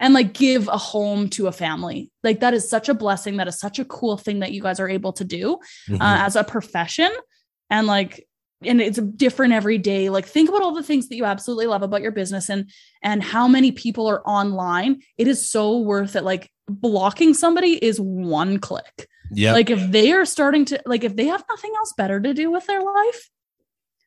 and 0.00 0.14
like 0.14 0.32
give 0.32 0.68
a 0.68 0.78
home 0.78 1.28
to 1.30 1.48
a 1.48 1.52
family. 1.52 2.10
Like 2.22 2.40
that 2.40 2.54
is 2.54 2.68
such 2.68 2.88
a 2.88 2.94
blessing. 2.94 3.36
That 3.36 3.48
is 3.48 3.58
such 3.58 3.78
a 3.78 3.84
cool 3.84 4.16
thing 4.16 4.40
that 4.40 4.52
you 4.52 4.62
guys 4.62 4.80
are 4.80 4.88
able 4.88 5.12
to 5.14 5.24
do 5.24 5.54
uh, 5.90 5.96
as 6.00 6.34
a 6.36 6.44
profession. 6.44 7.10
And 7.68 7.86
like 7.86 8.26
and 8.66 8.80
it's 8.80 8.98
different 9.16 9.52
every 9.52 9.78
day. 9.78 10.10
Like 10.10 10.26
think 10.26 10.48
about 10.48 10.62
all 10.62 10.74
the 10.74 10.82
things 10.82 11.08
that 11.08 11.16
you 11.16 11.24
absolutely 11.24 11.66
love 11.66 11.82
about 11.82 12.02
your 12.02 12.12
business 12.12 12.48
and 12.48 12.70
and 13.02 13.22
how 13.22 13.46
many 13.48 13.72
people 13.72 14.06
are 14.08 14.22
online. 14.26 15.00
It 15.18 15.28
is 15.28 15.48
so 15.50 15.78
worth 15.78 16.16
it. 16.16 16.24
Like 16.24 16.50
blocking 16.68 17.34
somebody 17.34 17.72
is 17.84 18.00
one 18.00 18.58
click. 18.58 19.08
Yeah. 19.34 19.52
like 19.54 19.70
if 19.70 19.90
they 19.90 20.12
are 20.12 20.26
starting 20.26 20.66
to 20.66 20.82
like 20.84 21.04
if 21.04 21.16
they 21.16 21.24
have 21.26 21.42
nothing 21.48 21.72
else 21.76 21.94
better 21.96 22.20
to 22.20 22.34
do 22.34 22.50
with 22.50 22.66
their 22.66 22.82
life 22.82 23.30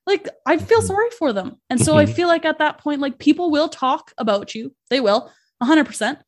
like 0.06 0.30
i 0.46 0.56
feel 0.56 0.82
Mhm. 0.82 0.88
sorry 0.88 1.10
for 1.18 1.34
them. 1.34 1.56
And 1.72 1.82
so 1.82 1.98
i 1.98 2.06
Mhm. 2.06 2.14
feel 2.14 2.28
like 2.28 2.46
at 2.46 2.60
that 2.60 2.78
point 2.78 3.02
like 3.02 3.18
people 3.18 3.50
will 3.50 3.68
talk 3.68 4.14
about 4.20 4.54
you. 4.54 4.76
They 4.92 5.02
will 5.02 5.32
100% 5.64 6.20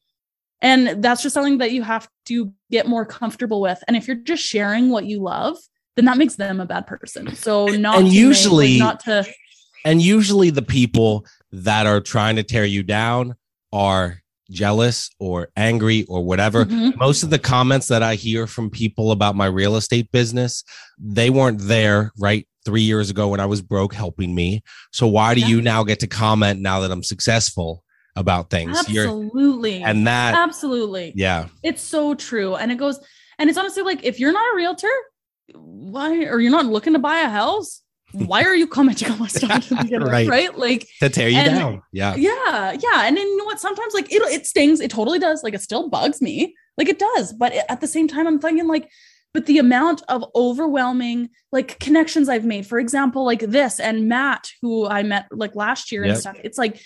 and 0.63 1.03
that's 1.03 1.21
just 1.21 1.35
something 1.35 1.59
that 1.59 1.71
you 1.73 1.83
have 1.83 2.09
to 2.25 2.51
get 2.71 2.87
more 2.87 3.05
comfortable 3.05 3.61
with. 3.61 3.83
And 3.87 3.95
if 3.95 4.07
you're 4.07 4.17
just 4.17 4.41
sharing 4.43 4.89
what 4.89 5.05
you 5.05 5.21
love 5.21 5.57
then 5.97 6.05
that 6.05 6.17
makes 6.17 6.35
them 6.35 6.61
a 6.61 6.65
bad 6.65 6.87
person 6.87 7.35
so 7.35 7.65
not 7.65 7.75
And 7.75 7.83
to 7.83 7.89
make- 8.03 8.05
like, 8.05 8.13
usually- 8.13 8.79
not 8.79 8.99
to 9.01 9.25
And 9.85 10.01
usually 10.01 10.49
the 10.49 10.61
people 10.61 11.25
that 11.51 11.85
are 11.85 11.99
trying 12.01 12.35
to 12.37 12.43
tear 12.43 12.65
you 12.65 12.83
down 12.83 13.35
are 13.73 14.21
jealous 14.49 15.09
or 15.19 15.49
angry 15.57 16.05
or 16.05 16.23
whatever. 16.23 16.65
Mhm. 16.65 16.95
Most 16.97 17.23
of 17.23 17.29
the 17.29 17.39
comments 17.39 17.87
that 17.87 18.01
I 18.03 18.15
hear 18.15 18.47
from 18.47 18.69
people 18.69 19.11
about 19.11 19.35
my 19.35 19.45
real 19.45 19.75
estate 19.75 20.09
business, 20.11 20.63
they 20.97 21.29
weren't 21.29 21.59
there 21.61 22.11
right 22.17 22.47
three 22.65 22.81
years 22.81 23.09
ago 23.09 23.27
when 23.29 23.39
I 23.39 23.45
was 23.45 23.61
broke 23.61 23.93
helping 23.93 24.33
me. 24.35 24.61
So 24.93 25.05
why 25.07 25.33
do 25.35 25.41
Yeah. 25.41 25.47
you 25.47 25.61
now 25.61 25.83
get 25.83 25.99
to 26.01 26.07
comment 26.07 26.59
now 26.61 26.79
that 26.81 26.91
I'm 26.91 27.03
successful 27.03 27.83
about 28.15 28.49
things? 28.49 28.89
You're, 28.89 29.05
absolutely 29.05 29.83
and 29.83 30.05
that, 30.07 30.35
absolutely 30.35 31.13
yeah, 31.15 31.47
It's 31.63 31.81
so 31.81 32.13
true. 32.13 32.55
And 32.55 32.71
it 32.71 32.77
goes, 32.77 32.99
and 33.39 33.49
it's 33.49 33.57
honestly 33.57 33.83
like 33.83 34.03
if 34.03 34.19
you're 34.19 34.33
not 34.33 34.45
a 34.53 34.55
realtor, 34.55 34.89
why 35.53 36.25
are 36.25 36.39
you're 36.39 36.51
not 36.51 36.65
looking 36.65 36.93
to 36.93 36.99
buy 36.99 37.19
a 37.21 37.29
house, 37.29 37.81
why 38.13 38.43
are 38.43 38.55
you 38.55 38.67
commenting 38.67 39.11
on 39.11 39.19
my 39.19 39.27
stuff 39.27 39.67
to? 39.69 39.75
Right. 39.99 40.27
Right. 40.27 40.57
Like, 40.57 40.87
to 41.01 41.09
tear 41.09 41.29
you 41.29 41.37
And- 41.37 41.55
down. 41.57 41.81
Yeah. 41.91 42.15
yeah, 42.15 42.71
yeah. 42.71 43.05
And 43.05 43.17
then 43.17 43.27
you 43.27 43.37
know 43.37 43.45
what? 43.45 43.59
Sometimes 43.59 43.93
like 43.93 44.11
it 44.11 44.21
it 44.31 44.45
stings. 44.45 44.79
It 44.79 44.91
totally 44.91 45.19
does. 45.19 45.43
Like 45.43 45.53
it 45.53 45.61
still 45.61 45.89
bugs 45.89 46.21
me. 46.21 46.55
Like 46.77 46.89
it 46.89 46.99
does. 46.99 47.33
But 47.33 47.53
at 47.69 47.81
the 47.81 47.87
same 47.87 48.07
time, 48.07 48.27
I'm 48.27 48.39
thinking 48.39 48.67
like, 48.67 48.89
but 49.33 49.45
the 49.45 49.57
amount 49.57 50.03
of 50.07 50.23
overwhelming 50.35 51.29
like 51.51 51.79
connections 51.79 52.29
I've 52.29 52.45
made, 52.45 52.65
for 52.65 52.79
example, 52.79 53.25
like 53.25 53.41
this 53.41 53.79
and 53.79 54.07
Matt, 54.07 54.51
who 54.61 54.87
I 54.87 55.03
met 55.03 55.27
like 55.31 55.55
last 55.55 55.91
year 55.91 56.03
Yep. 56.05 56.11
and 56.13 56.19
stuff. 56.21 56.37
It's 56.43 56.57
like 56.57 56.81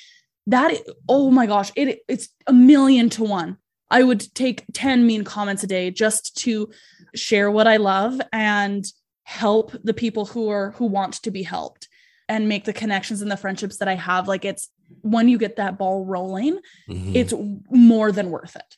that. 0.48 0.74
Oh 1.08 1.30
my 1.30 1.46
gosh, 1.46 1.72
it 1.76 2.00
it's 2.08 2.30
a 2.48 2.54
million 2.54 3.10
to 3.12 3.24
one. 3.24 3.58
I 3.92 4.04
would 4.04 4.34
take 4.34 4.64
10 4.74 5.06
mean 5.06 5.24
comments 5.26 5.64
a 5.64 5.68
day 5.68 5.92
just 5.92 6.36
to 6.38 6.72
share 7.16 7.52
what 7.52 7.68
I 7.68 7.78
love 7.78 8.20
and 8.32 8.86
help 9.24 9.72
the 9.84 9.94
people 9.94 10.26
who 10.26 10.50
are 10.50 10.72
who 10.72 10.86
want 10.86 11.14
to 11.14 11.32
be 11.32 11.44
helped 11.44 11.88
and 12.28 12.48
make 12.48 12.66
the 12.66 12.74
connections 12.74 13.22
and 13.22 13.32
the 13.32 13.38
friendships 13.38 13.78
that 13.78 13.88
I 13.88 13.96
have. 13.96 14.28
Like 14.28 14.46
it's 14.46 14.70
when 15.02 15.30
you 15.30 15.38
get 15.38 15.56
that 15.58 15.78
ball 15.78 16.06
rolling, 16.06 16.60
Mhm. 16.90 17.16
it's 17.16 17.34
more 17.70 18.12
than 18.12 18.30
worth 18.30 18.56
it. 18.56 18.78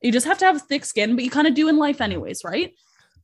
You 0.00 0.12
just 0.12 0.26
have 0.26 0.38
to 0.38 0.44
have 0.46 0.62
thick 0.62 0.84
skin, 0.84 1.14
but 1.14 1.24
you 1.24 1.30
kind 1.30 1.46
of 1.46 1.54
do 1.54 1.68
in 1.68 1.76
life 1.76 2.00
anyways, 2.00 2.42
right? 2.44 2.72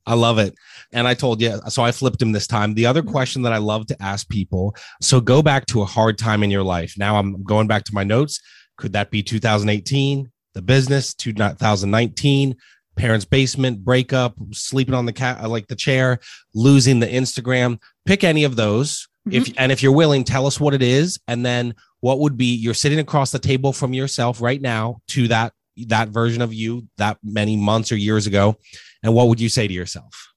I 0.05 0.13
love 0.13 0.37
it. 0.37 0.55
And 0.93 1.05
I 1.05 1.13
told 1.13 1.41
you, 1.41 1.59
so 1.67 1.83
I 1.83 1.91
flipped 1.91 2.21
him 2.21 2.31
this 2.31 2.47
time. 2.47 2.75
The 2.75 2.85
other 2.85 3.03
question 3.03 3.41
that 3.41 3.51
I 3.51 3.57
love 3.57 3.87
to 3.87 4.01
ask 4.01 4.27
people 4.29 4.73
so 5.01 5.19
go 5.19 5.41
back 5.41 5.65
to 5.67 5.81
a 5.81 5.85
hard 5.85 6.17
time 6.17 6.43
in 6.43 6.51
your 6.51 6.63
life. 6.63 6.93
Now 6.97 7.17
I'm 7.17 7.43
going 7.43 7.67
back 7.67 7.83
to 7.85 7.93
my 7.93 8.03
notes. 8.03 8.39
Could 8.77 8.93
that 8.93 9.11
be 9.11 9.21
2018, 9.21 10.31
the 10.53 10.61
business, 10.61 11.13
2019, 11.13 12.55
parents' 12.97 13.25
basement, 13.25 13.85
breakup, 13.85 14.35
sleeping 14.51 14.93
on 14.93 15.05
the 15.05 15.13
cat, 15.13 15.43
uh, 15.43 15.47
like 15.47 15.67
the 15.67 15.75
chair, 15.75 16.19
losing 16.53 16.99
the 16.99 17.07
Instagram? 17.07 17.79
Pick 18.05 18.23
any 18.23 18.43
of 18.43 18.55
those. 18.55 19.07
Mm-hmm. 19.27 19.37
If 19.37 19.53
and 19.57 19.71
if 19.71 19.83
you're 19.83 19.91
willing, 19.93 20.23
tell 20.23 20.45
us 20.47 20.59
what 20.59 20.73
it 20.73 20.81
is, 20.81 21.19
and 21.27 21.45
then 21.45 21.75
what 21.99 22.19
would 22.19 22.37
be 22.37 22.55
you're 22.55 22.73
sitting 22.73 22.99
across 22.99 23.31
the 23.31 23.39
table 23.39 23.73
from 23.73 23.93
yourself 23.93 24.41
right 24.41 24.61
now 24.61 24.99
to 25.09 25.27
that 25.29 25.53
that 25.87 26.09
version 26.09 26.41
of 26.41 26.53
you 26.53 26.87
that 26.97 27.17
many 27.23 27.55
months 27.55 27.91
or 27.91 27.97
years 27.97 28.27
ago, 28.27 28.55
and 29.03 29.13
what 29.13 29.27
would 29.27 29.39
you 29.39 29.49
say 29.49 29.67
to 29.67 29.73
yourself? 29.73 30.33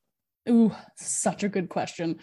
Ooh, 0.49 0.75
such 0.97 1.45
a 1.45 1.49
good 1.49 1.69
question. 1.69 2.19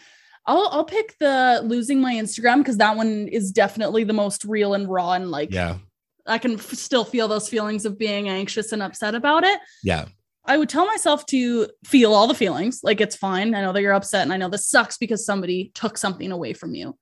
I'll 0.45 0.69
I'll 0.71 0.85
pick 0.85 1.15
the 1.19 1.61
losing 1.63 2.01
my 2.01 2.15
Instagram 2.15 2.59
because 2.59 2.77
that 2.77 2.95
one 2.95 3.27
is 3.27 3.51
definitely 3.51 4.03
the 4.03 4.13
most 4.13 4.45
real 4.45 4.73
and 4.73 4.88
raw 4.89 5.13
and 5.13 5.29
like 5.29 5.51
Yeah. 5.51 5.77
I 6.25 6.38
can 6.39 6.55
f- 6.55 6.73
still 6.73 7.05
feel 7.05 7.29
those 7.29 7.47
feelings 7.47 7.85
of 7.85 7.97
being 7.97 8.27
anxious 8.27 8.73
and 8.73 8.83
upset 8.83 9.15
about 9.15 9.45
it. 9.45 9.59
Yeah. 9.83 10.05
I 10.47 10.57
would 10.57 10.69
tell 10.69 10.85
myself 10.85 11.25
to 11.27 11.67
feel 11.85 12.13
all 12.13 12.27
the 12.27 12.33
feelings. 12.33 12.79
Like 12.83 13.01
it's 13.01 13.15
fine. 13.15 13.53
I 13.53 13.61
know 13.61 13.73
that 13.73 13.81
you're 13.81 13.93
upset 13.93 14.23
and 14.23 14.31
I 14.31 14.37
know 14.37 14.49
this 14.49 14.67
sucks 14.67 14.97
because 14.97 15.25
somebody 15.25 15.71
took 15.75 15.97
something 15.97 16.31
away 16.31 16.53
from 16.53 16.73
you. 16.73 16.97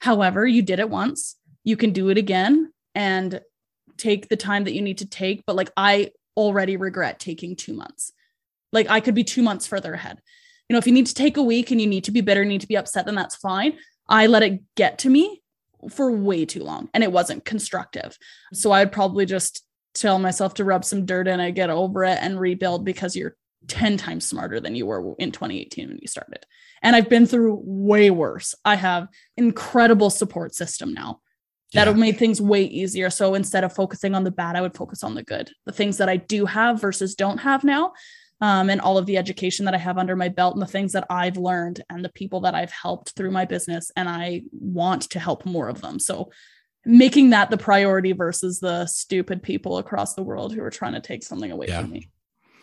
However, 0.00 0.46
you 0.46 0.62
did 0.62 0.80
it 0.80 0.90
once. 0.90 1.36
You 1.62 1.76
can 1.76 1.92
do 1.92 2.08
it 2.08 2.18
again 2.18 2.72
and 2.94 3.40
take 3.96 4.28
the 4.28 4.36
time 4.36 4.64
that 4.64 4.74
you 4.74 4.82
need 4.82 4.98
to 4.98 5.08
take. 5.08 5.44
But 5.46 5.54
like 5.54 5.70
I 5.76 6.10
already 6.36 6.76
regret 6.76 7.20
taking 7.20 7.54
two 7.54 7.72
months. 7.72 8.12
Like 8.72 8.90
I 8.90 9.00
could 9.00 9.14
be 9.14 9.24
two 9.24 9.42
months 9.42 9.66
further 9.66 9.94
ahead. 9.94 10.20
You 10.68 10.74
know, 10.74 10.78
if 10.78 10.86
you 10.86 10.92
need 10.92 11.06
to 11.06 11.14
take 11.14 11.36
a 11.36 11.42
week 11.42 11.70
and 11.70 11.80
you 11.80 11.86
need 11.86 12.04
to 12.04 12.10
be 12.10 12.20
bitter, 12.20 12.44
need 12.44 12.62
to 12.62 12.66
be 12.66 12.76
upset, 12.76 13.06
then 13.06 13.14
that's 13.14 13.36
fine. 13.36 13.78
I 14.08 14.26
let 14.26 14.42
it 14.42 14.60
get 14.74 14.98
to 15.00 15.10
me 15.10 15.42
for 15.90 16.10
way 16.10 16.44
too 16.44 16.64
long 16.64 16.88
and 16.94 17.04
it 17.04 17.12
wasn't 17.12 17.44
constructive. 17.44 18.16
So 18.52 18.72
I'd 18.72 18.92
probably 18.92 19.26
just 19.26 19.64
tell 19.94 20.18
myself 20.18 20.54
to 20.54 20.64
rub 20.64 20.84
some 20.84 21.06
dirt 21.06 21.28
in 21.28 21.40
it, 21.40 21.52
get 21.52 21.70
over 21.70 22.04
it, 22.04 22.18
and 22.20 22.38
rebuild 22.38 22.84
because 22.84 23.16
you're 23.16 23.36
10 23.68 23.96
times 23.96 24.26
smarter 24.26 24.60
than 24.60 24.74
you 24.74 24.86
were 24.86 25.14
in 25.18 25.32
2018 25.32 25.88
when 25.88 25.98
you 26.00 26.08
started. 26.08 26.44
And 26.82 26.96
I've 26.96 27.08
been 27.08 27.26
through 27.26 27.60
way 27.64 28.10
worse. 28.10 28.54
I 28.64 28.74
have 28.74 29.08
incredible 29.36 30.10
support 30.10 30.54
system 30.54 30.92
now 30.92 31.20
that 31.74 31.86
have 31.86 31.96
made 31.96 32.18
things 32.18 32.40
way 32.40 32.64
easier. 32.64 33.08
So 33.08 33.34
instead 33.34 33.64
of 33.64 33.72
focusing 33.72 34.14
on 34.14 34.24
the 34.24 34.30
bad, 34.30 34.56
I 34.56 34.60
would 34.60 34.74
focus 34.74 35.02
on 35.02 35.14
the 35.14 35.22
good, 35.22 35.50
the 35.64 35.72
things 35.72 35.96
that 35.98 36.08
I 36.08 36.16
do 36.16 36.44
have 36.44 36.80
versus 36.80 37.14
don't 37.14 37.38
have 37.38 37.64
now. 37.64 37.92
Um, 38.40 38.70
and 38.70 38.80
all 38.80 38.98
of 38.98 39.06
the 39.06 39.18
education 39.18 39.66
that 39.66 39.74
I 39.74 39.78
have 39.78 39.98
under 39.98 40.16
my 40.16 40.28
belt 40.28 40.54
and 40.54 40.62
the 40.62 40.66
things 40.66 40.92
that 40.92 41.06
I've 41.08 41.36
learned 41.36 41.82
and 41.88 42.04
the 42.04 42.10
people 42.10 42.40
that 42.40 42.56
I've 42.56 42.72
helped 42.72 43.10
through 43.10 43.30
my 43.30 43.44
business. 43.44 43.92
And 43.94 44.08
I 44.08 44.42
want 44.50 45.02
to 45.10 45.20
help 45.20 45.46
more 45.46 45.68
of 45.68 45.80
them. 45.80 46.00
So 46.00 46.32
making 46.84 47.30
that 47.30 47.50
the 47.50 47.56
priority 47.56 48.12
versus 48.12 48.60
the 48.60 48.86
stupid 48.86 49.42
people 49.42 49.78
across 49.78 50.14
the 50.14 50.22
world 50.22 50.52
who 50.52 50.62
are 50.62 50.70
trying 50.70 50.94
to 50.94 51.00
take 51.00 51.22
something 51.22 51.50
away 51.50 51.66
yeah. 51.68 51.80
from 51.80 51.90
me. 51.90 52.10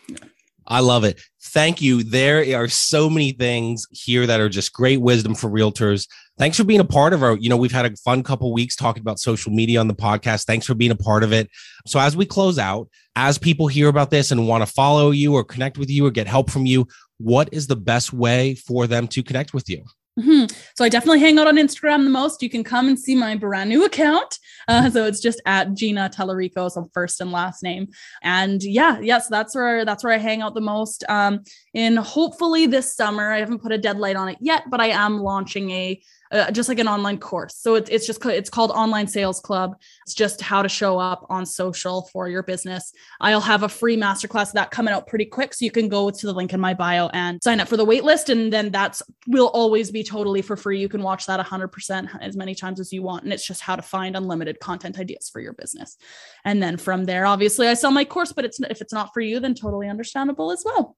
Yeah. 0.08 0.18
I 0.66 0.80
love 0.80 1.04
it. 1.04 1.20
Thank 1.42 1.82
you. 1.82 2.04
There 2.04 2.60
are 2.60 2.68
so 2.68 3.10
many 3.10 3.32
things 3.32 3.86
here 3.90 4.26
that 4.26 4.40
are 4.40 4.48
just 4.48 4.72
great 4.72 5.00
wisdom 5.00 5.34
for 5.34 5.50
realtors. 5.50 6.06
Thanks 6.38 6.56
for 6.56 6.64
being 6.64 6.80
a 6.80 6.84
part 6.84 7.12
of 7.12 7.22
our, 7.22 7.36
you 7.36 7.48
know, 7.48 7.56
we've 7.56 7.72
had 7.72 7.86
a 7.86 7.96
fun 7.96 8.22
couple 8.22 8.52
weeks 8.52 8.76
talking 8.76 9.00
about 9.00 9.18
social 9.18 9.52
media 9.52 9.80
on 9.80 9.88
the 9.88 9.94
podcast. 9.94 10.44
Thanks 10.44 10.66
for 10.66 10.74
being 10.74 10.92
a 10.92 10.96
part 10.96 11.24
of 11.24 11.32
it. 11.32 11.50
So 11.86 11.98
as 11.98 12.16
we 12.16 12.24
close 12.24 12.58
out, 12.58 12.88
as 13.16 13.36
people 13.36 13.66
hear 13.66 13.88
about 13.88 14.10
this 14.10 14.30
and 14.30 14.46
want 14.46 14.62
to 14.62 14.72
follow 14.72 15.10
you 15.10 15.34
or 15.34 15.42
connect 15.42 15.76
with 15.76 15.90
you 15.90 16.06
or 16.06 16.10
get 16.10 16.28
help 16.28 16.50
from 16.50 16.66
you, 16.66 16.86
what 17.18 17.48
is 17.52 17.66
the 17.66 17.76
best 17.76 18.12
way 18.12 18.54
for 18.54 18.86
them 18.86 19.08
to 19.08 19.22
connect 19.22 19.52
with 19.52 19.68
you? 19.68 19.84
Mm-hmm. 20.20 20.54
So 20.76 20.84
I 20.84 20.88
definitely 20.88 21.20
hang 21.20 21.38
out 21.38 21.46
on 21.46 21.56
Instagram 21.56 22.04
the 22.04 22.10
most. 22.10 22.42
You 22.42 22.50
can 22.50 22.62
come 22.62 22.88
and 22.88 22.98
see 22.98 23.14
my 23.14 23.36
brand 23.36 23.70
new 23.70 23.84
account. 23.84 24.38
Uh, 24.68 24.90
so 24.90 25.06
it's 25.06 25.20
just 25.20 25.40
at 25.46 25.74
Gina 25.74 26.10
Tallarico, 26.14 26.70
so 26.70 26.90
first 26.92 27.20
and 27.20 27.32
last 27.32 27.62
name. 27.62 27.88
And 28.22 28.62
yeah, 28.62 28.98
yes, 28.98 29.02
yeah, 29.02 29.18
so 29.18 29.28
that's 29.30 29.54
where 29.54 29.84
that's 29.84 30.04
where 30.04 30.12
I 30.12 30.18
hang 30.18 30.42
out 30.42 30.54
the 30.54 30.60
most. 30.60 31.04
Um, 31.08 31.40
and 31.74 31.98
hopefully 31.98 32.66
this 32.66 32.94
summer, 32.94 33.32
I 33.32 33.38
haven't 33.38 33.62
put 33.62 33.72
a 33.72 33.78
deadline 33.78 34.16
on 34.16 34.28
it 34.28 34.38
yet, 34.40 34.64
but 34.70 34.80
I 34.80 34.88
am 34.88 35.20
launching 35.20 35.70
a 35.70 36.00
uh, 36.30 36.50
just 36.50 36.68
like 36.68 36.78
an 36.78 36.88
online 36.88 37.18
course. 37.18 37.56
So 37.56 37.74
it's 37.74 37.90
it's 37.90 38.06
just 38.06 38.24
it's 38.26 38.50
called 38.50 38.70
Online 38.70 39.06
Sales 39.06 39.40
Club. 39.40 39.76
It's 40.06 40.14
just 40.14 40.40
how 40.40 40.62
to 40.62 40.68
show 40.68 40.98
up 40.98 41.26
on 41.28 41.44
social 41.44 42.08
for 42.12 42.28
your 42.28 42.42
business. 42.42 42.92
I'll 43.20 43.40
have 43.40 43.62
a 43.62 43.68
free 43.68 43.96
masterclass 43.96 44.52
that 44.52 44.70
coming 44.70 44.94
out 44.94 45.06
pretty 45.06 45.24
quick, 45.24 45.54
so 45.54 45.64
you 45.64 45.70
can 45.70 45.88
go 45.88 46.10
to 46.10 46.26
the 46.26 46.32
link 46.32 46.52
in 46.52 46.60
my 46.60 46.74
bio 46.74 47.08
and 47.12 47.42
sign 47.42 47.60
up 47.60 47.68
for 47.68 47.76
the 47.76 47.86
waitlist, 47.86 48.28
and 48.28 48.52
then 48.52 48.70
that's 48.70 49.02
will 49.26 49.48
always 49.48 49.90
be 49.90 50.04
totally 50.04 50.42
for 50.42 50.56
free. 50.56 50.80
You 50.80 50.88
can 50.88 51.02
watch 51.02 51.26
that 51.26 51.44
100% 51.44 52.18
as 52.20 52.36
many 52.36 52.54
times 52.54 52.80
as 52.80 52.92
you 52.92 53.02
want, 53.02 53.24
and 53.24 53.32
it's 53.32 53.46
just 53.46 53.60
how 53.60 53.76
to 53.76 53.82
find 53.82 54.16
unlimited 54.16 54.60
content 54.60 54.98
ideas 54.98 55.28
for 55.28 55.40
your 55.40 55.52
business. 55.52 55.96
And 56.44 56.62
then 56.62 56.76
from 56.76 57.04
there, 57.04 57.26
obviously, 57.26 57.66
I 57.68 57.74
sell 57.74 57.90
my 57.90 58.04
course, 58.04 58.32
but 58.32 58.44
it's 58.44 58.60
if 58.60 58.80
it's 58.80 58.92
not 58.92 59.12
for 59.12 59.20
you, 59.20 59.40
then 59.40 59.54
totally 59.54 59.88
understandable 59.88 60.52
as 60.52 60.62
well. 60.64 60.96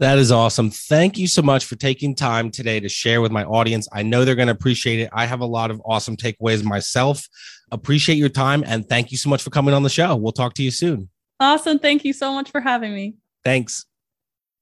That 0.00 0.18
is 0.18 0.32
awesome. 0.32 0.70
Thank 0.70 1.18
you 1.18 1.26
so 1.26 1.42
much 1.42 1.66
for 1.66 1.76
taking 1.76 2.14
time 2.14 2.50
today 2.50 2.80
to 2.80 2.88
share 2.88 3.20
with 3.20 3.30
my 3.30 3.44
audience. 3.44 3.86
I 3.92 4.02
know 4.02 4.24
they're 4.24 4.34
going 4.34 4.48
to 4.48 4.54
appreciate 4.54 4.98
it. 4.98 5.10
I 5.12 5.26
have 5.26 5.40
a 5.40 5.46
lot 5.46 5.70
of 5.70 5.82
awesome 5.84 6.16
takeaways 6.16 6.64
myself. 6.64 7.28
Appreciate 7.70 8.16
your 8.16 8.30
time 8.30 8.64
and 8.66 8.88
thank 8.88 9.12
you 9.12 9.18
so 9.18 9.28
much 9.28 9.42
for 9.42 9.50
coming 9.50 9.74
on 9.74 9.82
the 9.82 9.90
show. 9.90 10.16
We'll 10.16 10.32
talk 10.32 10.54
to 10.54 10.62
you 10.62 10.70
soon. 10.70 11.10
Awesome. 11.38 11.78
Thank 11.78 12.06
you 12.06 12.14
so 12.14 12.32
much 12.32 12.50
for 12.50 12.62
having 12.62 12.94
me. 12.94 13.16
Thanks. 13.44 13.84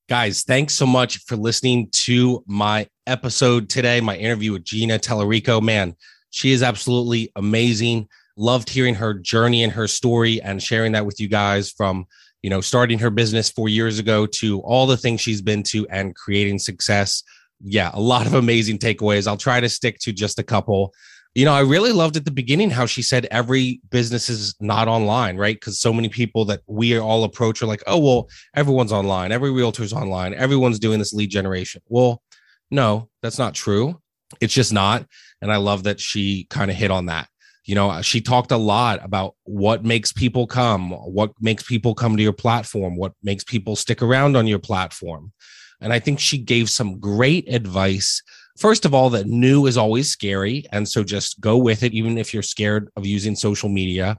Guys, 0.09 0.43
thanks 0.43 0.75
so 0.75 0.87
much 0.87 1.19
for 1.19 1.37
listening 1.37 1.89
to 1.93 2.43
my 2.49 2.89
episode 3.07 3.69
today, 3.69 4.01
my 4.01 4.17
interview 4.17 4.55
with 4.55 4.65
Gina 4.65 4.99
Tallarico. 4.99 5.63
Man, 5.63 5.95
she 6.31 6.51
is 6.51 6.65
absolutely 6.65 7.31
amazing. 7.37 8.09
Loved 8.37 8.69
hearing 8.69 8.97
her 8.97 9.15
journey 9.15 9.63
and 9.63 9.73
her 9.73 9.87
story 9.87 10.43
and 10.43 10.61
sharing 10.61 10.93
that 10.93 11.07
with 11.07 11.21
you 11.21 11.29
guys 11.29 11.71
from 11.71 12.07
you 12.43 12.51
know, 12.51 12.61
starting 12.61 12.99
her 12.99 13.11
business 13.11 13.51
four 13.51 13.69
years 13.69 13.99
ago 13.99 14.27
to 14.27 14.61
all 14.61 14.87
the 14.87 14.97
things 14.97 15.21
she's 15.21 15.43
been 15.43 15.63
to 15.65 15.87
and 15.89 16.15
creating 16.15 16.59
success. 16.59 17.23
Yeah, 17.61 17.91
a 17.93 18.01
lot 18.01 18.27
of 18.27 18.35
amazing 18.35 18.79
takeaways. 18.79 19.27
I'll 19.27 19.37
try 19.37 19.61
to 19.61 19.69
stick 19.69 19.99
to 20.01 20.13
just 20.13 20.39
a 20.39 20.45
couple. 20.45 20.93
You 21.35 21.45
know, 21.45 21.53
I 21.53 21.61
really 21.61 21.93
loved 21.93 22.17
at 22.17 22.25
the 22.25 22.31
beginning 22.31 22.71
how 22.71 22.87
she 22.87 23.03
said 23.03 23.27
every 23.31 23.81
business 23.91 24.29
is 24.29 24.55
not 24.61 24.89
online, 24.89 25.37
right? 25.37 25.57
Because 25.57 25.81
so 25.81 25.93
many 25.93 26.09
people 26.09 26.45
that 26.47 26.61
we 26.67 26.99
all 26.99 27.25
approach 27.25 27.63
are 27.63 27.67
like, 27.67 27.83
oh, 27.87 27.99
well, 27.99 28.29
everyone's 28.55 28.93
online, 28.93 29.31
every 29.31 29.51
realtor's 29.51 29.93
online, 29.93 30.35
everyone's 30.35 30.79
doing 30.79 30.99
this 30.99 31.13
lead 31.13 31.31
generation. 31.31 31.83
Well, 31.89 32.23
no, 32.71 33.09
that's 33.23 33.39
not 33.39 33.55
true. 33.55 34.01
It's 34.41 34.55
just 34.55 34.73
not. 34.73 35.07
And 35.41 35.53
I 35.53 35.57
love 35.57 35.85
that 35.85 36.01
she 36.01 36.47
kind 36.51 36.71
of 36.71 36.77
hit 36.77 36.91
on 36.91 37.07
that 37.07 37.29
you 37.69 37.75
know 37.75 37.91
uh, 37.91 38.01
she 38.01 38.21
talked 38.21 38.51
a 38.51 38.57
lot 38.57 38.99
about 39.05 39.35
what 39.45 39.85
makes 39.85 40.11
people 40.11 40.47
come 40.47 40.91
what 40.91 41.31
makes 41.39 41.63
people 41.63 41.95
come 41.95 42.17
to 42.17 42.23
your 42.23 42.33
platform 42.33 42.97
what 42.97 43.13
makes 43.23 43.45
people 43.45 43.77
stick 43.77 44.03
around 44.03 44.37
on 44.37 44.47
your 44.47 44.59
platform. 44.59 45.33
And 45.81 45.93
i 45.93 46.01
think 46.01 46.19
she 46.19 46.39
gave 46.39 46.69
some 46.71 46.99
great 46.99 47.47
advice. 47.53 48.23
First 48.59 48.85
of 48.85 48.93
all 48.95 49.11
that 49.11 49.27
new 49.27 49.67
is 49.67 49.77
always 49.77 50.11
scary 50.11 50.65
and 50.73 50.89
so 50.89 51.05
just 51.05 51.41
go 51.41 51.57
with 51.57 51.83
it 51.85 51.93
even 51.93 52.19
if 52.19 52.35
you're 52.35 52.43
scared 52.43 52.89
of 52.97 53.07
using 53.07 53.37
social 53.37 53.69
media. 53.69 54.19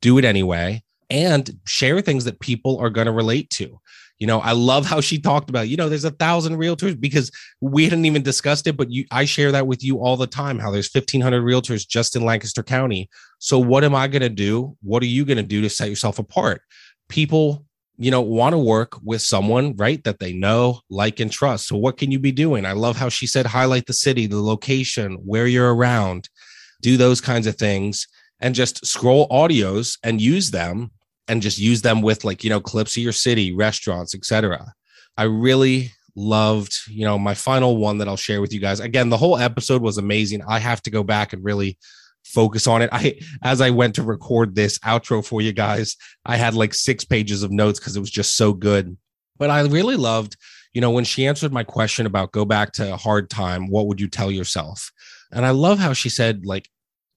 Do 0.00 0.18
it 0.18 0.24
anyway 0.24 0.82
and 1.08 1.58
share 1.66 2.00
things 2.00 2.24
that 2.24 2.40
people 2.40 2.78
are 2.78 2.90
going 2.90 3.06
to 3.06 3.12
relate 3.12 3.50
to 3.50 3.78
you 4.18 4.26
know, 4.26 4.40
I 4.40 4.52
love 4.52 4.86
how 4.86 5.00
she 5.00 5.18
talked 5.18 5.50
about, 5.50 5.68
you 5.68 5.76
know, 5.76 5.88
there's 5.88 6.04
a 6.04 6.10
thousand 6.10 6.56
realtors 6.56 6.98
because 6.98 7.30
we 7.60 7.84
hadn't 7.84 8.06
even 8.06 8.22
discussed 8.22 8.66
it, 8.66 8.76
but 8.76 8.90
you, 8.90 9.04
I 9.10 9.26
share 9.26 9.52
that 9.52 9.66
with 9.66 9.84
you 9.84 9.98
all 9.98 10.16
the 10.16 10.26
time. 10.26 10.58
How 10.58 10.70
there's 10.70 10.92
1,500 10.92 11.42
realtors 11.42 11.86
just 11.86 12.16
in 12.16 12.24
Lancaster 12.24 12.62
County. 12.62 13.10
So 13.38 13.58
what 13.58 13.84
am 13.84 13.94
I 13.94 14.08
going 14.08 14.22
to 14.22 14.30
do? 14.30 14.76
What 14.82 15.02
are 15.02 15.06
you 15.06 15.24
going 15.24 15.36
to 15.36 15.42
do 15.42 15.60
to 15.60 15.68
set 15.68 15.90
yourself 15.90 16.18
apart? 16.18 16.62
People, 17.08 17.66
you 17.98 18.10
know, 18.10 18.22
want 18.22 18.54
to 18.54 18.58
work 18.58 18.98
with 19.02 19.20
someone, 19.20 19.76
right, 19.76 20.02
that 20.04 20.18
they 20.18 20.32
know, 20.32 20.80
like, 20.88 21.20
and 21.20 21.30
trust. 21.30 21.68
So 21.68 21.76
what 21.76 21.98
can 21.98 22.10
you 22.10 22.18
be 22.18 22.32
doing? 22.32 22.64
I 22.64 22.72
love 22.72 22.96
how 22.96 23.10
she 23.10 23.26
said 23.26 23.46
highlight 23.46 23.86
the 23.86 23.92
city, 23.92 24.26
the 24.26 24.40
location, 24.40 25.14
where 25.24 25.46
you're 25.46 25.74
around, 25.74 26.30
do 26.80 26.96
those 26.96 27.20
kinds 27.20 27.46
of 27.46 27.56
things, 27.56 28.06
and 28.40 28.54
just 28.54 28.86
scroll 28.86 29.28
audios 29.28 29.98
and 30.02 30.20
use 30.20 30.50
them 30.50 30.90
and 31.28 31.42
just 31.42 31.58
use 31.58 31.82
them 31.82 32.02
with 32.02 32.24
like 32.24 32.44
you 32.44 32.50
know 32.50 32.60
clips 32.60 32.96
of 32.96 33.02
your 33.02 33.12
city 33.12 33.52
restaurants 33.52 34.14
etc 34.14 34.74
i 35.16 35.22
really 35.22 35.90
loved 36.16 36.74
you 36.88 37.04
know 37.04 37.18
my 37.18 37.34
final 37.34 37.76
one 37.76 37.98
that 37.98 38.08
i'll 38.08 38.16
share 38.16 38.40
with 38.40 38.52
you 38.52 38.58
guys. 38.58 38.80
Again 38.80 39.10
the 39.10 39.18
whole 39.18 39.36
episode 39.36 39.82
was 39.82 39.98
amazing. 39.98 40.42
I 40.48 40.58
have 40.58 40.82
to 40.82 40.90
go 40.90 41.04
back 41.04 41.32
and 41.32 41.44
really 41.44 41.78
focus 42.24 42.66
on 42.66 42.82
it. 42.82 42.88
I 42.90 43.20
as 43.42 43.60
i 43.60 43.70
went 43.70 43.94
to 43.96 44.02
record 44.02 44.54
this 44.54 44.78
outro 44.80 45.24
for 45.24 45.40
you 45.40 45.52
guys 45.52 45.96
i 46.24 46.36
had 46.36 46.54
like 46.54 46.74
six 46.74 47.04
pages 47.04 47.42
of 47.42 47.52
notes 47.52 47.78
because 47.78 47.96
it 47.96 48.00
was 48.00 48.10
just 48.10 48.36
so 48.36 48.54
good. 48.54 48.96
But 49.38 49.50
i 49.50 49.60
really 49.60 49.96
loved 49.96 50.36
you 50.72 50.80
know 50.80 50.90
when 50.90 51.04
she 51.04 51.26
answered 51.26 51.52
my 51.52 51.64
question 51.64 52.06
about 52.06 52.32
go 52.32 52.44
back 52.44 52.72
to 52.72 52.96
hard 52.96 53.28
time 53.28 53.68
what 53.68 53.86
would 53.86 54.00
you 54.00 54.08
tell 54.08 54.30
yourself? 54.30 54.90
And 55.30 55.44
i 55.44 55.50
love 55.50 55.78
how 55.78 55.92
she 55.92 56.08
said 56.08 56.46
like 56.46 56.68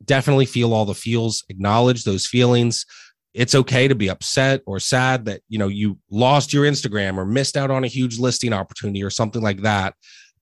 definitely 0.04 0.46
feel 0.46 0.74
all 0.74 0.86
the 0.86 0.94
feels 0.94 1.44
acknowledge 1.50 2.04
those 2.04 2.26
feelings 2.26 2.86
it's 3.40 3.56
okay 3.56 3.88
to 3.88 3.96
be 3.96 4.10
upset 4.10 4.62
or 4.66 4.82
sad 4.82 5.24
that 5.24 5.40
you 5.48 5.58
know 5.58 5.70
you 5.70 5.98
lost 6.12 6.52
your 6.52 6.66
Instagram 6.66 7.16
or 7.16 7.26
missed 7.26 7.56
out 7.56 7.72
on 7.72 7.86
a 7.86 7.88
huge 7.88 8.20
listing 8.20 8.52
opportunity 8.52 9.02
or 9.02 9.10
something 9.10 9.42
like 9.42 9.62
that. 9.62 9.94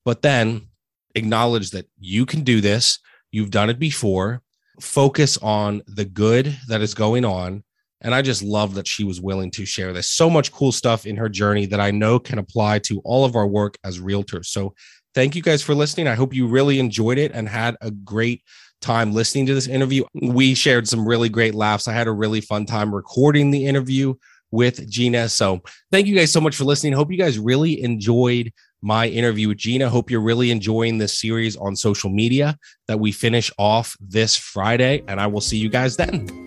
But 0.04 0.24
then 0.24 0.70
acknowledge 1.14 1.70
that 1.72 1.88
you 2.00 2.26
can 2.26 2.42
do 2.42 2.60
this. 2.60 2.98
You've 3.32 3.52
done 3.52 3.70
it 3.70 3.78
before. 3.78 4.42
Focus 4.82 5.38
on 5.38 5.84
the 5.86 6.06
good 6.06 6.58
that 6.70 6.82
is 6.82 6.96
going 6.96 7.24
on. 7.24 7.64
And 8.02 8.16
I 8.16 8.24
just 8.24 8.42
love 8.42 8.74
that 8.74 8.88
she 8.88 9.04
was 9.04 9.22
willing 9.22 9.52
to 9.52 9.66
share 9.66 9.94
this. 9.94 10.10
So 10.10 10.28
much 10.28 10.52
cool 10.52 10.72
stuff 10.72 11.06
in 11.06 11.18
her 11.18 11.30
journey 11.30 11.68
that 11.68 11.80
I 11.80 11.92
know 11.92 12.18
can 12.18 12.40
apply 12.40 12.80
to 12.80 13.00
all 13.06 13.26
of 13.26 13.36
our 13.36 13.48
work 13.48 13.78
as 13.84 14.00
realtors. 14.00 14.48
So 14.48 14.74
thank 15.14 15.36
you 15.36 15.44
guys 15.44 15.62
for 15.62 15.76
listening. 15.76 16.08
I 16.08 16.16
hope 16.16 16.34
you 16.34 16.48
really 16.48 16.80
enjoyed 16.80 17.20
it 17.20 17.32
and 17.32 17.48
had 17.48 17.76
a 17.80 17.92
great 17.92 18.42
time 18.82 19.14
listening 19.14 19.46
to 19.48 19.54
this 19.54 19.68
interview. 19.68 20.04
We 20.14 20.54
shared 20.54 20.88
some 20.88 21.08
really 21.08 21.30
great 21.30 21.56
laughs. 21.56 21.88
I 21.88 21.94
had 21.94 22.08
a 22.08 22.12
really 22.12 22.42
fun 22.42 22.66
time 22.66 22.94
recording 22.94 23.52
the 23.52 23.66
interview 23.66 24.14
with 24.52 24.90
Gina. 24.90 25.30
So 25.30 25.62
thank 25.92 26.08
you 26.08 26.16
guys 26.16 26.32
so 26.32 26.42
much 26.42 26.56
for 26.56 26.64
listening. 26.64 26.94
Hope 26.94 27.12
you 27.12 27.18
guys 27.18 27.38
really 27.38 27.82
enjoyed 27.82 28.52
my 28.82 29.08
interview 29.08 29.50
with 29.50 29.58
Gina. 29.58 29.90
Hope 29.90 30.10
you're 30.10 30.22
really 30.22 30.52
enjoying 30.52 30.98
this 30.98 31.20
series 31.20 31.58
on 31.58 31.76
social 31.76 32.10
media 32.10 32.58
that 32.88 33.00
we 33.00 33.12
finish 33.12 33.52
off 33.58 33.96
this 34.00 34.36
Friday. 34.36 35.04
And 35.08 35.20
I 35.20 35.28
will 35.28 35.42
see 35.42 35.58
you 35.58 35.70
guys 35.70 35.98
then. 35.98 36.47